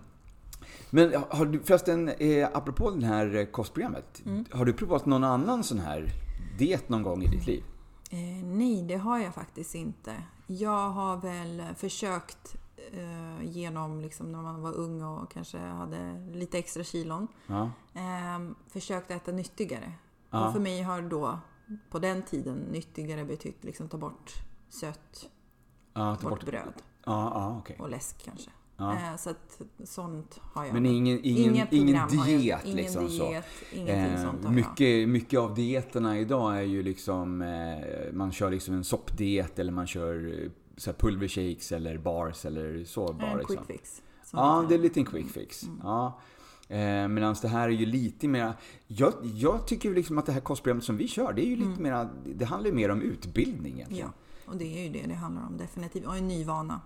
men 0.89 1.23
har 1.29 1.45
du 1.45 1.59
förresten, 1.59 2.09
eh, 2.09 2.49
apropå 2.53 2.91
det 2.91 3.05
här 3.05 3.35
eh, 3.35 3.45
kostprogrammet. 3.45 4.21
Mm. 4.25 4.45
Har 4.51 4.65
du 4.65 4.73
provat 4.73 5.05
någon 5.05 5.23
annan 5.23 5.63
sån 5.63 5.79
här 5.79 6.09
diet 6.57 6.89
någon 6.89 7.03
gång 7.03 7.23
i 7.23 7.27
ditt 7.27 7.47
liv? 7.47 7.63
Eh, 8.11 8.45
nej, 8.45 8.83
det 8.83 8.95
har 8.97 9.19
jag 9.19 9.33
faktiskt 9.35 9.75
inte. 9.75 10.15
Jag 10.47 10.89
har 10.89 11.17
väl 11.17 11.63
försökt 11.75 12.55
eh, 12.93 13.43
genom 13.45 14.01
liksom 14.01 14.31
när 14.31 14.41
man 14.41 14.61
var 14.61 14.73
ung 14.73 15.01
och 15.03 15.31
kanske 15.31 15.57
hade 15.57 16.25
lite 16.33 16.57
extra 16.57 16.83
kilon. 16.83 17.27
Ja. 17.47 17.71
Eh, 17.93 18.49
försökt 18.67 19.11
äta 19.11 19.31
nyttigare. 19.31 19.93
Ja. 20.29 20.47
Och 20.47 20.53
för 20.53 20.59
mig 20.59 20.81
har 20.81 21.01
då 21.01 21.39
på 21.89 21.99
den 21.99 22.21
tiden 22.23 22.57
nyttigare 22.57 23.25
betytt 23.25 23.63
liksom 23.63 23.87
ta 23.89 23.97
bort 23.97 24.33
sött, 24.69 25.29
Ja, 25.93 26.15
ta 26.15 26.29
bort 26.29 26.39
bort. 26.39 26.45
bröd 26.49 26.73
Ja, 27.05 27.57
okej. 27.61 27.75
och 27.79 27.89
läsk 27.89 28.23
kanske. 28.25 28.51
Ja. 28.77 28.93
Eh, 28.93 29.17
så 29.17 29.29
att 29.29 29.61
sånt 29.83 30.39
har 30.53 30.65
jag. 30.65 30.73
Men 30.73 30.85
ingen, 30.85 31.19
ingen, 31.23 31.67
ingen 31.71 32.07
diet 32.07 32.65
ingen 32.65 32.75
liksom 32.77 33.09
så. 33.09 33.29
diet, 33.29 33.45
ingenting 33.73 33.95
Eh, 33.95 34.23
sånt 34.23 34.43
har 34.43 34.43
jag. 34.43 34.53
mycket, 34.53 35.09
mycket 35.09 35.39
av 35.39 35.55
dieterna 35.55 36.19
idag 36.19 36.57
är 36.57 36.61
ju 36.61 36.83
liksom, 36.83 37.41
eh, 37.41 38.13
man 38.13 38.31
kör 38.31 38.51
liksom 38.51 38.73
en 38.73 38.83
soppdiet 38.83 39.59
eller 39.59 39.71
man 39.71 39.87
kör 39.87 40.43
eh, 40.43 40.49
så 40.77 40.93
pulvershakes 40.93 41.71
eller 41.71 41.97
bars 41.97 42.45
eller 42.45 42.83
så 42.85 43.13
bara 43.13 43.31
En 43.31 43.37
liksom. 43.37 43.57
quick 43.57 43.67
fix. 43.79 44.01
Ja, 44.33 44.65
det 44.69 44.75
är 44.75 44.97
en 44.97 45.05
quick 45.05 45.29
fix. 45.29 45.63
Ja. 45.83 46.19
Eh, 46.69 47.07
Medan 47.07 47.35
det 47.41 47.47
här 47.47 47.67
är 47.67 47.73
ju 47.73 47.85
lite 47.85 48.27
mer... 48.27 48.53
Jag, 48.87 49.13
jag 49.23 49.67
tycker 49.67 49.93
liksom 49.93 50.17
att 50.17 50.25
det 50.25 50.31
här 50.31 50.41
kostprogrammet 50.41 50.83
som 50.83 50.97
vi 50.97 51.07
kör, 51.07 51.33
det 51.33 51.45
är 51.45 51.49
ju 51.49 51.55
lite 51.55 51.81
mer... 51.81 52.09
Det 52.25 52.45
handlar 52.45 52.69
ju 52.69 52.75
mer 52.75 52.91
om 52.91 53.01
utbildning 53.01 53.73
egentligen. 53.73 54.11
Ja, 54.45 54.51
och 54.51 54.57
det 54.57 54.79
är 54.79 54.83
ju 54.83 54.89
det 54.89 55.07
det 55.07 55.13
handlar 55.13 55.47
om 55.47 55.57
definitivt. 55.57 56.05
Och 56.05 56.17
en 56.17 56.27
ny 56.27 56.43
vana. 56.43 56.81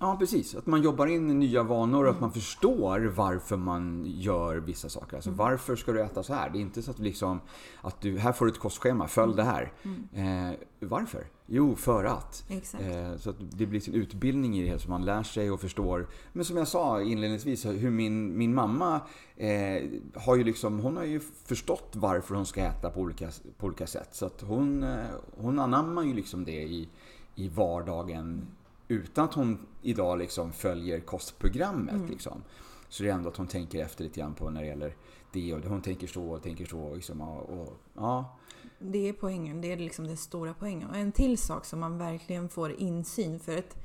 Ja, 0.00 0.16
precis. 0.18 0.54
Att 0.54 0.66
man 0.66 0.82
jobbar 0.82 1.06
in 1.06 1.38
nya 1.38 1.62
vanor 1.62 2.04
och 2.04 2.10
att 2.10 2.20
man 2.20 2.32
förstår 2.32 3.00
varför 3.00 3.56
man 3.56 4.04
gör 4.06 4.56
vissa 4.56 4.88
saker. 4.88 5.16
Alltså 5.16 5.30
varför 5.30 5.76
ska 5.76 5.92
du 5.92 6.02
äta 6.02 6.22
så 6.22 6.34
här? 6.34 6.50
Det 6.50 6.58
är 6.58 6.60
inte 6.60 6.82
så 6.82 6.90
att 6.90 6.98
liksom 6.98 7.40
att 7.80 8.00
du, 8.00 8.18
här 8.18 8.32
får 8.32 8.46
du 8.46 8.52
ett 8.52 8.58
kostschema, 8.58 9.08
följ 9.08 9.36
det 9.36 9.42
här. 9.42 9.72
Eh, 10.12 10.54
varför? 10.80 11.26
Jo, 11.46 11.76
för 11.76 12.04
att. 12.04 12.44
Eh, 12.50 13.16
så 13.16 13.30
att 13.30 13.36
det 13.38 13.66
blir 13.66 13.80
sin 13.80 13.94
utbildning 13.94 14.58
i 14.58 14.70
det 14.70 14.78
så 14.78 14.90
man 14.90 15.04
lär 15.04 15.22
sig 15.22 15.50
och 15.50 15.60
förstår. 15.60 16.08
Men 16.32 16.44
som 16.44 16.56
jag 16.56 16.68
sa 16.68 17.02
inledningsvis, 17.02 17.66
hur 17.66 17.90
min, 17.90 18.38
min 18.38 18.54
mamma 18.54 19.00
eh, 19.36 19.82
har 20.14 20.36
ju 20.36 20.44
liksom, 20.44 20.78
hon 20.80 20.96
har 20.96 21.04
ju 21.04 21.20
förstått 21.20 21.92
varför 21.92 22.34
hon 22.34 22.46
ska 22.46 22.60
äta 22.60 22.90
på 22.90 23.00
olika, 23.00 23.30
på 23.58 23.66
olika 23.66 23.86
sätt. 23.86 24.08
Så 24.12 24.26
att 24.26 24.40
hon, 24.40 24.82
eh, 24.82 25.04
hon 25.36 25.58
anammar 25.58 26.02
ju 26.02 26.14
liksom 26.14 26.44
det 26.44 26.62
i, 26.62 26.88
i 27.34 27.48
vardagen 27.48 28.46
utan 28.88 29.24
att 29.24 29.34
hon 29.34 29.66
idag 29.82 30.18
liksom 30.18 30.52
följer 30.52 31.00
kostprogrammet. 31.00 31.94
Mm. 31.94 32.10
Liksom. 32.10 32.42
Så 32.88 33.02
det 33.02 33.08
är 33.08 33.14
ändå 33.14 33.28
att 33.28 33.36
hon 33.36 33.46
tänker 33.46 33.84
efter 33.84 34.04
lite 34.04 34.20
grann 34.20 34.34
på 34.34 34.50
när 34.50 34.60
det 34.60 34.66
gäller 34.66 34.94
det 35.32 35.54
och 35.54 35.60
hon 35.62 35.82
tänker 35.82 36.06
så 36.06 36.30
och 36.30 36.42
tänker 36.42 36.66
så. 36.66 36.94
Liksom, 36.94 37.20
och, 37.20 37.60
och, 37.60 37.80
ja. 37.94 38.36
Det 38.78 39.08
är 39.08 39.12
poängen, 39.12 39.60
det 39.60 39.72
är 39.72 39.76
liksom 39.76 40.06
den 40.06 40.16
stora 40.16 40.54
poängen. 40.58 40.88
Och 40.90 40.96
en 40.96 41.12
till 41.12 41.38
sak 41.38 41.64
som 41.64 41.80
man 41.80 41.98
verkligen 41.98 42.48
får 42.48 42.72
insyn 42.72 43.40
för 43.40 43.58
att 43.58 43.76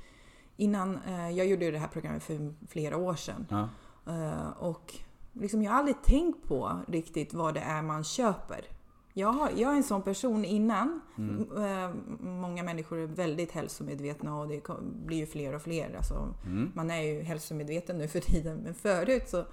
innan, 0.58 1.00
eh, 1.08 1.30
jag 1.30 1.48
gjorde 1.48 1.66
ju 1.66 1.72
det 1.72 1.78
här 1.78 1.88
programmet 1.88 2.24
för 2.24 2.54
flera 2.68 2.98
år 2.98 3.16
sedan. 3.16 3.46
Ja. 3.50 3.70
Eh, 4.08 4.50
och 4.50 4.94
liksom 5.34 5.63
jag 5.63 5.72
har 5.72 5.80
aldrig 5.80 6.02
tänkt 6.04 6.48
på 6.48 6.82
riktigt 6.88 7.34
vad 7.34 7.54
det 7.54 7.60
är 7.60 7.82
man 7.82 8.04
köper. 8.04 8.66
Jag, 9.13 9.49
jag 9.56 9.71
är 9.71 9.76
en 9.76 9.84
sån 9.84 10.02
person 10.02 10.45
innan. 10.45 11.02
Mm. 11.17 11.47
Eh, 11.58 11.95
många 12.19 12.63
människor 12.63 12.97
är 12.97 13.08
väldigt 13.08 13.52
hälsomedvetna 13.52 14.39
och 14.39 14.47
det 14.47 14.62
blir 15.06 15.17
ju 15.17 15.26
fler 15.26 15.56
och 15.56 15.62
fler. 15.62 15.95
Alltså, 15.97 16.34
Mm. 16.45 16.71
Man 16.76 16.91
är 16.91 17.02
ju 17.02 17.21
hälsomedveten 17.21 17.97
nu 17.97 18.08
för 18.08 18.19
tiden. 18.19 18.58
Men 18.58 18.73
förut 18.73 19.30
så 19.30 19.45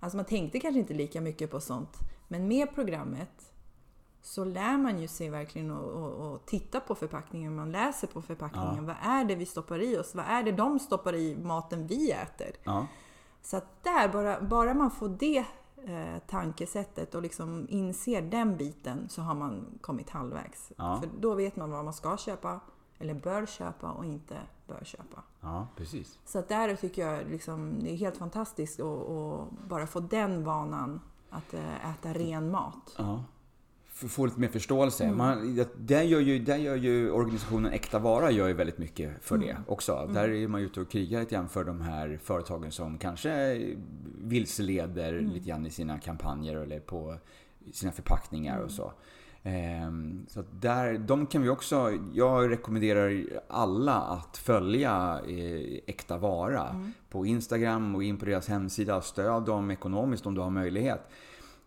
alltså 0.00 0.16
man 0.16 0.24
tänkte 0.24 0.60
kanske 0.60 0.78
inte 0.78 0.94
lika 0.94 1.20
mycket 1.20 1.50
på 1.50 1.60
sånt. 1.60 1.98
Men 2.28 2.48
med 2.48 2.74
programmet 2.74 3.52
så 4.22 4.44
lär 4.44 4.76
man 4.76 5.00
ju 5.00 5.08
sig 5.08 5.30
verkligen 5.30 5.70
att, 5.70 6.46
titta 6.46 6.80
på 6.80 6.94
förpackningen. 6.94 7.56
Man 7.56 7.72
läser 7.72 8.06
på 8.06 8.22
förpackningen. 8.22 8.86
Vad 8.86 8.96
är 9.02 9.24
det 9.24 9.34
vi 9.34 9.46
stoppar 9.46 9.82
i 9.82 9.98
oss? 9.98 10.14
Vad 10.14 10.24
är 10.28 10.42
det 10.42 10.52
de 10.52 10.78
stoppar 10.78 11.14
i 11.14 11.36
maten 11.36 11.86
vi 11.86 12.10
äter? 12.10 12.50
Ja. 12.64 12.86
Så 13.42 13.56
att 13.56 13.84
där, 13.84 14.08
bara, 14.08 14.40
bara 14.40 14.74
man 14.74 14.90
får 14.90 15.08
det 15.08 15.44
eh, 15.86 16.18
tankesättet 16.26 17.14
och 17.14 17.22
liksom 17.22 17.66
inser 17.68 18.22
den 18.22 18.56
biten 18.56 19.08
så 19.08 19.22
har 19.22 19.34
man 19.34 19.78
kommit 19.80 20.10
halvvägs. 20.10 20.72
Ja. 20.76 21.00
För 21.00 21.10
då 21.20 21.34
vet 21.34 21.56
man 21.56 21.70
vad 21.70 21.84
man 21.84 21.94
ska 21.94 22.16
köpa 22.16 22.60
eller 22.98 23.14
bör 23.14 23.46
köpa 23.46 23.90
och 23.90 24.04
inte 24.04 24.36
bör 24.66 24.84
köpa. 24.84 25.22
ja, 25.40 25.68
precis. 25.76 26.18
Så 26.24 26.38
att 26.38 26.48
där 26.48 26.76
tycker 26.76 27.06
jag 27.06 27.30
liksom, 27.30 27.78
det 27.82 27.92
är 27.92 27.96
helt 27.96 28.16
fantastiskt 28.16 28.80
att, 28.80 29.50
bara 29.68 29.86
få 29.86 30.00
den 30.00 30.44
vanan 30.44 31.00
att 31.30 31.54
eh, 31.54 31.90
äta 31.90 32.12
ren 32.12 32.50
mat. 32.50 32.94
Ja. 32.98 33.24
Få 33.94 34.26
lite 34.26 34.40
mer 34.40 34.48
förståelse. 34.48 35.04
Mm. 35.04 35.16
Man, 35.18 35.56
det- 35.56 35.68
där, 35.78 36.02
gör 36.02 36.20
ju, 36.20 36.38
där 36.38 36.56
gör 36.56 36.76
ju 36.76 37.10
organisationen 37.10 37.72
Äkta 37.72 37.98
Vara 37.98 38.30
gör 38.30 38.48
ju 38.48 38.54
väldigt 38.54 38.78
mycket 38.78 39.10
för 39.20 39.34
Mm. 39.36 39.46
det 39.48 39.56
också. 39.66 40.10
Där 40.14 40.28
är 40.28 40.48
man 40.48 40.60
ute 40.60 40.80
och 40.80 40.90
krigar 40.90 41.20
lite 41.20 41.34
grann 41.34 41.48
för 41.48 41.64
de 41.64 41.80
här 41.80 42.18
företagen 42.22 42.70
som 42.72 42.98
kanske 42.98 43.60
vilseleder 44.22 45.12
Mm. 45.12 45.30
lite 45.32 45.48
grann 45.48 45.66
i 45.66 45.70
sina 45.70 45.98
kampanjer 45.98 46.56
eller 46.56 46.80
på 46.80 47.16
sina 47.72 47.92
förpackningar 47.92 48.52
Mm. 48.54 48.64
och 48.64 48.70
så. 48.70 48.92
Ehm, 49.42 50.26
så 50.28 50.44
där, 50.60 50.98
de 50.98 51.26
kan 51.26 51.42
vi 51.42 51.48
också, 51.48 51.92
jag 52.12 52.50
rekommenderar 52.50 53.24
alla 53.48 53.94
att 53.94 54.36
följa 54.36 55.20
eh, 55.28 55.78
Äkta 55.86 56.18
Vara 56.18 56.68
Mm. 56.68 56.92
på 57.10 57.26
Instagram 57.26 57.94
och 57.94 58.02
in 58.04 58.16
på 58.16 58.24
deras 58.24 58.48
hemsida. 58.48 59.00
Stöd 59.00 59.44
dem 59.44 59.70
ekonomiskt 59.70 60.26
om 60.26 60.34
du 60.34 60.40
har 60.40 60.50
möjlighet. 60.50 61.00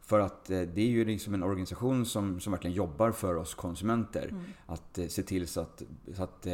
För 0.07 0.19
att 0.19 0.49
eh, 0.49 0.61
det 0.61 0.81
är 0.81 0.87
ju 0.87 1.05
liksom 1.05 1.33
en 1.33 1.43
organisation 1.43 2.05
som, 2.05 2.39
som 2.39 2.51
verkligen 2.51 2.75
jobbar 2.75 3.11
för 3.11 3.35
oss 3.35 3.53
konsumenter. 3.53 4.27
Mm. 4.27 4.43
Att 4.65 4.97
eh, 4.97 5.07
se 5.07 5.23
till 5.23 5.47
så 5.47 5.61
att, 5.61 5.81
så 6.15 6.23
att 6.23 6.45
eh, 6.45 6.53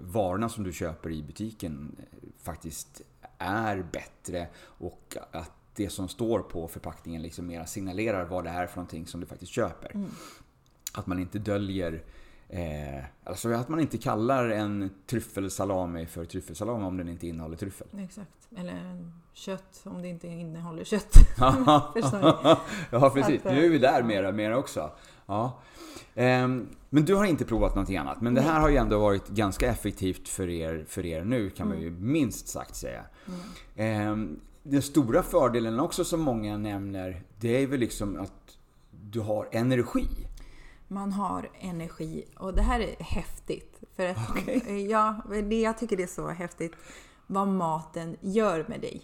varorna 0.00 0.48
som 0.48 0.64
du 0.64 0.72
köper 0.72 1.10
i 1.10 1.22
butiken 1.22 1.96
faktiskt 2.38 3.02
är 3.38 3.86
bättre 3.92 4.48
och 4.58 5.16
att 5.30 5.52
det 5.74 5.90
som 5.90 6.08
står 6.08 6.40
på 6.40 6.68
förpackningen 6.68 7.22
liksom 7.22 7.46
mera 7.46 7.66
signalerar 7.66 8.24
vad 8.24 8.44
det 8.44 8.50
är 8.50 8.66
för 8.66 8.76
någonting 8.76 9.06
som 9.06 9.20
du 9.20 9.26
faktiskt 9.26 9.52
köper. 9.52 9.90
Mm. 9.94 10.10
Att 10.92 11.06
man 11.06 11.18
inte 11.18 11.38
döljer 11.38 12.04
Eh, 12.50 13.04
alltså 13.24 13.52
att 13.52 13.68
man 13.68 13.80
inte 13.80 13.98
kallar 13.98 14.48
en 14.48 14.90
tryffelsalami 15.06 16.06
för 16.06 16.24
tryffelsalami 16.24 16.84
om 16.84 16.96
den 16.96 17.08
inte 17.08 17.26
innehåller 17.26 17.56
tryffel. 17.56 17.86
Exakt. 17.98 18.48
Eller 18.56 19.10
kött 19.32 19.80
om 19.84 20.02
det 20.02 20.08
inte 20.08 20.28
innehåller 20.28 20.84
kött. 20.84 21.14
Ja, 21.38 21.92
precis. 23.14 23.40
Att, 23.40 23.46
eh, 23.46 23.52
Nu 23.52 23.64
är 23.64 23.70
vi 23.70 23.78
där 23.78 24.02
mera, 24.02 24.32
mera 24.32 24.58
också. 24.58 24.90
Ja. 25.26 25.58
Ehm, 26.14 26.68
men 26.90 27.04
du 27.04 27.14
har 27.14 27.24
inte 27.24 27.44
provat 27.44 27.74
någonting 27.74 27.96
annat. 27.96 28.20
Men 28.20 28.34
det 28.34 28.40
här 28.40 28.60
har 28.60 28.68
ju 28.68 28.76
ändå 28.76 28.98
varit 28.98 29.28
ganska 29.28 29.68
effektivt 29.68 30.28
för 30.28 30.48
er, 30.48 30.84
för 30.88 31.06
er 31.06 31.24
nu 31.24 31.50
kan 31.50 31.68
man 31.68 31.80
ju 31.80 31.90
minst 31.90 32.48
sagt 32.48 32.76
säga. 32.76 33.04
Ehm, 33.76 34.40
den 34.62 34.82
stora 34.82 35.22
fördelen 35.22 35.80
också 35.80 36.04
som 36.04 36.20
många 36.20 36.56
nämner, 36.56 37.22
det 37.40 37.62
är 37.62 37.66
väl 37.66 37.80
liksom 37.80 38.20
att 38.20 38.58
du 38.90 39.20
har 39.20 39.48
energi. 39.52 40.27
Man 40.88 41.12
har 41.12 41.50
energi 41.60 42.24
och 42.38 42.54
det 42.54 42.62
här 42.62 42.80
är 42.80 43.02
häftigt. 43.02 43.80
För 43.96 44.06
att, 44.06 44.30
Okej. 44.30 44.86
ja, 44.90 45.16
det, 45.28 45.60
jag 45.60 45.78
tycker 45.78 45.96
det 45.96 46.02
är 46.02 46.06
så 46.06 46.28
häftigt 46.28 46.72
vad 47.26 47.48
maten 47.48 48.16
gör 48.20 48.64
med 48.68 48.80
dig. 48.80 49.02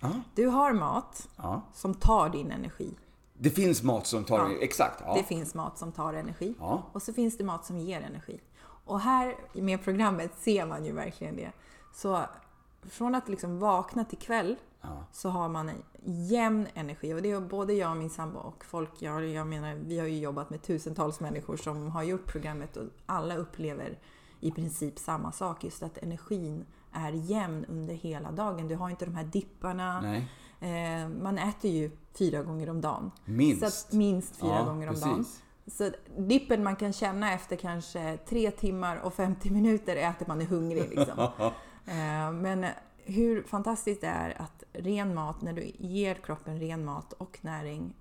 Ja. 0.00 0.10
Du 0.34 0.46
har 0.46 0.72
mat 0.72 1.28
ja. 1.36 1.62
som 1.72 1.94
tar 1.94 2.28
din 2.28 2.50
energi. 2.50 2.94
Det 3.34 3.50
finns 3.50 3.82
mat 3.82 4.06
som 4.06 4.24
tar... 4.24 4.38
Ja. 4.38 4.50
Exakt. 4.60 5.02
Ja. 5.06 5.14
Det 5.14 5.22
finns 5.22 5.54
mat 5.54 5.78
som 5.78 5.92
tar 5.92 6.14
energi. 6.14 6.54
Ja. 6.58 6.82
Och 6.92 7.02
så 7.02 7.12
finns 7.12 7.38
det 7.38 7.44
mat 7.44 7.66
som 7.66 7.78
ger 7.78 8.00
energi. 8.00 8.40
Och 8.84 9.00
här 9.00 9.36
med 9.52 9.84
programmet 9.84 10.30
ser 10.38 10.66
man 10.66 10.84
ju 10.84 10.92
verkligen 10.92 11.36
det. 11.36 11.52
Så 11.94 12.20
från 12.82 13.14
att 13.14 13.28
liksom 13.28 13.58
vakna 13.58 14.04
till 14.04 14.18
kväll 14.18 14.56
så 15.12 15.28
har 15.28 15.48
man 15.48 15.70
jämn 16.04 16.66
energi. 16.74 17.14
Och 17.14 17.22
det 17.22 17.30
är 17.30 17.40
både 17.40 17.72
jag 17.72 17.90
och 17.90 17.96
min 17.96 18.10
sambo 18.10 18.38
och 18.38 18.64
folk, 18.64 18.90
jag, 18.98 19.26
jag 19.28 19.46
menar, 19.46 19.74
vi 19.74 19.98
har 19.98 20.06
ju 20.06 20.18
jobbat 20.18 20.50
med 20.50 20.62
tusentals 20.62 21.20
människor 21.20 21.56
som 21.56 21.90
har 21.90 22.02
gjort 22.02 22.26
programmet 22.26 22.76
och 22.76 22.84
alla 23.06 23.36
upplever 23.36 23.98
i 24.40 24.50
princip 24.50 24.98
samma 24.98 25.32
sak. 25.32 25.64
Just 25.64 25.82
att 25.82 25.98
energin 25.98 26.64
är 26.92 27.12
jämn 27.12 27.64
under 27.68 27.94
hela 27.94 28.32
dagen. 28.32 28.68
Du 28.68 28.74
har 28.76 28.90
inte 28.90 29.04
de 29.04 29.14
här 29.14 29.24
dipparna. 29.24 30.00
Nej. 30.00 30.28
Eh, 30.60 31.08
man 31.08 31.38
äter 31.38 31.70
ju 31.70 31.90
fyra 32.18 32.42
gånger 32.42 32.70
om 32.70 32.80
dagen. 32.80 33.10
Minst. 33.24 33.90
Så 33.90 33.96
minst 33.96 34.36
fyra 34.36 34.50
Ja, 34.58 34.64
gånger 34.64 34.86
om 34.88 34.94
precis. 34.94 35.04
dagen. 35.08 35.24
Så 35.66 35.90
dippen 36.18 36.62
man 36.64 36.76
kan 36.76 36.92
känna 36.92 37.32
efter 37.32 37.56
kanske 37.56 38.18
tre 38.28 38.50
timmar 38.50 38.96
och 38.96 39.14
50 39.14 39.50
minuter 39.50 40.08
att 40.08 40.26
man 40.26 40.40
är 40.40 40.44
hungrig. 40.46 40.90
Liksom. 40.98 41.28
Eh, 41.86 42.32
Men 42.32 42.66
hur 43.04 43.42
fantastiskt 43.42 44.00
det 44.00 44.06
är 44.06 44.42
att 44.42 44.64
ren 44.72 45.14
mat, 45.14 45.42
när 45.42 45.52
du 45.52 45.72
ger 45.78 46.14
kroppen 46.14 46.60
ren 46.60 46.84
mat 46.84 47.12
och 47.12 47.38
näring, 47.40 47.94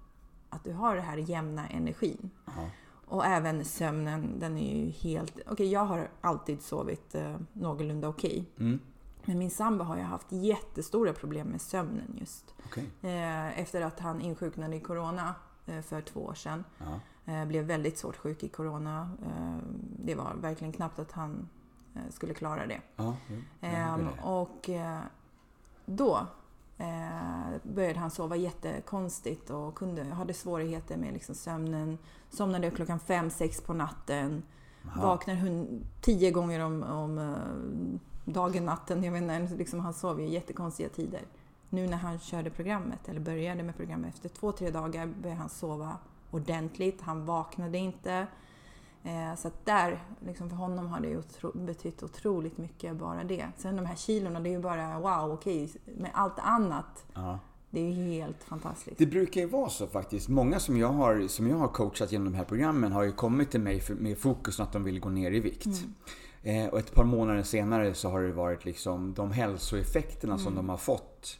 att 0.49 0.63
du 0.63 0.73
har 0.73 0.95
den 0.95 1.05
här 1.05 1.17
jämna 1.17 1.67
energin. 1.67 2.29
Ja. 2.45 2.69
Och 3.05 3.25
även 3.25 3.65
sömnen, 3.65 4.39
den 4.39 4.57
är 4.57 4.75
ju 4.75 4.89
helt... 4.89 5.39
Okej, 5.47 5.71
jag 5.71 5.85
har 5.85 6.09
alltid 6.21 6.61
sovit 6.61 7.15
eh, 7.15 7.35
någorlunda 7.53 8.07
okej. 8.07 8.45
Mm. 8.59 8.79
Men 9.25 9.37
min 9.37 9.51
sambo 9.51 9.83
har 9.83 9.97
ju 9.97 10.03
haft 10.03 10.27
jättestora 10.31 11.13
problem 11.13 11.47
med 11.47 11.61
sömnen 11.61 12.17
just. 12.19 12.55
Okej. 12.65 12.89
Eh, 13.01 13.59
efter 13.59 13.81
att 13.81 13.99
han 13.99 14.21
insjuknade 14.21 14.75
i 14.75 14.79
Corona 14.79 15.35
eh, 15.65 15.81
för 15.81 16.01
två 16.01 16.19
år 16.19 16.33
sedan. 16.33 16.63
Eh, 17.25 17.45
blev 17.45 17.65
väldigt 17.65 17.97
svårt 17.97 18.15
sjuk 18.15 18.43
i 18.43 18.49
Corona. 18.49 19.09
Eh, 19.25 19.57
det 19.79 20.15
var 20.15 20.35
verkligen 20.35 20.73
knappt 20.73 20.99
att 20.99 21.11
han 21.11 21.49
skulle 22.09 22.33
klara 22.33 22.67
det. 22.67 22.81
Ja. 22.95 23.15
Ja, 23.59 23.67
Ehm, 23.67 23.99
det 23.99 24.11
det. 24.17 24.21
och 24.29 24.69
eh, 24.69 24.99
då 25.85 26.19
eh, 26.77 27.57
började 27.63 27.99
han 27.99 28.11
sova 28.11 28.35
jättekonstigt 28.35 29.49
och 29.49 29.75
kunde, 29.75 30.03
hade 30.03 30.33
svårigheter 30.33 30.97
med 30.97 31.13
liksom 31.13 31.35
sömnen. 31.35 31.97
Somnade 32.29 32.71
klockan 32.71 32.99
fem, 32.99 33.29
sex 33.29 33.61
på 33.61 33.73
natten. 33.73 34.43
Jaha. 34.83 35.07
Vaknar 35.07 35.65
tio 36.01 36.31
gånger 36.31 36.59
om, 36.59 36.83
om 36.83 37.17
eh, 37.17 38.31
dagen, 38.33 38.65
natten. 38.65 39.03
Jag 39.03 39.11
vet 39.11 39.21
inte, 39.21 39.55
liksom, 39.55 39.79
han 39.79 39.93
sov 39.93 40.21
ju 40.21 40.27
jättekonstiga 40.29 40.89
tider. 40.89 41.21
Nu 41.69 41.87
när 41.87 41.97
han 41.97 42.19
körde 42.19 42.49
programmet, 42.49 43.09
eller 43.09 43.19
började 43.19 43.63
med 43.63 43.77
programmet, 43.77 44.13
efter 44.13 44.29
två, 44.29 44.51
tre 44.51 44.71
dagar 44.71 45.07
började 45.07 45.39
han 45.39 45.49
sova 45.49 45.97
ordentligt. 46.31 47.01
Han 47.01 47.25
vaknade 47.25 47.77
inte. 47.77 48.27
Eh, 49.03 49.35
så 49.37 49.47
att 49.47 49.65
där, 49.65 50.03
liksom 50.25 50.49
för 50.49 50.57
honom 50.57 50.87
har 50.87 50.99
det 50.99 51.17
otro, 51.17 51.51
betytt 51.57 52.03
otroligt 52.03 52.57
mycket 52.57 52.95
bara 52.95 53.23
det. 53.23 53.47
Sen 53.57 53.75
de 53.75 53.85
här 53.85 53.95
kilorna, 53.95 54.39
det 54.39 54.49
är 54.49 54.51
ju 54.51 54.59
bara 54.59 54.99
wow, 54.99 55.31
okej. 55.33 55.71
Med 55.97 56.11
allt 56.13 56.39
annat, 56.39 57.05
Ja. 57.13 57.39
det 57.69 57.79
är 57.79 57.91
ju 57.93 58.11
helt 58.11 58.43
fantastiskt. 58.43 58.97
Det 58.97 59.05
brukar 59.05 59.41
ju 59.41 59.47
vara 59.47 59.69
så 59.69 59.87
faktiskt. 59.87 60.29
Många 60.29 60.59
som 60.59 60.77
jag 60.77 60.87
har, 60.89 61.27
som 61.27 61.47
jag 61.49 61.57
har 61.57 61.67
coachat 61.67 62.11
genom 62.11 62.31
de 62.31 62.37
här 62.37 62.43
programmen 62.45 62.91
har 62.91 63.03
ju 63.03 63.11
kommit 63.11 63.51
till 63.51 63.61
mig 63.61 63.79
för, 63.79 63.93
med 63.93 64.17
fokus 64.17 64.59
att 64.59 64.73
de 64.73 64.83
vill 64.83 64.99
gå 64.99 65.09
ner 65.09 65.31
i 65.31 65.39
vikt. 65.39 65.67
Eh, 66.43 66.65
och 66.67 66.79
ett 66.79 66.93
par 66.93 67.03
månader 67.03 67.43
senare 67.43 67.93
så 67.93 68.09
har 68.09 68.21
det 68.21 68.31
varit 68.33 68.65
liksom 68.65 69.13
de 69.13 69.31
hälsoeffekterna 69.31 70.33
Mm. 70.33 70.43
som 70.45 70.55
de 70.55 70.69
har 70.69 70.77
fått 70.77 71.37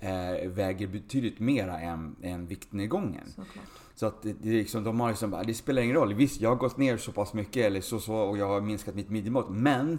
eh, 0.00 0.48
väger 0.48 0.86
betydligt 0.86 1.40
mera 1.40 1.80
än, 1.80 2.16
än 2.22 2.46
viktnedgången. 2.46 3.26
Såklart. 3.26 3.64
Så 3.94 4.06
att 4.06 4.22
det, 4.22 4.34
liksom, 4.42 4.84
de 4.84 5.00
har 5.00 5.08
liksom, 5.08 5.30
bara, 5.30 5.42
det 5.42 5.54
spelar 5.54 5.82
ingen 5.82 5.96
roll. 5.96 6.14
Visst, 6.14 6.40
jag 6.40 6.50
har 6.50 6.56
gått 6.56 6.76
ner 6.76 6.96
så 6.96 7.12
pass 7.12 7.34
mycket 7.34 7.66
eller 7.66 7.80
så, 7.80 8.00
så 8.00 8.14
och 8.14 8.38
jag 8.38 8.48
har 8.48 8.60
minskat 8.60 8.94
mitt 8.94 9.10
midjemått. 9.10 9.46
Men 9.50 9.98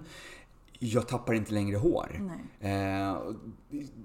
jag 0.79 1.07
tappar 1.07 1.33
inte 1.33 1.53
längre 1.53 1.77
hår. 1.77 2.31
Eh, 2.59 3.17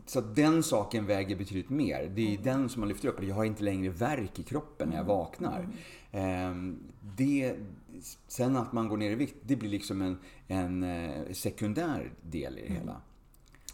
så 0.06 0.20
den 0.20 0.62
saken 0.62 1.06
väger 1.06 1.36
betydligt 1.36 1.70
mer. 1.70 2.12
Det 2.14 2.22
är 2.22 2.30
Mm. 2.30 2.42
den 2.42 2.68
som 2.68 2.80
man 2.80 2.88
lyfter 2.88 3.08
upp. 3.08 3.22
Jag 3.22 3.34
har 3.34 3.44
inte 3.44 3.64
längre 3.64 3.90
värk 3.90 4.38
i 4.38 4.42
kroppen 4.42 4.88
när 4.88 4.96
jag 4.96 5.04
vaknar. 5.04 5.68
Mm. 6.12 6.70
Eh, 6.70 6.78
det, 7.16 7.54
sen 8.28 8.56
att 8.56 8.72
man 8.72 8.88
går 8.88 8.96
ner 8.96 9.10
i 9.10 9.14
vikt, 9.14 9.34
det 9.42 9.56
blir 9.56 9.70
liksom 9.70 10.02
en, 10.02 10.18
en 10.48 10.82
eh, 10.82 11.32
sekundär 11.32 12.12
del 12.22 12.58
i 12.58 12.68
det 12.68 12.74
hela. 12.74 13.00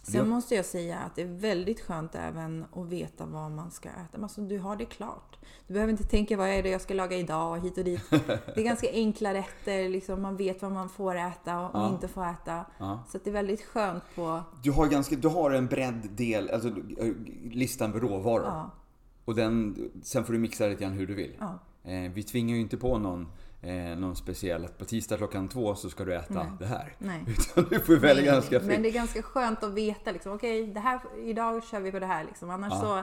Sen 0.07 0.24
Det- 0.24 0.30
måste 0.30 0.55
jag 0.55 0.64
säga 0.64 0.98
att 0.98 1.16
det 1.16 1.22
är 1.22 1.26
väldigt 1.26 1.80
skönt 1.80 2.14
även 2.14 2.64
att 2.72 2.86
veta 2.88 3.26
vad 3.26 3.50
man 3.50 3.70
ska 3.70 3.88
äta. 3.88 4.22
Alltså, 4.22 4.40
du 4.40 4.59
har 4.59 4.76
det 4.76 4.84
klart. 4.84 5.38
Du 5.66 5.72
behöver 5.74 5.90
inte 5.90 6.05
tänka 6.05 6.36
vad 6.36 6.48
är 6.48 6.62
det 6.62 6.68
jag 6.68 6.80
ska 6.80 6.94
laga 6.94 7.16
idag 7.16 7.59
hit 7.61 7.78
och 7.78 7.84
dit. 7.84 8.11
Det 8.11 8.57
är 8.57 8.62
ganska 8.62 8.90
enkla 8.92 9.34
rätter. 9.34 9.88
Liksom, 9.88 10.22
man 10.22 10.36
vet 10.36 10.62
vad 10.62 10.72
man 10.72 10.88
får 10.88 11.14
äta 11.16 11.61
och 11.61 11.70
Ja. 11.74 11.88
inte 11.88 12.09
får 12.09 12.24
äta. 12.26 12.64
Ja. 12.78 13.05
Så 13.12 13.18
det 13.24 13.30
är 13.30 13.34
väldigt 13.34 13.62
skönt 13.62 14.02
på... 14.14 14.42
Du 14.62 14.70
har, 14.72 14.86
ganska, 14.86 15.16
du 15.16 15.28
har 15.28 15.50
en 15.50 15.66
bredd 15.66 16.09
del, 16.16 16.50
alltså 16.50 16.68
eh, 16.68 17.12
listan 17.50 17.90
med 17.90 18.02
råvaror. 18.02 18.44
Ja, 18.46 18.70
Och 19.24 19.34
den, 19.34 19.76
sen 20.02 20.24
får 20.24 20.32
du 20.32 20.38
mixa 20.38 20.66
lite 20.66 20.82
grann 20.82 20.92
hur 20.92 21.07
du 21.07 21.14
vill. 21.14 21.36
ja, 21.40 21.59
Eh, 21.86 22.12
vi 22.12 22.22
tvingar 22.22 22.55
ju 22.55 22.61
inte 22.61 22.76
på 22.76 22.98
någon, 22.98 23.28
eh, 23.67 23.99
någon 23.99 24.17
speciell 24.17 24.65
att 24.65 24.79
på 24.79 24.85
tisdag 24.85 25.17
klockan 25.17 25.49
två 25.49 25.75
så 25.75 25.91
ska 25.91 26.05
du 26.05 26.15
äta 26.15 26.35
Nej. 26.35 26.47
det 26.59 26.67
här. 26.67 26.93
nej. 26.99 27.25
Utan 27.29 27.65
du 27.71 27.81
får 27.81 27.97
välja 27.97 28.33
ganska 28.33 28.59
Men 28.59 28.69
fritt. 28.69 28.83
det 28.83 28.89
är 28.89 28.93
ganska 28.93 29.23
skönt 29.23 29.62
att 29.62 29.73
veta 29.75 30.12
liksom, 30.12 30.33
okej, 30.33 30.67
det 30.67 30.81
här, 30.81 31.01
idag 31.25 31.65
kör 31.65 31.81
vi 31.81 31.93
på 31.93 31.99
det 31.99 32.07
här 32.07 32.25
liksom. 32.25 32.51
Annars 32.51 32.73
Ja. 32.73 32.81
så 32.81 33.03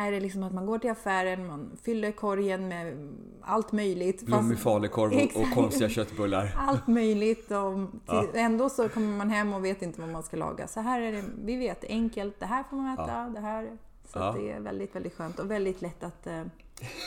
är 0.00 0.12
det 0.12 0.20
liksom 0.20 0.42
att 0.42 0.52
man 0.52 0.66
går 0.66 0.78
till 0.78 0.90
affären, 0.90 1.46
man 1.46 1.76
fyller 1.82 2.12
korgen 2.12 2.68
med 2.68 3.08
allt 3.42 3.72
möjligt. 3.72 4.22
Blommig 4.22 4.58
falukorv 4.58 5.12
och, 5.12 5.40
och 5.42 5.54
konstiga 5.54 5.88
köttbullar. 5.88 6.54
allt 6.58 6.86
möjligt 6.86 7.50
och 7.50 7.74
till, 7.90 8.28
Ja. 8.34 8.40
ändå 8.40 8.68
så 8.68 8.88
kommer 8.88 9.16
man 9.16 9.30
hem 9.30 9.54
och 9.54 9.64
vet 9.64 9.82
inte 9.82 10.00
vad 10.00 10.10
man 10.10 10.22
ska 10.22 10.36
laga. 10.36 10.66
Så 10.66 10.80
här 10.80 11.00
är 11.00 11.12
det, 11.12 11.24
vi 11.44 11.56
vet 11.56 11.84
enkelt, 11.84 12.40
det 12.40 12.46
här 12.46 12.64
får 12.70 12.76
man 12.76 12.94
äta, 12.94 13.12
Ja. 13.12 13.30
det 13.34 13.40
här. 13.40 13.70
Så 14.04 14.18
Ja. 14.18 14.32
det 14.38 14.50
är 14.52 14.60
väldigt, 14.60 14.94
väldigt 14.96 15.14
skönt 15.16 15.38
och 15.38 15.50
väldigt 15.50 15.82
lätt 15.82 16.04
att 16.04 16.26
eh, 16.26 16.42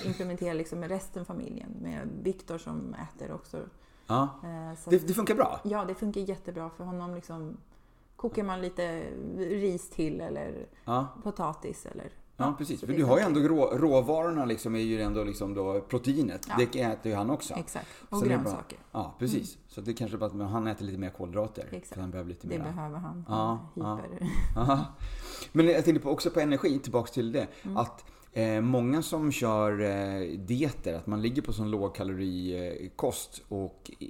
implementera 0.06 0.54
liksom 0.54 0.80
med 0.80 0.90
resten 0.90 1.22
av 1.22 1.26
familjen. 1.26 1.70
Med 1.82 2.10
Viktor 2.24 2.58
som 2.58 2.94
äter 2.94 3.32
också. 3.32 3.60
Ja. 4.08 4.24
Eh, 4.44 4.90
Det, 4.90 5.08
det 5.08 5.14
funkar 5.14 5.36
bra. 5.36 5.60
Ja, 5.64 5.86
det 5.86 5.96
funkar 5.96 6.22
jättebra 6.22 6.70
för 6.70 6.84
honom. 6.84 7.16
Liksom, 7.16 7.58
kokar 8.16 8.44
man 8.44 8.62
lite 8.62 9.04
ris 9.38 9.90
till 9.90 10.22
eller 10.22 10.66
Ja, 10.86 11.08
potatis 11.24 11.86
eller... 11.86 12.12
ja 12.38 12.56
precis. 12.58 12.80
För 12.80 12.88
det 12.88 12.94
du 12.94 13.04
har 13.04 13.18
ju 13.18 13.24
ändå 13.24 13.40
rå, 13.40 13.66
råvarorna 13.78 14.46
liksom 14.46 14.76
är 14.76 14.80
ju 14.80 15.02
ändå 15.02 15.24
liksom 15.24 15.54
då 15.54 15.82
proteinet. 15.82 16.46
Ja. 16.50 16.56
Det 16.74 16.82
äter 16.82 17.12
ju 17.12 17.18
han 17.18 17.30
också. 17.30 17.54
Exakt. 17.54 17.88
Och 18.10 18.18
Så 18.18 18.24
det 18.24 18.30
grönsaker. 18.30 18.80
Ja, 18.92 19.16
precis. 19.20 19.58
Så 19.68 19.82
det 19.82 19.94
kanske 19.94 20.18
bara 20.18 20.26
att 20.44 20.52
han 20.52 20.68
äter 20.68 20.86
lite 20.86 20.98
mer 20.98 21.10
kolhydrater. 21.10 21.64
Exakt. 21.72 21.88
För 21.94 22.02
han 22.02 22.12
behöver 22.12 22.30
lite 22.30 22.48
Det 22.48 22.58
mer. 22.60 22.66
behöver 22.66 22.98
han. 22.98 23.26
Ja, 23.30 23.60
Han 23.76 24.00
ja. 24.56 24.86
Men 25.52 25.66
jag 25.68 25.86
tänkte 25.86 26.04
på, 26.04 26.10
också 26.10 26.30
på 26.30 26.40
energi, 26.40 26.80
tillbaks 26.80 27.12
till 27.12 27.32
det. 27.32 27.48
Mm. 27.64 27.78
Att 27.78 28.06
eh, 28.34 28.62
många 28.62 29.02
som 29.02 29.32
kör 29.32 29.80
eh, 29.82 30.40
dieter, 30.40 30.94
att 30.94 31.08
man 31.08 31.22
ligger 31.22 31.42
på 31.42 31.54
sån 31.54 31.72
lågkalorikost 31.72 33.42
och 33.48 33.92
eh, 34.00 34.08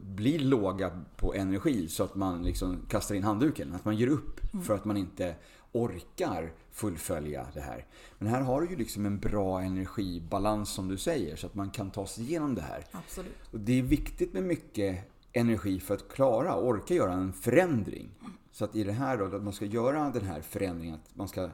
blir 0.00 0.38
låga 0.38 1.02
på 1.16 1.34
energi 1.34 1.88
så 1.88 2.04
att 2.04 2.14
man 2.14 2.42
liksom 2.42 2.78
kastar 2.88 3.14
in 3.14 3.22
handduken. 3.24 3.74
Att 3.74 3.84
man 3.84 3.96
ger 3.96 4.08
upp 4.08 4.40
Mm. 4.52 4.64
för 4.64 4.74
att 4.74 4.84
man 4.84 4.96
inte 4.96 5.34
orkar 5.72 6.52
fullfölja 6.72 7.46
det 7.54 7.60
här. 7.60 7.84
Men 8.18 8.28
här 8.28 8.40
har 8.40 8.60
du 8.60 8.68
ju 8.70 8.76
liksom 8.76 9.06
en 9.06 9.18
bra 9.18 9.60
energibalans 9.60 10.70
som 10.70 10.88
du 10.88 10.96
säger 10.96 11.36
så 11.36 11.46
att 11.46 11.54
man 11.54 11.70
kan 11.70 11.90
ta 11.90 12.06
sig 12.06 12.24
igenom 12.24 12.54
det 12.54 12.60
här. 12.62 12.84
Absolut. 12.90 13.32
Och 13.52 13.60
det 13.60 13.78
är 13.78 13.82
viktigt 13.82 14.32
med 14.32 14.42
mycket 14.42 14.98
energi 15.32 15.80
för 15.80 15.94
att 15.94 16.08
klara 16.08 16.54
och 16.54 16.66
orka 16.66 16.94
göra 16.94 17.12
en 17.12 17.32
förändring. 17.32 18.08
Så 18.52 18.64
att 18.64 18.76
i 18.76 18.84
det 18.84 18.92
här 18.92 19.16
då, 19.16 19.24
att 19.24 19.42
man 19.42 19.52
ska 19.52 19.64
göra 19.64 20.10
den 20.10 20.24
här 20.24 20.40
förändringen, 20.40 20.94
att 20.94 21.16
man 21.16 21.28
ska 21.28 21.48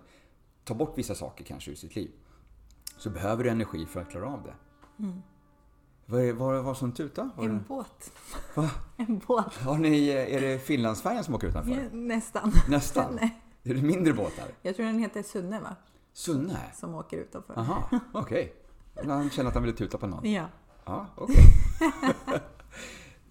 ta 0.65 0.75
bort 0.75 0.99
vissa 0.99 1.15
saker 1.15 1.45
kanske 1.45 1.71
ur 1.71 1.75
sitt 1.75 1.97
liv. 1.97 2.11
Så 2.97 3.11
behöver 3.11 3.45
du 3.45 3.51
energi 3.51 3.87
för 3.87 4.01
att 4.01 4.11
klara 4.11 4.29
av 4.29 4.43
det. 4.43 4.55
Vad 6.07 6.21
är 6.21 6.33
vad, 6.33 6.65
vad 6.65 6.77
som 6.77 6.93
tutar? 6.93 7.31
Har, 7.37 7.45
En 7.45 7.59
du- 7.59 7.65
båt. 7.69 8.13
Va? 8.55 8.71
En 8.97 9.19
båt. 9.27 9.55
har 9.55 9.79
ni, 9.79 10.09
är 10.09 10.41
det 10.41 10.59
Finlandsfärjan 10.59 11.25
som 11.25 11.35
åker 11.35 11.47
utanför? 11.49 11.89
Nästan. 11.93 12.53
Nästan. 12.69 13.15
Nej. 13.21 13.41
Är 13.63 13.75
det 13.75 13.83
mindre 13.83 14.13
båtar? 14.13 14.45
Jag 14.63 14.77
tror 14.77 14.87
den 14.87 14.99
heter 14.99 15.23
Sunne 15.23 15.61
va? 15.61 15.77
Sunne? 16.13 16.59
Som 16.75 16.95
åker 16.95 17.17
utanför. 17.17 17.59
Aha, 17.59 17.91
okej. 18.13 18.55
Han 19.07 19.31
känner 19.31 19.49
att 19.49 19.55
han 19.55 19.63
ville 19.63 19.77
tuta 19.77 19.99
på 19.99 20.07
någon. 20.07 20.33
Ja. 20.33 20.45
Ja, 20.85 21.07
okej. 21.17 21.45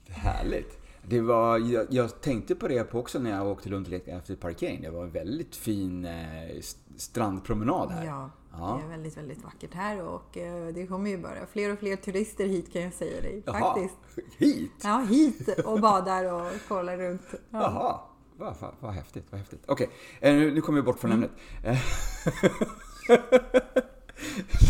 Härligt. 0.10 0.81
Det 1.04 1.22
var, 1.22 1.58
jag, 1.58 1.86
jag 1.90 2.22
tänkte 2.22 2.56
på 2.56 2.68
det 2.68 2.84
på 2.84 3.00
också 3.00 3.20
när 3.20 3.32
jag 3.32 3.48
åkte 3.48 3.70
runt 3.70 3.88
efter 4.06 4.36
parkering. 4.36 4.82
Det 4.82 4.90
var 4.90 5.04
en 5.04 5.12
väldigt 5.12 5.56
fin 5.56 6.06
eh, 6.06 6.44
st- 6.60 6.80
strandpromenad 6.98 7.92
här. 7.92 8.06
ja. 8.06 8.30
Ja. 8.54 8.80
Det 8.82 8.86
är 8.88 8.90
väldigt, 8.90 9.18
väldigt 9.18 9.44
vackert 9.44 9.74
här 9.74 10.02
och 10.04 10.38
eh, 10.38 10.68
det 10.68 10.88
kommer 10.88 11.10
ju 11.10 11.18
bara 11.18 11.46
fler 11.52 11.74
och 11.74 11.80
fler 11.80 11.96
turister 11.96 12.46
hit 12.46 12.74
kan 12.74 12.82
jag 12.82 12.94
säga 12.94 13.22
dig. 13.22 13.44
Jaha, 13.46 13.60
Faktiskt. 13.60 13.96
hit? 14.38 14.72
Ja, 14.84 15.06
hit 15.10 15.60
och 15.66 15.80
badar 15.82 16.34
och 16.34 16.52
kollar 16.68 16.98
runt. 16.98 17.22
Ja. 17.32 17.40
Jaha, 17.52 18.00
vad, 18.38 18.56
vad, 18.60 18.72
vad 18.80 18.92
häftigt. 18.94 19.26
Vad 19.30 19.40
häftigt. 19.40 19.64
Okej, 19.68 19.90
eh, 20.20 20.34
nu, 20.34 20.52
nu 20.54 20.62
kommer 20.62 20.80
vi 20.80 20.84
bort 20.84 21.00
från 21.00 21.12
ämnet. 21.12 21.32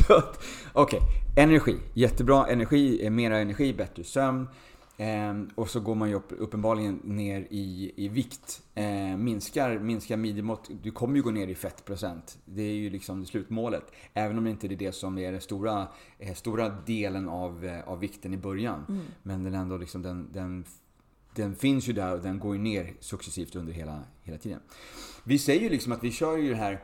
Så 0.07 0.13
att, 0.13 0.43
Okej, 0.73 0.99
energi. 1.37 1.77
Jättebra. 1.93 2.47
Energi, 2.47 3.05
eh, 3.05 3.09
mera 3.11 3.37
energi, 3.37 3.73
bättre 3.73 4.03
sömn. 4.03 4.47
Eh, 4.97 5.41
och 5.55 5.69
så 5.69 5.79
går 5.79 5.95
man 5.95 6.09
ju 6.09 6.15
upp, 6.15 6.33
uppenbarligen 6.37 6.99
ner 7.03 7.47
i, 7.49 7.91
i 7.95 8.07
vikt. 8.07 8.61
Eh, 8.75 9.17
minskar, 9.17 9.79
minskar 9.79 10.17
midjemått. 10.17 10.69
Du 10.83 10.91
kommer 10.91 11.15
ju 11.15 11.21
gå 11.21 11.31
ner 11.31 11.47
i 11.47 11.55
fettprocent. 11.55 12.37
Det 12.45 12.61
är 12.61 12.73
ju 12.73 12.89
liksom 12.89 13.25
slutmålet. 13.25 13.83
Även 14.13 14.37
om 14.37 14.43
det 14.43 14.49
inte 14.49 14.67
är 14.67 14.69
det 14.69 14.91
som 14.91 15.17
är 15.17 15.31
den 15.31 15.41
stora, 15.41 15.87
eh, 16.19 16.33
stora 16.33 16.69
delen 16.69 17.29
av, 17.29 17.65
eh, 17.65 17.89
av 17.89 17.99
vikten 17.99 18.33
i 18.33 18.37
början. 18.37 19.01
Men 19.23 19.43
den 19.43 19.53
ändå 19.53 19.77
liksom 19.77 20.01
den, 20.01 20.29
den 20.33 20.65
den 21.35 21.55
finns 21.55 21.89
ju 21.89 21.93
där 21.93 22.13
och 22.13 22.21
den 22.21 22.39
går 22.39 22.55
ju 22.55 22.61
ner 22.61 22.93
successivt 22.99 23.55
under 23.55 23.73
hela, 23.73 24.03
hela 24.23 24.37
tiden. 24.37 24.59
Vi 25.23 25.39
säger 25.39 25.61
ju 25.61 25.69
liksom 25.69 25.91
att 25.91 26.03
vi 26.03 26.11
kör 26.11 26.37
ju 26.37 26.49
det 26.49 26.55
här 26.55 26.83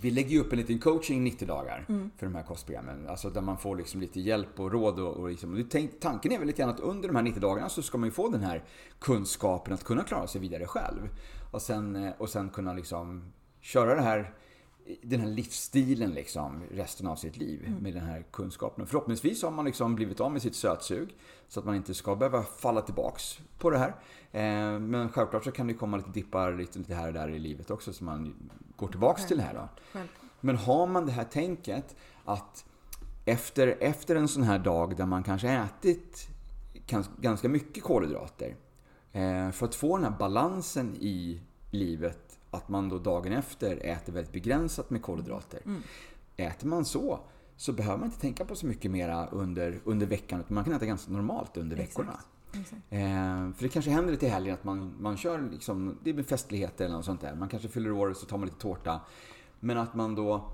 vi 0.00 0.10
lägger 0.10 0.30
ju 0.30 0.40
upp 0.40 0.52
en 0.52 0.58
liten 0.58 0.78
coaching 0.78 1.24
90 1.24 1.48
dagar 1.48 1.84
för 2.16 2.26
de 2.26 2.34
här 2.34 2.42
kostprogrammen. 2.42 3.08
Alltså 3.08 3.30
där 3.30 3.40
man 3.40 3.58
får 3.58 3.76
liksom 3.76 4.00
lite 4.00 4.20
hjälp 4.20 4.60
och 4.60 4.72
råd. 4.72 5.00
Och, 5.00 5.16
och 5.16 5.28
liksom, 5.28 5.68
tanken 6.00 6.32
är 6.32 6.38
väl 6.38 6.46
lite 6.46 6.62
grann 6.62 6.70
att 6.70 6.80
under 6.80 7.08
de 7.08 7.16
här 7.16 7.22
90 7.22 7.40
dagarna 7.40 7.68
så 7.68 7.82
ska 7.82 7.98
man 7.98 8.06
ju 8.06 8.12
få 8.12 8.28
den 8.28 8.42
här 8.42 8.64
kunskapen 8.98 9.74
att 9.74 9.84
kunna 9.84 10.04
klara 10.04 10.26
sig 10.26 10.40
vidare 10.40 10.66
själv. 10.66 11.08
Och 11.50 11.62
sen, 11.62 11.96
eh, 11.96 12.12
och 12.18 12.28
sen 12.28 12.50
kunna 12.50 12.72
liksom 12.72 13.32
köra 13.60 13.94
det 13.94 14.02
här 14.02 14.34
den 15.02 15.20
här 15.20 15.28
livsstilen 15.28 16.10
liksom 16.10 16.62
resten 16.70 17.06
av 17.06 17.16
sitt 17.16 17.36
liv 17.36 17.76
med 17.80 17.94
den 17.94 18.02
här 18.04 18.24
kunskapen. 18.30 18.86
Förhoppningsvis 18.86 19.42
har 19.42 19.50
man 19.50 19.64
liksom 19.64 19.94
blivit 19.94 20.20
av 20.20 20.32
med 20.32 20.42
sitt 20.42 20.54
sötsug 20.54 21.16
så 21.48 21.60
att 21.60 21.66
man 21.66 21.74
inte 21.74 21.94
ska 21.94 22.16
behöva 22.16 22.42
falla 22.42 22.80
tillbaks 22.80 23.38
på 23.58 23.70
det 23.70 23.78
här. 23.78 23.88
Eh, 24.32 24.78
Men 24.80 25.08
självklart 25.08 25.44
så 25.44 25.50
kan 25.52 25.66
det 25.66 25.74
komma 25.74 25.96
lite 25.96 26.10
dippar 26.10 26.52
lite, 26.54 26.78
lite 26.78 26.94
här 26.94 27.06
och 27.06 27.12
där 27.14 27.28
i 27.28 27.38
livet 27.38 27.70
också 27.70 27.92
så 27.92 28.04
man 28.04 28.34
går 28.76 28.88
tillbaks 28.88 29.26
till 29.26 29.36
det 29.36 29.42
här. 29.42 29.54
Då. 29.54 29.68
Men 30.40 30.56
har 30.56 30.86
man 30.86 31.06
det 31.06 31.12
här 31.12 31.24
tänket 31.24 31.96
att 32.24 32.64
efter, 33.24 33.76
efter 33.80 34.16
en 34.16 34.28
sån 34.28 34.42
här 34.42 34.58
dag 34.58 34.96
där 34.96 35.06
man 35.06 35.22
kanske 35.22 35.48
ätit 35.48 36.28
gans- 36.86 37.10
ganska 37.20 37.48
mycket 37.48 37.82
kolhydrater. 37.84 38.56
Eh, 39.12 39.50
för 39.50 39.66
att 39.66 39.74
få 39.74 39.96
den 39.96 40.04
här 40.12 40.18
balansen 40.18 40.96
i 41.00 41.40
livet 41.70 42.31
att 42.52 42.68
man 42.68 42.88
då 42.88 42.98
dagen 42.98 43.32
efter 43.32 43.86
äter 43.86 44.12
väldigt 44.12 44.32
begränsat 44.32 44.90
med 44.90 45.02
kolhydrater. 45.02 45.60
Mm. 45.64 45.82
Äter 46.36 46.68
man 46.68 46.84
så 46.84 47.20
så 47.56 47.72
behöver 47.72 47.98
man 47.98 48.06
inte 48.06 48.20
tänka 48.20 48.44
på 48.44 48.56
så 48.56 48.66
mycket 48.66 48.90
mera 48.90 49.26
under, 49.26 49.80
under 49.84 50.06
veckan 50.06 50.40
utan 50.40 50.54
man 50.54 50.64
kan 50.64 50.72
äta 50.72 50.86
ganska 50.86 51.12
normalt 51.12 51.56
under 51.56 51.76
veckorna. 51.76 52.20
Exakt. 52.52 52.82
Eh, 52.90 52.98
för 53.52 53.62
det 53.62 53.68
kanske 53.68 53.90
händer 53.90 54.12
lite 54.12 54.26
i 54.26 54.28
helgen 54.28 54.54
att 54.54 54.64
man, 54.64 54.94
man 55.00 55.16
kör 55.16 55.50
liksom, 55.52 55.98
det 56.04 56.12
blir 56.12 56.24
festligheter 56.24 56.84
eller 56.84 56.94
något 56.94 57.04
sånt 57.04 57.20
där. 57.20 57.34
Man 57.34 57.48
kanske 57.48 57.68
fyller 57.68 57.92
år 57.92 58.14
så 58.14 58.26
tar 58.26 58.38
man 58.38 58.48
lite 58.48 58.60
tårta. 58.60 59.00
Men 59.60 59.78
att 59.78 59.94
man 59.94 60.14
då 60.14 60.52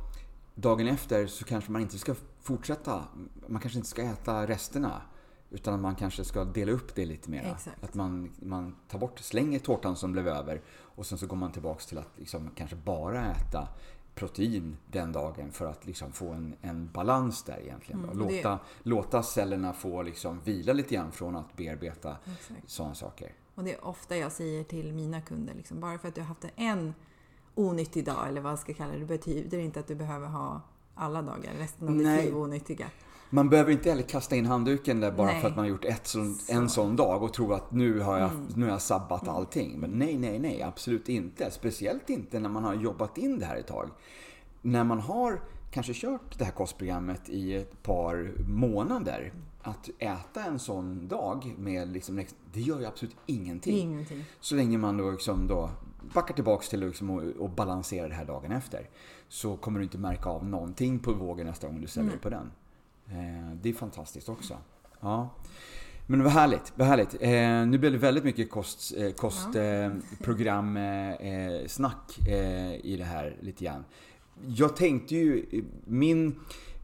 dagen 0.55 0.87
efter 0.87 1.27
så 1.27 1.45
kanske 1.45 1.73
man 1.73 1.83
inte 1.83 1.99
ska 1.99 2.15
fortsätta. 2.41 3.05
Man 3.47 3.61
kanske 3.61 3.79
inte 3.79 3.89
ska 3.89 4.03
äta 4.03 4.47
resterna. 4.47 5.03
Utan 5.51 5.75
att 5.75 5.81
man 5.81 5.95
kanske 5.95 6.25
ska 6.25 6.45
dela 6.45 6.73
upp 6.73 6.95
det 6.95 7.07
lite 7.07 7.31
mer. 7.31 7.43
Att 7.81 7.95
man, 7.95 8.31
man 8.41 8.77
tar 8.89 8.99
bort, 8.99 9.19
slänger 9.19 9.59
tårtan 9.59 9.97
som 9.97 10.13
blev 10.13 10.29
över 10.29 10.61
och 10.71 11.07
sen 11.07 11.19
så 11.19 11.27
går 11.27 11.37
man 11.37 11.53
tillbaks 11.53 11.87
till 11.87 11.99
att 11.99 12.09
liksom 12.17 12.51
kanske 12.55 12.77
bara 12.77 13.31
äta 13.31 13.69
protein 14.15 14.77
den 14.87 15.13
dagen 15.13 15.53
för 15.53 15.67
att 15.67 15.87
liksom 15.87 16.13
få 16.13 16.29
en, 16.33 16.55
en 16.61 16.91
balans 16.93 17.43
där 17.43 17.61
egentligen. 17.61 18.05
Mm, 18.05 18.19
det- 18.29 18.37
låta, 18.37 18.59
låta 18.83 19.23
cellerna 19.23 19.73
få 19.73 20.03
liksom 20.03 20.41
vila 20.41 20.73
lite 20.73 20.95
grann 20.95 21.13
från 21.13 21.37
att 21.37 21.57
bearbeta 21.57 22.17
sådana 22.67 22.95
saker. 22.95 23.33
Och 23.55 23.65
det 23.65 23.75
är 23.75 23.85
ofta 23.85 24.17
jag 24.17 24.33
säger 24.33 24.65
till 24.65 24.93
mina 24.93 25.21
kunder, 25.21 25.55
liksom, 25.55 25.81
bara 25.81 25.99
för 25.99 26.09
att 26.09 26.15
du 26.15 26.21
har 26.21 26.29
haft 26.29 26.45
en 26.57 26.95
onyttig 27.55 28.05
dag, 28.05 28.29
eller 28.29 28.41
vad 28.41 28.53
jag 28.53 28.59
ska 28.59 28.75
kalla 28.75 28.93
det, 28.97 29.05
betyder 29.05 29.59
inte 29.59 29.81
att 29.81 29.87
du 29.87 29.95
behöver 29.95 30.27
ha 30.27 30.61
alla 30.95 31.23
dagar, 31.23 31.53
resten 31.59 31.89
av 31.89 31.95
ditt 31.95 32.25
liv 32.25 32.37
onyttiga. 32.37 32.87
Man 33.31 33.49
behöver 33.49 33.73
inte 33.73 33.91
heller 33.91 34.03
kasta 34.03 34.37
in 34.37 34.47
handduken 34.47 35.01
där 35.01 35.11
bara 35.11 35.27
Nej. 35.27 35.41
för 35.41 35.49
att 35.49 35.57
man 35.57 35.65
har 35.65 35.71
gjort 35.71 35.85
ett 35.85 36.07
Så. 36.07 36.19
Mm. 36.19 36.37
en 36.49 36.69
sån 36.69 36.97
dag 36.97 37.23
och 37.23 37.33
tro 37.35 37.53
att 37.53 37.73
nu 37.73 38.01
har, 38.01 38.19
jag, 38.19 38.31
nu 38.57 38.65
har 38.65 38.73
jag 38.73 38.83
sabbat 38.83 39.29
allting. 39.29 39.81
Men 39.81 39.91
nej, 39.91 40.19
nej, 40.19 40.39
nej, 40.39 40.63
absolut 40.63 41.09
inte. 41.09 41.51
Speciellt 41.51 42.11
inte 42.11 42.41
när 42.41 42.49
man 42.49 42.65
har 42.65 42.75
jobbat 42.75 43.19
in 43.19 43.39
det 43.39 43.47
här 43.47 43.57
ett 43.57 43.67
tag. 43.67 43.91
När 44.63 44.85
man 44.85 45.01
har 45.01 45.41
kanske 45.71 45.93
kört 45.95 46.39
det 46.39 46.45
här 46.45 46.53
kostprogrammet 46.53 47.29
i 47.29 47.55
ett 47.55 47.83
par 47.83 48.33
månader. 48.49 49.33
Att 49.63 49.91
äta 49.99 50.45
en 50.45 50.59
sån 50.59 51.09
dag 51.09 51.55
med 51.59 51.93
liksom, 51.93 52.25
det 52.53 52.61
gör 52.61 52.81
ju 52.81 52.87
absolut 52.87 53.17
ingenting. 53.27 53.79
Ingenting. 53.79 54.25
Så 54.41 54.55
länge 54.55 54.79
man 54.79 54.97
då, 54.97 55.11
liksom 55.11 55.47
då 55.47 55.71
backar 56.15 56.35
tillbaks 56.35 56.69
till 56.69 56.81
liksom 56.81 57.11
och, 57.11 57.23
och 57.23 57.51
balanserar 57.51 58.09
det 58.09 58.15
här 58.15 58.25
dagen 58.25 58.53
efter. 58.53 58.89
Så 59.29 59.57
kommer 59.57 59.79
du 59.79 59.85
inte 59.85 59.99
märka 59.99 60.29
av 60.29 60.47
någonting 60.47 60.99
på 60.99 61.13
vågen 61.13 61.47
nästa 61.47 61.67
gång 61.67 61.81
du 61.81 61.87
ställer 61.87 62.11
dig 62.11 62.19
på 62.19 62.31
den. 62.31 62.51
Eh, 63.11 63.53
det 63.63 63.69
är 63.69 63.73
fantastiskt 63.73 64.29
också. 64.29 64.55
Ja. 65.01 65.31
Men 66.11 66.23
vad 66.23 66.33
härligt, 66.33 66.73
vad 66.75 66.87
härligt. 66.89 67.15
Eh, 67.21 67.67
nu 67.71 67.79
blev 67.79 67.93
det 67.93 67.99
väldigt 67.99 68.25
mycket 68.25 68.51
kost, 68.51 68.95
eh, 68.97 69.11
kostprogram, 69.11 70.77
eh, 70.77 71.13
eh, 71.13 71.67
snack 71.67 72.19
eh, 72.29 72.75
i 72.87 72.97
det 72.99 73.05
här 73.05 73.37
lite 73.41 73.65
grann. 73.65 73.85
Jag 74.47 74.77
tänkte 74.77 75.15
ju, 75.17 75.47
min, 75.85 76.35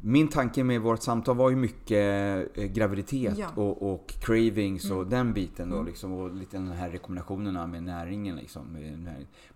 min 0.01 0.29
tanke 0.29 0.65
med 0.65 0.81
vårt 0.81 1.03
samtal 1.03 1.37
var 1.37 1.51
ju 1.51 1.57
mycket 1.57 2.59
eh, 2.59 2.65
graviditet 2.65 3.39
Ja. 3.39 3.49
och, 3.55 3.93
och 3.95 4.15
cravings 4.21 4.91
och 4.91 5.07
den 5.07 5.33
biten 5.33 5.71
då 5.71 5.83
liksom 5.83 6.13
och 6.13 6.35
lite 6.35 6.57
den 6.57 6.69
här 6.69 6.91
rekommendationerna 6.91 7.67
med 7.67 7.83
näringen 7.83 8.37
liksom. 8.37 8.77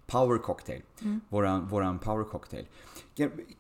Power 0.07 0.39
cocktail. 0.39 0.83
Våran, 1.29 1.69
våran 1.69 1.99
power 1.99 2.25
cocktail. 2.25 2.67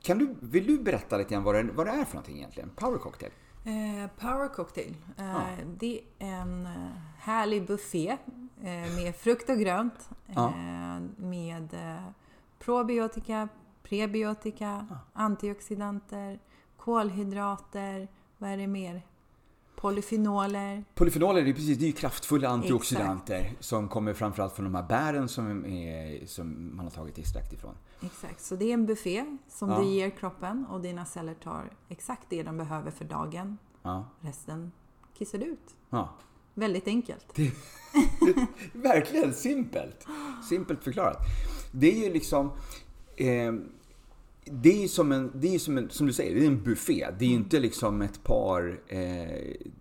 Kan, 0.02 0.18
du, 0.18 0.34
vill 0.40 0.66
du 0.66 0.78
berätta 0.82 1.16
lite 1.16 1.34
grann 1.34 1.42
vad 1.44 1.54
det, 1.54 1.62
vad 1.72 1.86
det 1.86 1.90
är 1.92 2.04
för 2.04 2.14
någonting 2.14 2.36
egentligen? 2.36 2.70
Power 2.76 2.98
cocktail? 2.98 3.32
Eh, 3.64 4.10
power 4.18 4.48
cocktail. 4.48 4.96
Eh, 5.18 5.24
Ja. 5.26 5.42
Det 5.78 6.00
är 6.18 6.26
en 6.26 6.66
eh, 6.66 6.72
härlig 7.18 7.66
buffé 7.66 8.16
eh, 8.62 8.66
med 8.96 9.16
frukt 9.16 9.50
och 9.50 9.58
grönt. 9.58 10.10
Ja. 10.26 10.46
Eh, 10.48 11.00
med 11.24 11.74
eh, 11.74 12.02
probiotika, 12.58 13.48
prebiotika, 13.82 14.86
antioxidanter, 15.12 16.38
kolhydrater, 16.76 18.08
vad 18.38 18.50
är 18.50 18.56
det 18.56 18.66
mer? 18.66 19.02
Polyfenoler. 19.80 20.84
Polyfenoler 20.94 21.42
det 21.42 21.50
är 21.50 21.54
precis, 21.54 21.78
det 21.78 21.84
är 21.84 21.86
ju 21.86 21.92
kraftfulla 21.92 22.48
antioxidanter 22.48 23.52
som 23.60 23.88
kommer 23.88 24.14
framförallt 24.14 24.52
från 24.54 24.64
de 24.64 24.74
här 24.74 24.82
bären 24.88 25.28
som, 25.28 25.66
är, 25.66 26.26
som 26.26 26.76
man 26.76 26.86
har 26.86 26.90
tagit 26.90 27.18
extrakt 27.18 27.52
ifrån. 27.52 27.74
Exakt, 28.02 28.40
så 28.44 28.56
det 28.56 28.64
är 28.64 28.74
en 28.74 28.86
buffé 28.86 29.24
som 29.48 29.70
Ja. 29.70 29.78
du 29.80 29.88
ger 29.88 30.10
kroppen 30.10 30.66
och 30.70 30.80
dina 30.80 31.04
celler 31.04 31.34
tar 31.34 31.70
exakt 31.88 32.26
det 32.28 32.42
de 32.42 32.56
behöver 32.56 32.90
för 32.90 33.04
dagen. 33.04 33.58
Ja. 33.82 34.04
Resten 34.20 34.72
kissar 35.18 35.38
du 35.38 35.44
ut. 35.44 35.74
Ja. 35.90 36.08
Väldigt 36.54 36.86
enkelt. 36.88 37.38
Verkligen 38.72 39.34
simpelt. 39.34 40.06
Simpelt 40.48 40.84
förklarat. 40.84 41.18
Det 41.72 41.92
är 41.92 42.06
ju 42.06 42.12
liksom... 42.12 42.50
Eh, 43.16 43.52
det 44.52 44.68
är 44.68 44.82
ju 44.82 44.88
som 44.88 45.12
en, 45.12 45.30
det 45.34 45.54
är 45.54 45.58
som, 45.58 45.78
en, 45.78 45.90
som 45.90 46.06
du 46.06 46.12
säger, 46.12 46.34
det 46.34 46.44
är 46.44 46.46
en 46.46 46.62
buffé. 46.62 47.06
Det 47.18 47.24
är 47.24 47.28
ju 47.28 47.34
inte 47.34 47.60
liksom 47.60 48.02
ett 48.02 48.24
par... 48.24 48.80
Eh, 48.88 48.98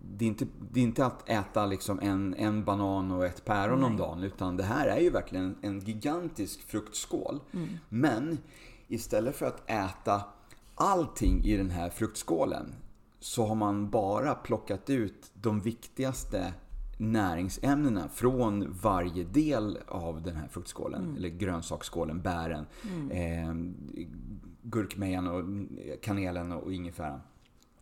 det, 0.00 0.24
är 0.24 0.28
inte, 0.28 0.46
det 0.72 0.80
är 0.80 0.84
inte 0.84 1.06
att 1.06 1.28
äta 1.28 1.66
liksom 1.66 2.00
en, 2.00 2.34
en 2.34 2.64
banan 2.64 3.10
och 3.10 3.26
ett 3.26 3.44
päron 3.44 3.84
om 3.84 3.90
Nej. 3.90 3.98
dagen. 3.98 4.22
Utan 4.22 4.56
det 4.56 4.64
här 4.64 4.86
är 4.86 5.00
ju 5.00 5.10
verkligen 5.10 5.56
en 5.62 5.80
gigantisk 5.80 6.62
fruktskål. 6.62 7.40
Men 7.88 8.38
istället 8.88 9.36
för 9.36 9.46
att 9.46 9.70
äta 9.70 10.22
allting 10.74 11.44
i 11.44 11.56
den 11.56 11.70
här 11.70 11.90
fruktskålen 11.90 12.74
så 13.20 13.46
har 13.46 13.54
man 13.54 13.90
bara 13.90 14.34
plockat 14.34 14.90
ut 14.90 15.30
de 15.34 15.60
viktigaste 15.60 16.52
näringsämnena 16.98 18.08
från 18.08 18.76
varje 18.82 19.24
del 19.24 19.78
av 19.88 20.22
den 20.22 20.36
här 20.36 20.48
fruktskålen. 20.48 21.16
Eller 21.16 21.28
grönsaksskålen, 21.28 22.22
bären, 22.22 22.66
eh, 23.10 23.54
gurkmejan 24.70 25.28
och 25.28 25.44
kanelen 26.02 26.52
och 26.52 26.72
ingefäran. 26.72 27.20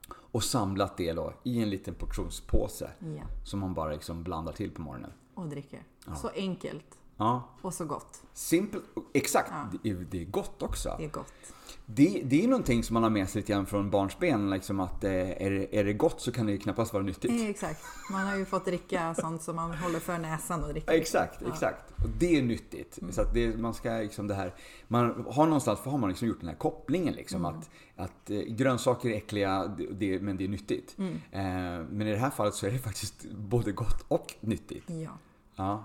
Och 0.08 0.44
samlat 0.44 0.96
det 0.96 1.12
då 1.12 1.32
i 1.44 1.62
en 1.62 1.70
liten 1.70 1.94
portionspåse 1.94 2.90
Ja. 2.98 3.22
som 3.44 3.60
man 3.60 3.74
bara 3.74 3.92
liksom 3.92 4.22
blandar 4.22 4.52
till 4.52 4.70
på 4.70 4.82
morgonen. 4.82 5.12
Och 5.34 5.48
dricker. 5.48 5.82
Så 6.16 6.28
enkelt 6.34 6.98
Ja, 7.16 7.48
och 7.62 7.74
så 7.74 7.84
gott. 7.84 8.22
simpelt. 8.32 8.84
Exakt, 9.14 9.50
Ja. 9.52 9.68
det, 9.82 9.90
är, 9.90 9.94
det 10.10 10.20
är 10.20 10.24
gott 10.24 10.62
också. 10.62 10.94
Det 10.98 11.04
är 11.04 11.08
gott. 11.08 11.32
Det, 11.88 12.22
det 12.24 12.44
är 12.44 12.48
någonting 12.48 12.82
som 12.82 12.94
man 12.94 13.02
har 13.02 13.10
med 13.10 13.28
sig 13.28 13.40
lite 13.40 13.52
grann 13.52 13.66
från 13.66 13.90
barnsben. 13.90 14.50
Liksom 14.50 14.80
att 14.80 15.04
eh, 15.04 15.12
är, 15.12 15.50
det- 15.50 15.76
är 15.78 15.84
det 15.84 15.92
gott 15.92 16.20
så 16.20 16.32
kan 16.32 16.46
det 16.46 16.52
ju 16.52 16.58
knappast 16.58 16.92
vara 16.92 17.02
nyttigt. 17.02 17.30
Eh, 17.42 17.48
Exakt. 17.50 17.82
Man 18.12 18.26
har 18.26 18.36
ju 18.36 18.44
fått 18.44 18.64
dricka 18.64 19.14
sånt 19.14 19.42
som 19.42 19.56
man 19.56 19.70
håller 19.74 20.00
för 20.00 20.18
näsan 20.18 20.64
och 20.64 20.68
dricker. 20.70 20.92
Exakt, 20.92 21.42
Ja. 21.42 21.48
exakt. 21.52 21.90
Och 22.04 22.08
det 22.18 22.38
är 22.38 22.42
nyttigt. 22.42 22.98
Så 23.10 23.20
att 23.22 23.34
det, 23.34 23.56
man 23.58 23.74
ska 23.74 23.90
liksom 23.90 24.26
det 24.26 24.34
här, 24.34 24.54
man 24.88 25.24
har 25.30 25.46
någonstans 25.46 25.80
för 25.80 25.90
har 25.90 25.98
man 25.98 26.08
liksom 26.10 26.28
gjort 26.28 26.40
den 26.40 26.48
här 26.48 26.56
kopplingen 26.56 27.14
liksom 27.14 27.44
att, 27.44 27.70
att 27.96 28.30
eh, 28.30 28.38
grönsaker 28.40 29.08
är 29.08 29.16
äckliga 29.16 29.66
det, 29.92 30.20
men 30.20 30.36
det 30.36 30.44
är 30.44 30.48
nyttigt. 30.48 30.96
Eh, 30.98 31.42
men 31.90 32.02
i 32.02 32.10
det 32.12 32.18
här 32.18 32.30
fallet 32.30 32.54
så 32.54 32.66
är 32.66 32.70
det 32.70 32.78
faktiskt 32.78 33.24
både 33.30 33.72
gott 33.72 34.04
och 34.08 34.34
nyttigt. 34.40 34.84
Ja. 34.90 35.10
Ja, 35.56 35.84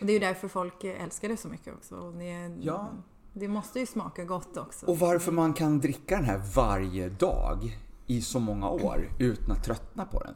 Och 0.00 0.06
det 0.06 0.12
är 0.12 0.14
ju 0.14 0.18
därför 0.20 0.48
folk 0.48 0.84
älskar 0.84 1.28
det 1.28 1.36
så 1.36 1.48
mycket 1.48 1.74
också. 1.74 1.96
Och 1.96 2.12
Det, 2.12 2.56
Ja. 2.60 2.88
det 3.32 3.48
måste 3.48 3.80
ju 3.80 3.86
smaka 3.86 4.24
gott 4.24 4.56
också. 4.56 4.86
och 4.86 4.98
varför 4.98 5.32
man 5.32 5.52
kan 5.54 5.80
dricka 5.80 6.16
den 6.16 6.24
här 6.24 6.42
varje 6.54 7.08
dag 7.08 7.78
i 8.06 8.22
så 8.22 8.40
många 8.40 8.70
år 8.70 9.08
utan 9.18 9.50
att 9.52 9.64
tröttna 9.64 10.04
på 10.06 10.20
den. 10.20 10.34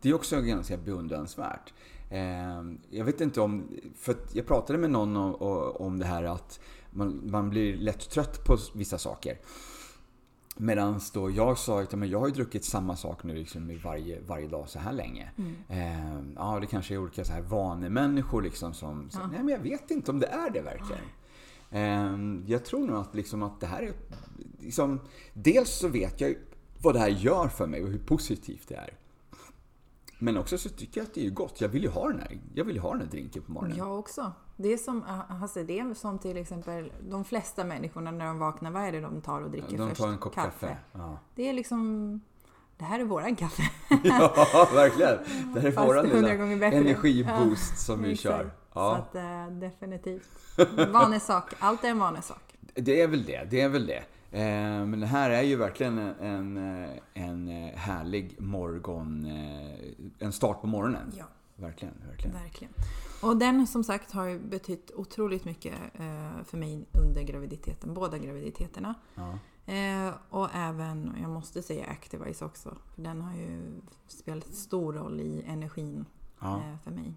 Det 0.00 0.08
är 0.08 0.14
också 0.14 0.40
ganska 0.40 0.76
beundransvärt. 0.76 1.72
Eh, 2.10 2.62
Jag 2.90 3.04
vet 3.04 3.20
inte 3.20 3.40
om, 3.40 3.68
för 3.96 4.16
jag 4.32 4.46
pratade 4.46 4.78
med 4.78 4.90
någon 4.90 5.16
om, 5.16 5.34
om 5.76 5.98
det 5.98 6.06
här 6.06 6.22
att 6.24 6.60
man, 6.90 7.20
man 7.30 7.50
blir 7.50 7.76
lätt 7.76 8.10
trött 8.10 8.44
på 8.44 8.56
vissa 8.74 8.98
saker. 8.98 9.38
Medan 10.60 11.00
då 11.14 11.30
jag 11.30 11.58
sa 11.58 11.82
att 11.82 11.92
ja, 11.92 11.98
men 11.98 12.08
jag 12.08 12.20
har 12.20 12.26
ju 12.26 12.32
druckit 12.32 12.64
samma 12.64 12.96
sak 12.96 13.24
nu 13.24 13.34
liksom 13.34 13.70
i 13.70 13.76
varje, 13.76 14.20
varje 14.20 14.48
dag 14.48 14.68
så 14.68 14.78
här 14.78 14.92
länge. 14.92 15.30
Eh, 15.68 16.20
ja, 16.36 16.58
det 16.60 16.66
kanske 16.66 16.94
är 16.94 16.98
olika 16.98 17.24
så 17.24 17.32
här 17.32 17.42
vanemänniskor 17.42 18.42
liksom 18.42 18.74
som 18.74 19.10
säger, 19.10 19.26
nej 19.26 19.38
men 19.38 19.48
jag 19.48 19.60
vet 19.60 19.90
inte 19.90 20.10
om 20.10 20.20
det 20.20 20.26
är 20.26 20.50
det 20.50 20.60
verkligen. 20.60 21.04
Eh, 21.70 22.50
jag 22.50 22.64
tror 22.64 22.86
nog 22.86 22.96
att, 22.96 23.14
liksom 23.14 23.42
att 23.42 23.60
det 23.60 23.66
här 23.66 23.82
är... 23.82 23.92
Liksom, 24.60 25.00
dels 25.32 25.70
så 25.70 25.88
vet 25.88 26.20
jag 26.20 26.34
vad 26.82 26.94
det 26.94 26.98
här 26.98 27.08
gör 27.08 27.48
för 27.48 27.66
mig 27.66 27.82
och 27.82 27.88
hur 27.88 27.98
positivt 27.98 28.68
det 28.68 28.74
är. 28.74 28.94
Men 30.18 30.36
också 30.36 30.58
så 30.58 30.68
tycker 30.68 31.00
jag 31.00 31.08
att 31.08 31.14
det 31.14 31.26
är 31.26 31.30
gott. 31.30 31.60
Jag 31.60 31.68
vill 31.68 31.82
ju 31.82 31.88
ha 31.88 32.08
den 32.08 32.20
här, 32.20 32.38
jag 32.54 32.64
vill 32.64 32.78
ha 32.78 32.92
den 32.92 33.00
här 33.00 33.08
drinken 33.08 33.42
på 33.42 33.52
morgonen. 33.52 33.78
Jag 33.78 33.98
också. 33.98 34.32
Det 34.60 34.72
är 34.72 34.76
som, 34.76 35.04
det 35.66 35.78
är 35.78 35.94
som 35.94 36.18
till 36.18 36.36
exempel 36.36 36.92
de 37.00 37.24
flesta 37.24 37.64
människorna 37.64 38.10
när 38.10 38.26
de 38.26 38.38
vaknar, 38.38 38.70
vad 38.70 38.82
är 38.82 38.92
det 38.92 39.00
de 39.00 39.20
tar 39.20 39.40
och 39.40 39.50
dricker 39.50 39.78
De 39.78 39.88
först? 39.88 40.00
tar 40.00 40.08
en 40.08 40.18
kopp 40.18 40.34
kaffe. 40.34 40.76
Ja. 40.92 41.18
Det 41.34 41.48
är 41.48 41.52
liksom, 41.52 42.20
det 42.76 42.84
här 42.84 43.00
är 43.00 43.04
våran 43.04 43.36
kaffe. 43.36 43.62
ja, 44.04 44.68
verkligen. 44.74 45.18
Det 45.54 45.60
här 45.60 45.68
är 45.68 45.72
Fast 45.72 45.88
våran 45.88 46.06
lilla 46.06 46.32
energiboost 46.66 47.72
Ja, 47.72 47.76
som 47.76 48.02
vi 48.02 48.16
kör. 48.16 48.44
Så 48.44 48.50
Ja, 48.74 48.96
att, 48.96 49.14
eh, 49.14 49.46
definitivt. 49.46 50.28
Vanesak. 50.92 51.52
Allt 51.58 51.84
är 51.84 51.88
en 51.88 51.98
vanesak. 51.98 52.54
det 52.74 53.00
är 53.00 53.08
väl 53.08 53.24
det. 53.24 53.44
Det 53.50 53.60
är 53.60 53.68
väl 53.68 53.86
det. 53.86 54.02
Eh, 54.30 54.86
Men 54.86 55.00
det 55.00 55.06
här 55.06 55.30
är 55.30 55.42
ju 55.42 55.56
verkligen 55.56 55.98
en, 55.98 56.56
en 57.14 57.48
eh, 57.48 57.76
härlig 57.76 58.40
morgon... 58.40 59.26
En 60.18 60.32
start 60.32 60.60
på 60.60 60.66
morgonen. 60.66 61.12
Ja. 61.18 61.24
Verkligen, 61.60 61.94
verkligen. 62.06 62.32
Verkligen. 62.36 62.72
Och 63.22 63.36
den 63.36 63.66
som 63.66 63.84
sagt 63.84 64.12
har 64.12 64.38
betytt 64.38 64.90
otroligt 64.94 65.44
mycket 65.44 65.74
eh, 65.94 66.42
för 66.44 66.56
mig 66.56 66.86
under 67.06 67.22
graviditeten, 67.22 67.94
båda 67.94 68.18
graviditeterna. 68.18 68.94
Ja. 69.14 69.38
Eh, 69.72 70.14
och 70.30 70.48
även, 70.54 71.14
jag 71.20 71.30
måste 71.30 71.62
säga 71.62 71.86
Activise 71.86 72.44
också, 72.44 72.76
för 72.94 73.02
den 73.02 73.20
har 73.20 73.36
ju 73.36 73.80
spelat 74.06 74.54
stor 74.54 74.92
roll 74.92 75.20
i 75.20 75.42
energin 75.46 76.04
Ja. 76.40 76.56
eh, 76.58 76.78
för 76.84 76.90
mig. 76.90 77.14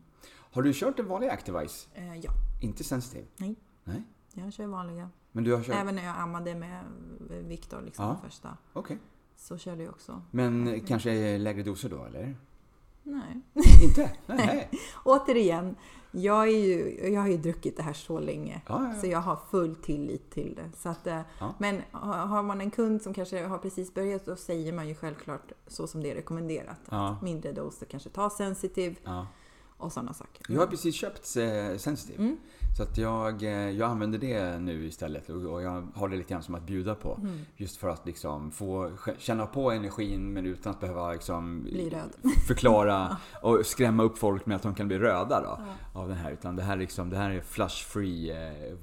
Har 0.53 0.61
du 0.61 0.73
kört 0.73 0.99
en 0.99 1.07
vanlig 1.07 1.27
Activise? 1.29 1.87
Ja, 2.21 2.31
Inte 2.61 2.83
sensitiv? 2.83 3.25
Nej. 3.37 3.55
Nej. 3.83 4.03
jag 4.33 4.53
kör 4.53 4.67
vanliga. 4.67 5.09
Men 5.31 5.43
du 5.43 5.53
har 5.55 5.63
kört? 5.63 5.75
Även 5.75 5.95
när 5.95 6.03
jag 6.05 6.17
ammade 6.17 6.55
med 6.55 6.83
Viktor, 7.29 7.81
liksom 7.81 8.05
Ja. 8.05 8.17
första, 8.23 8.57
Okej. 8.73 8.97
så 9.35 9.57
körde 9.57 9.83
jag 9.83 9.93
också. 9.93 10.21
Men 10.31 10.81
kanske 10.87 11.37
lägre 11.37 11.63
doser 11.63 11.89
då, 11.89 12.03
eller? 12.05 12.35
Nej. 13.03 13.41
Inte? 13.83 14.11
Nej. 14.25 14.69
Återigen, 15.03 15.75
jag, 16.11 16.47
är 16.47 16.57
ju, 16.57 17.09
jag 17.13 17.21
har 17.21 17.27
ju 17.27 17.37
druckit 17.37 17.77
det 17.77 17.83
här 17.83 17.93
så 17.93 18.19
länge. 18.19 18.61
Ja, 18.67 18.83
ja, 18.83 18.93
ja. 18.95 19.01
Så 19.01 19.07
jag 19.07 19.19
har 19.19 19.39
full 19.51 19.75
tillit 19.75 20.31
till 20.31 20.55
det. 20.55 20.69
Så 20.77 20.89
att, 20.89 21.07
eh. 21.07 21.21
Men 21.57 21.81
har 21.91 22.43
man 22.43 22.61
en 22.61 22.71
kund 22.71 23.01
som 23.01 23.13
kanske 23.13 23.45
har 23.45 23.57
precis 23.57 23.93
börjat, 23.93 24.25
då 24.25 24.35
säger 24.35 24.73
man 24.73 24.87
ju 24.87 24.95
självklart 24.95 25.51
så 25.67 25.87
som 25.87 26.03
det 26.03 26.11
är 26.11 26.15
rekommenderat. 26.15 26.79
Att 26.85 27.21
mindre 27.21 27.51
doser 27.51 27.85
kanske 27.85 28.09
ta 28.09 28.29
sensitiv 28.29 28.99
och 29.77 29.93
sådana 29.93 30.13
saker. 30.13 30.45
Jag 30.49 30.59
har 30.59 30.67
precis 30.67 30.95
köpt 30.95 31.37
eh, 31.37 31.77
Sensitive. 31.77 32.23
Mm. 32.23 32.37
Så 32.77 32.83
att 32.83 32.97
jag, 32.97 33.43
eh, 33.43 33.69
jag 33.69 33.89
använder 33.89 34.19
det 34.19 34.59
nu 34.59 34.85
istället 34.85 35.29
och, 35.29 35.61
jag 35.63 35.87
har 35.95 36.09
det 36.09 36.15
lite 36.15 36.29
grann 36.33 36.43
som 36.43 36.55
att 36.55 36.63
bjuda 36.65 36.95
på. 36.95 37.15
Mm. 37.21 37.39
Just 37.57 37.77
för 37.77 37.89
att 37.89 38.05
liksom 38.05 38.51
få 38.51 38.91
känna 39.17 39.45
på 39.45 39.71
energin 39.71 40.33
men 40.33 40.45
utan 40.45 40.71
att 40.71 40.79
behöva 40.79 41.11
liksom 41.11 41.67
förklara 42.47 43.17
och 43.41 43.65
skrämma 43.65 44.03
upp 44.03 44.17
folk 44.17 44.45
med 44.45 44.55
att 44.55 44.63
de 44.63 44.75
kan 44.75 44.87
bli 44.87 44.99
röda 44.99 45.41
då, 45.41 45.59
av 45.99 46.07
den 46.07 46.17
här. 46.17 46.31
Utan 46.31 46.55
det 46.55 46.63
här, 46.63 46.77
liksom, 46.77 47.09
det 47.09 47.17
här 47.17 47.31
är 47.31 47.41
flush 47.41 47.85
free 47.87 48.31
eh, 48.31 48.77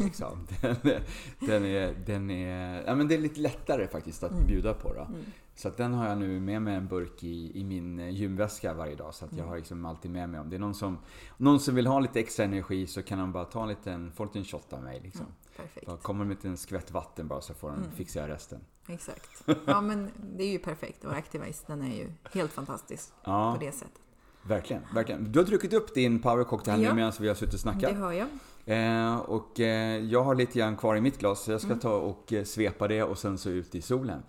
liksom. 0.00 0.46
den, 0.60 0.76
är- 0.84 1.02
den 1.40 1.64
är, 1.64 1.94
den 2.06 2.30
är, 2.30 2.82
ja 2.86 2.94
men 2.94 3.08
det 3.08 3.14
är 3.14 3.18
lite 3.18 3.40
lättare 3.40 3.86
faktiskt 3.88 4.22
att 4.22 4.46
bjuda 4.46 4.74
på 4.74 4.92
då. 4.94 5.06
Så 5.54 5.68
att 5.68 5.76
den 5.76 5.94
har 5.94 6.08
jag 6.08 6.18
nu 6.18 6.40
med 6.40 6.62
mig 6.62 6.74
en 6.74 6.86
burk 6.88 7.24
i, 7.24 7.60
i 7.60 7.64
min 7.64 7.98
eh, 7.98 8.08
gymväska 8.10 8.74
varje 8.74 8.94
dag. 8.96 9.14
Så 9.14 9.24
att 9.24 9.36
jag 9.36 9.44
har 9.44 9.56
liksom 9.56 9.86
alltid 9.86 10.10
med 10.10 10.28
mig 10.28 10.40
om 10.40 10.50
det 10.50 10.56
är 10.56 10.60
någon 10.60 10.74
som, 10.74 10.98
någon 11.36 11.60
som 11.60 11.74
vill 11.74 11.86
ha 11.86 12.00
lite 12.00 12.20
extra 12.20 12.44
energi 12.44 12.86
så 12.86 13.02
kan 13.02 13.18
han 13.18 13.32
bara 13.32 13.44
ta 13.44 13.62
en 13.62 13.68
liten, 13.68 14.12
få 14.12 14.22
en 14.22 14.26
liten 14.26 14.44
shot 14.44 14.72
av 14.72 14.82
mig 14.82 15.00
liksom. 15.04 15.26
Perfekt. 15.56 15.86
Bara 15.86 15.96
kommer 15.96 16.24
med 16.24 16.44
en 16.44 16.56
skvätt 16.56 16.90
vatten 16.90 17.28
bara 17.28 17.40
så 17.40 17.54
får 17.54 17.70
den, 17.70 17.84
fixar 17.96 18.20
jag 18.20 18.30
resten. 18.30 18.60
Exakt. 18.88 19.30
Ja, 19.66 19.80
men 19.80 20.10
det 20.36 20.44
är 20.44 20.50
ju 20.52 20.58
perfekt. 20.58 21.04
Och 21.04 21.12
Activise, 21.12 21.64
den 21.66 21.82
är 21.82 21.96
ju 21.96 22.08
helt 22.32 22.52
fantastisk 22.52 23.12
Ja, 23.24 23.54
på 23.58 23.64
det 23.64 23.72
sättet. 23.72 24.00
verkligen, 24.42 24.82
verkligen. 24.94 25.32
Du 25.32 25.38
har 25.38 25.46
druckit 25.46 25.72
upp 25.72 25.94
din 25.94 26.18
power 26.22 26.44
cocktail 26.44 26.78
nu 26.80 26.84
Ja. 26.86 26.94
medan 26.94 27.12
vi 27.20 27.28
har 27.28 27.34
suttit 27.34 27.48
och 27.48 27.52
Det 27.52 27.58
snackat. 27.58 27.92
hör 27.96 28.12
jag. 28.12 28.28
Eh, 28.64 29.16
och 29.16 29.60
eh, 29.60 29.98
jag 30.04 30.22
har 30.22 30.34
lite 30.34 30.58
grann 30.58 30.76
kvar 30.76 30.96
i 30.96 31.00
mitt 31.00 31.18
glas 31.18 31.42
så 31.44 31.50
jag 31.52 31.60
ska 31.60 31.66
Mm. 31.70 31.80
ta 31.80 31.94
och 31.96 32.32
eh, 32.32 32.44
svepa 32.44 32.88
det 32.88 33.02
och 33.02 33.18
sen 33.18 33.38
så 33.38 33.50
ut 33.50 33.74
i 33.74 33.82
solen. 33.82 34.22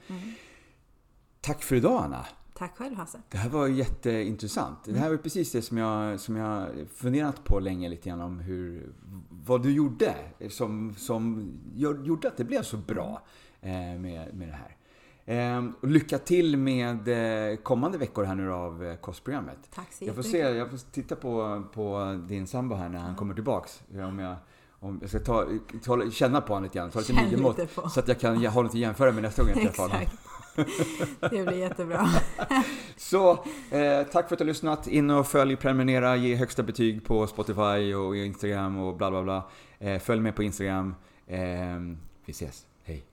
Tack 1.43 1.63
för 1.63 1.75
idag 1.75 2.03
Anna! 2.03 2.25
Tack 2.53 2.77
själv 2.77 2.95
Hasse. 2.95 3.21
Det 3.29 3.37
här 3.37 3.49
var 3.49 3.67
jätteintressant. 3.67 4.79
Det 4.85 4.99
här 4.99 5.09
var 5.09 5.17
precis 5.17 5.51
det 5.51 5.61
som 5.61 5.77
jag, 5.77 6.19
som 6.19 6.35
jag 6.35 6.67
funderat 6.95 7.43
på 7.43 7.59
länge 7.59 7.89
lite 7.89 8.09
grann 8.09 8.21
om 8.21 8.39
hur, 8.39 8.93
vad 9.29 9.63
du 9.63 9.73
gjorde 9.73 10.15
som, 10.49 10.95
som 10.97 11.51
gjorde 11.75 12.27
att 12.27 12.37
det 12.37 12.43
blev 12.43 12.61
så 12.61 12.77
bra 12.77 13.21
eh, 13.61 13.71
med, 13.71 14.33
med 14.33 14.47
det 14.47 14.53
här. 14.53 14.75
Eh, 15.25 15.63
och 15.81 15.87
lycka 15.87 16.17
till 16.17 16.57
med 16.57 17.07
eh, 17.51 17.57
kommande 17.57 17.97
veckor 17.97 18.23
här 18.23 18.35
nu 18.35 18.53
av 18.53 18.85
eh, 18.85 18.95
kostprogrammet. 18.95 19.57
Tack 19.75 19.93
så 19.93 20.05
Jag 20.05 20.15
får 20.15 20.23
se, 20.23 20.37
jag 20.37 20.69
får 20.69 20.77
titta 20.91 21.15
på, 21.15 21.63
på 21.73 22.19
din 22.27 22.47
sambo 22.47 22.75
här 22.75 22.89
när 22.89 22.99
han 22.99 23.15
kommer 23.15 23.33
tillbaks. 23.33 23.81
Om 23.91 24.19
jag, 24.19 24.35
om 24.79 24.97
jag 25.01 25.09
ska 25.09 25.19
ta, 25.19 25.47
ta, 25.83 26.11
känna 26.11 26.41
på 26.41 26.53
honom 26.53 26.63
lite 26.63 26.77
grann, 26.77 26.91
ta 26.91 26.99
lite 26.99 27.23
midjemått. 27.23 27.59
Så 27.93 27.99
att 27.99 28.07
jag 28.07 28.19
kan 28.19 28.45
ha 28.45 28.61
något 28.61 28.71
att 28.71 28.77
jämföra 28.77 29.11
med 29.11 29.23
nästa 29.23 29.41
gång 29.41 29.51
jag 29.55 29.61
träffar 29.61 29.83
honom. 29.83 29.97
det 31.19 31.45
blir 31.47 31.57
jättebra. 31.57 32.09
Så 32.97 33.31
eh, 33.71 34.03
tack 34.11 34.27
för 34.27 34.35
att 34.35 34.39
du 34.39 34.43
har 34.43 34.47
lyssnat. 34.47 34.87
In 34.87 35.09
och 35.09 35.27
följ, 35.27 35.55
prenumerera, 35.55 36.15
ge 36.15 36.35
högsta 36.35 36.63
betyg 36.63 37.05
på 37.05 37.27
Spotify 37.27 37.93
och 37.93 38.15
Instagram 38.15 38.79
och 38.79 38.97
bla 38.97 39.11
bla 39.11 39.23
bla. 39.23 39.49
Eh, 39.79 39.99
följ 39.99 40.21
med 40.21 40.35
på 40.35 40.43
Instagram. 40.43 40.95
Eh, 41.27 41.39
vi 42.25 42.31
ses. 42.31 42.65
Hej. 42.83 43.03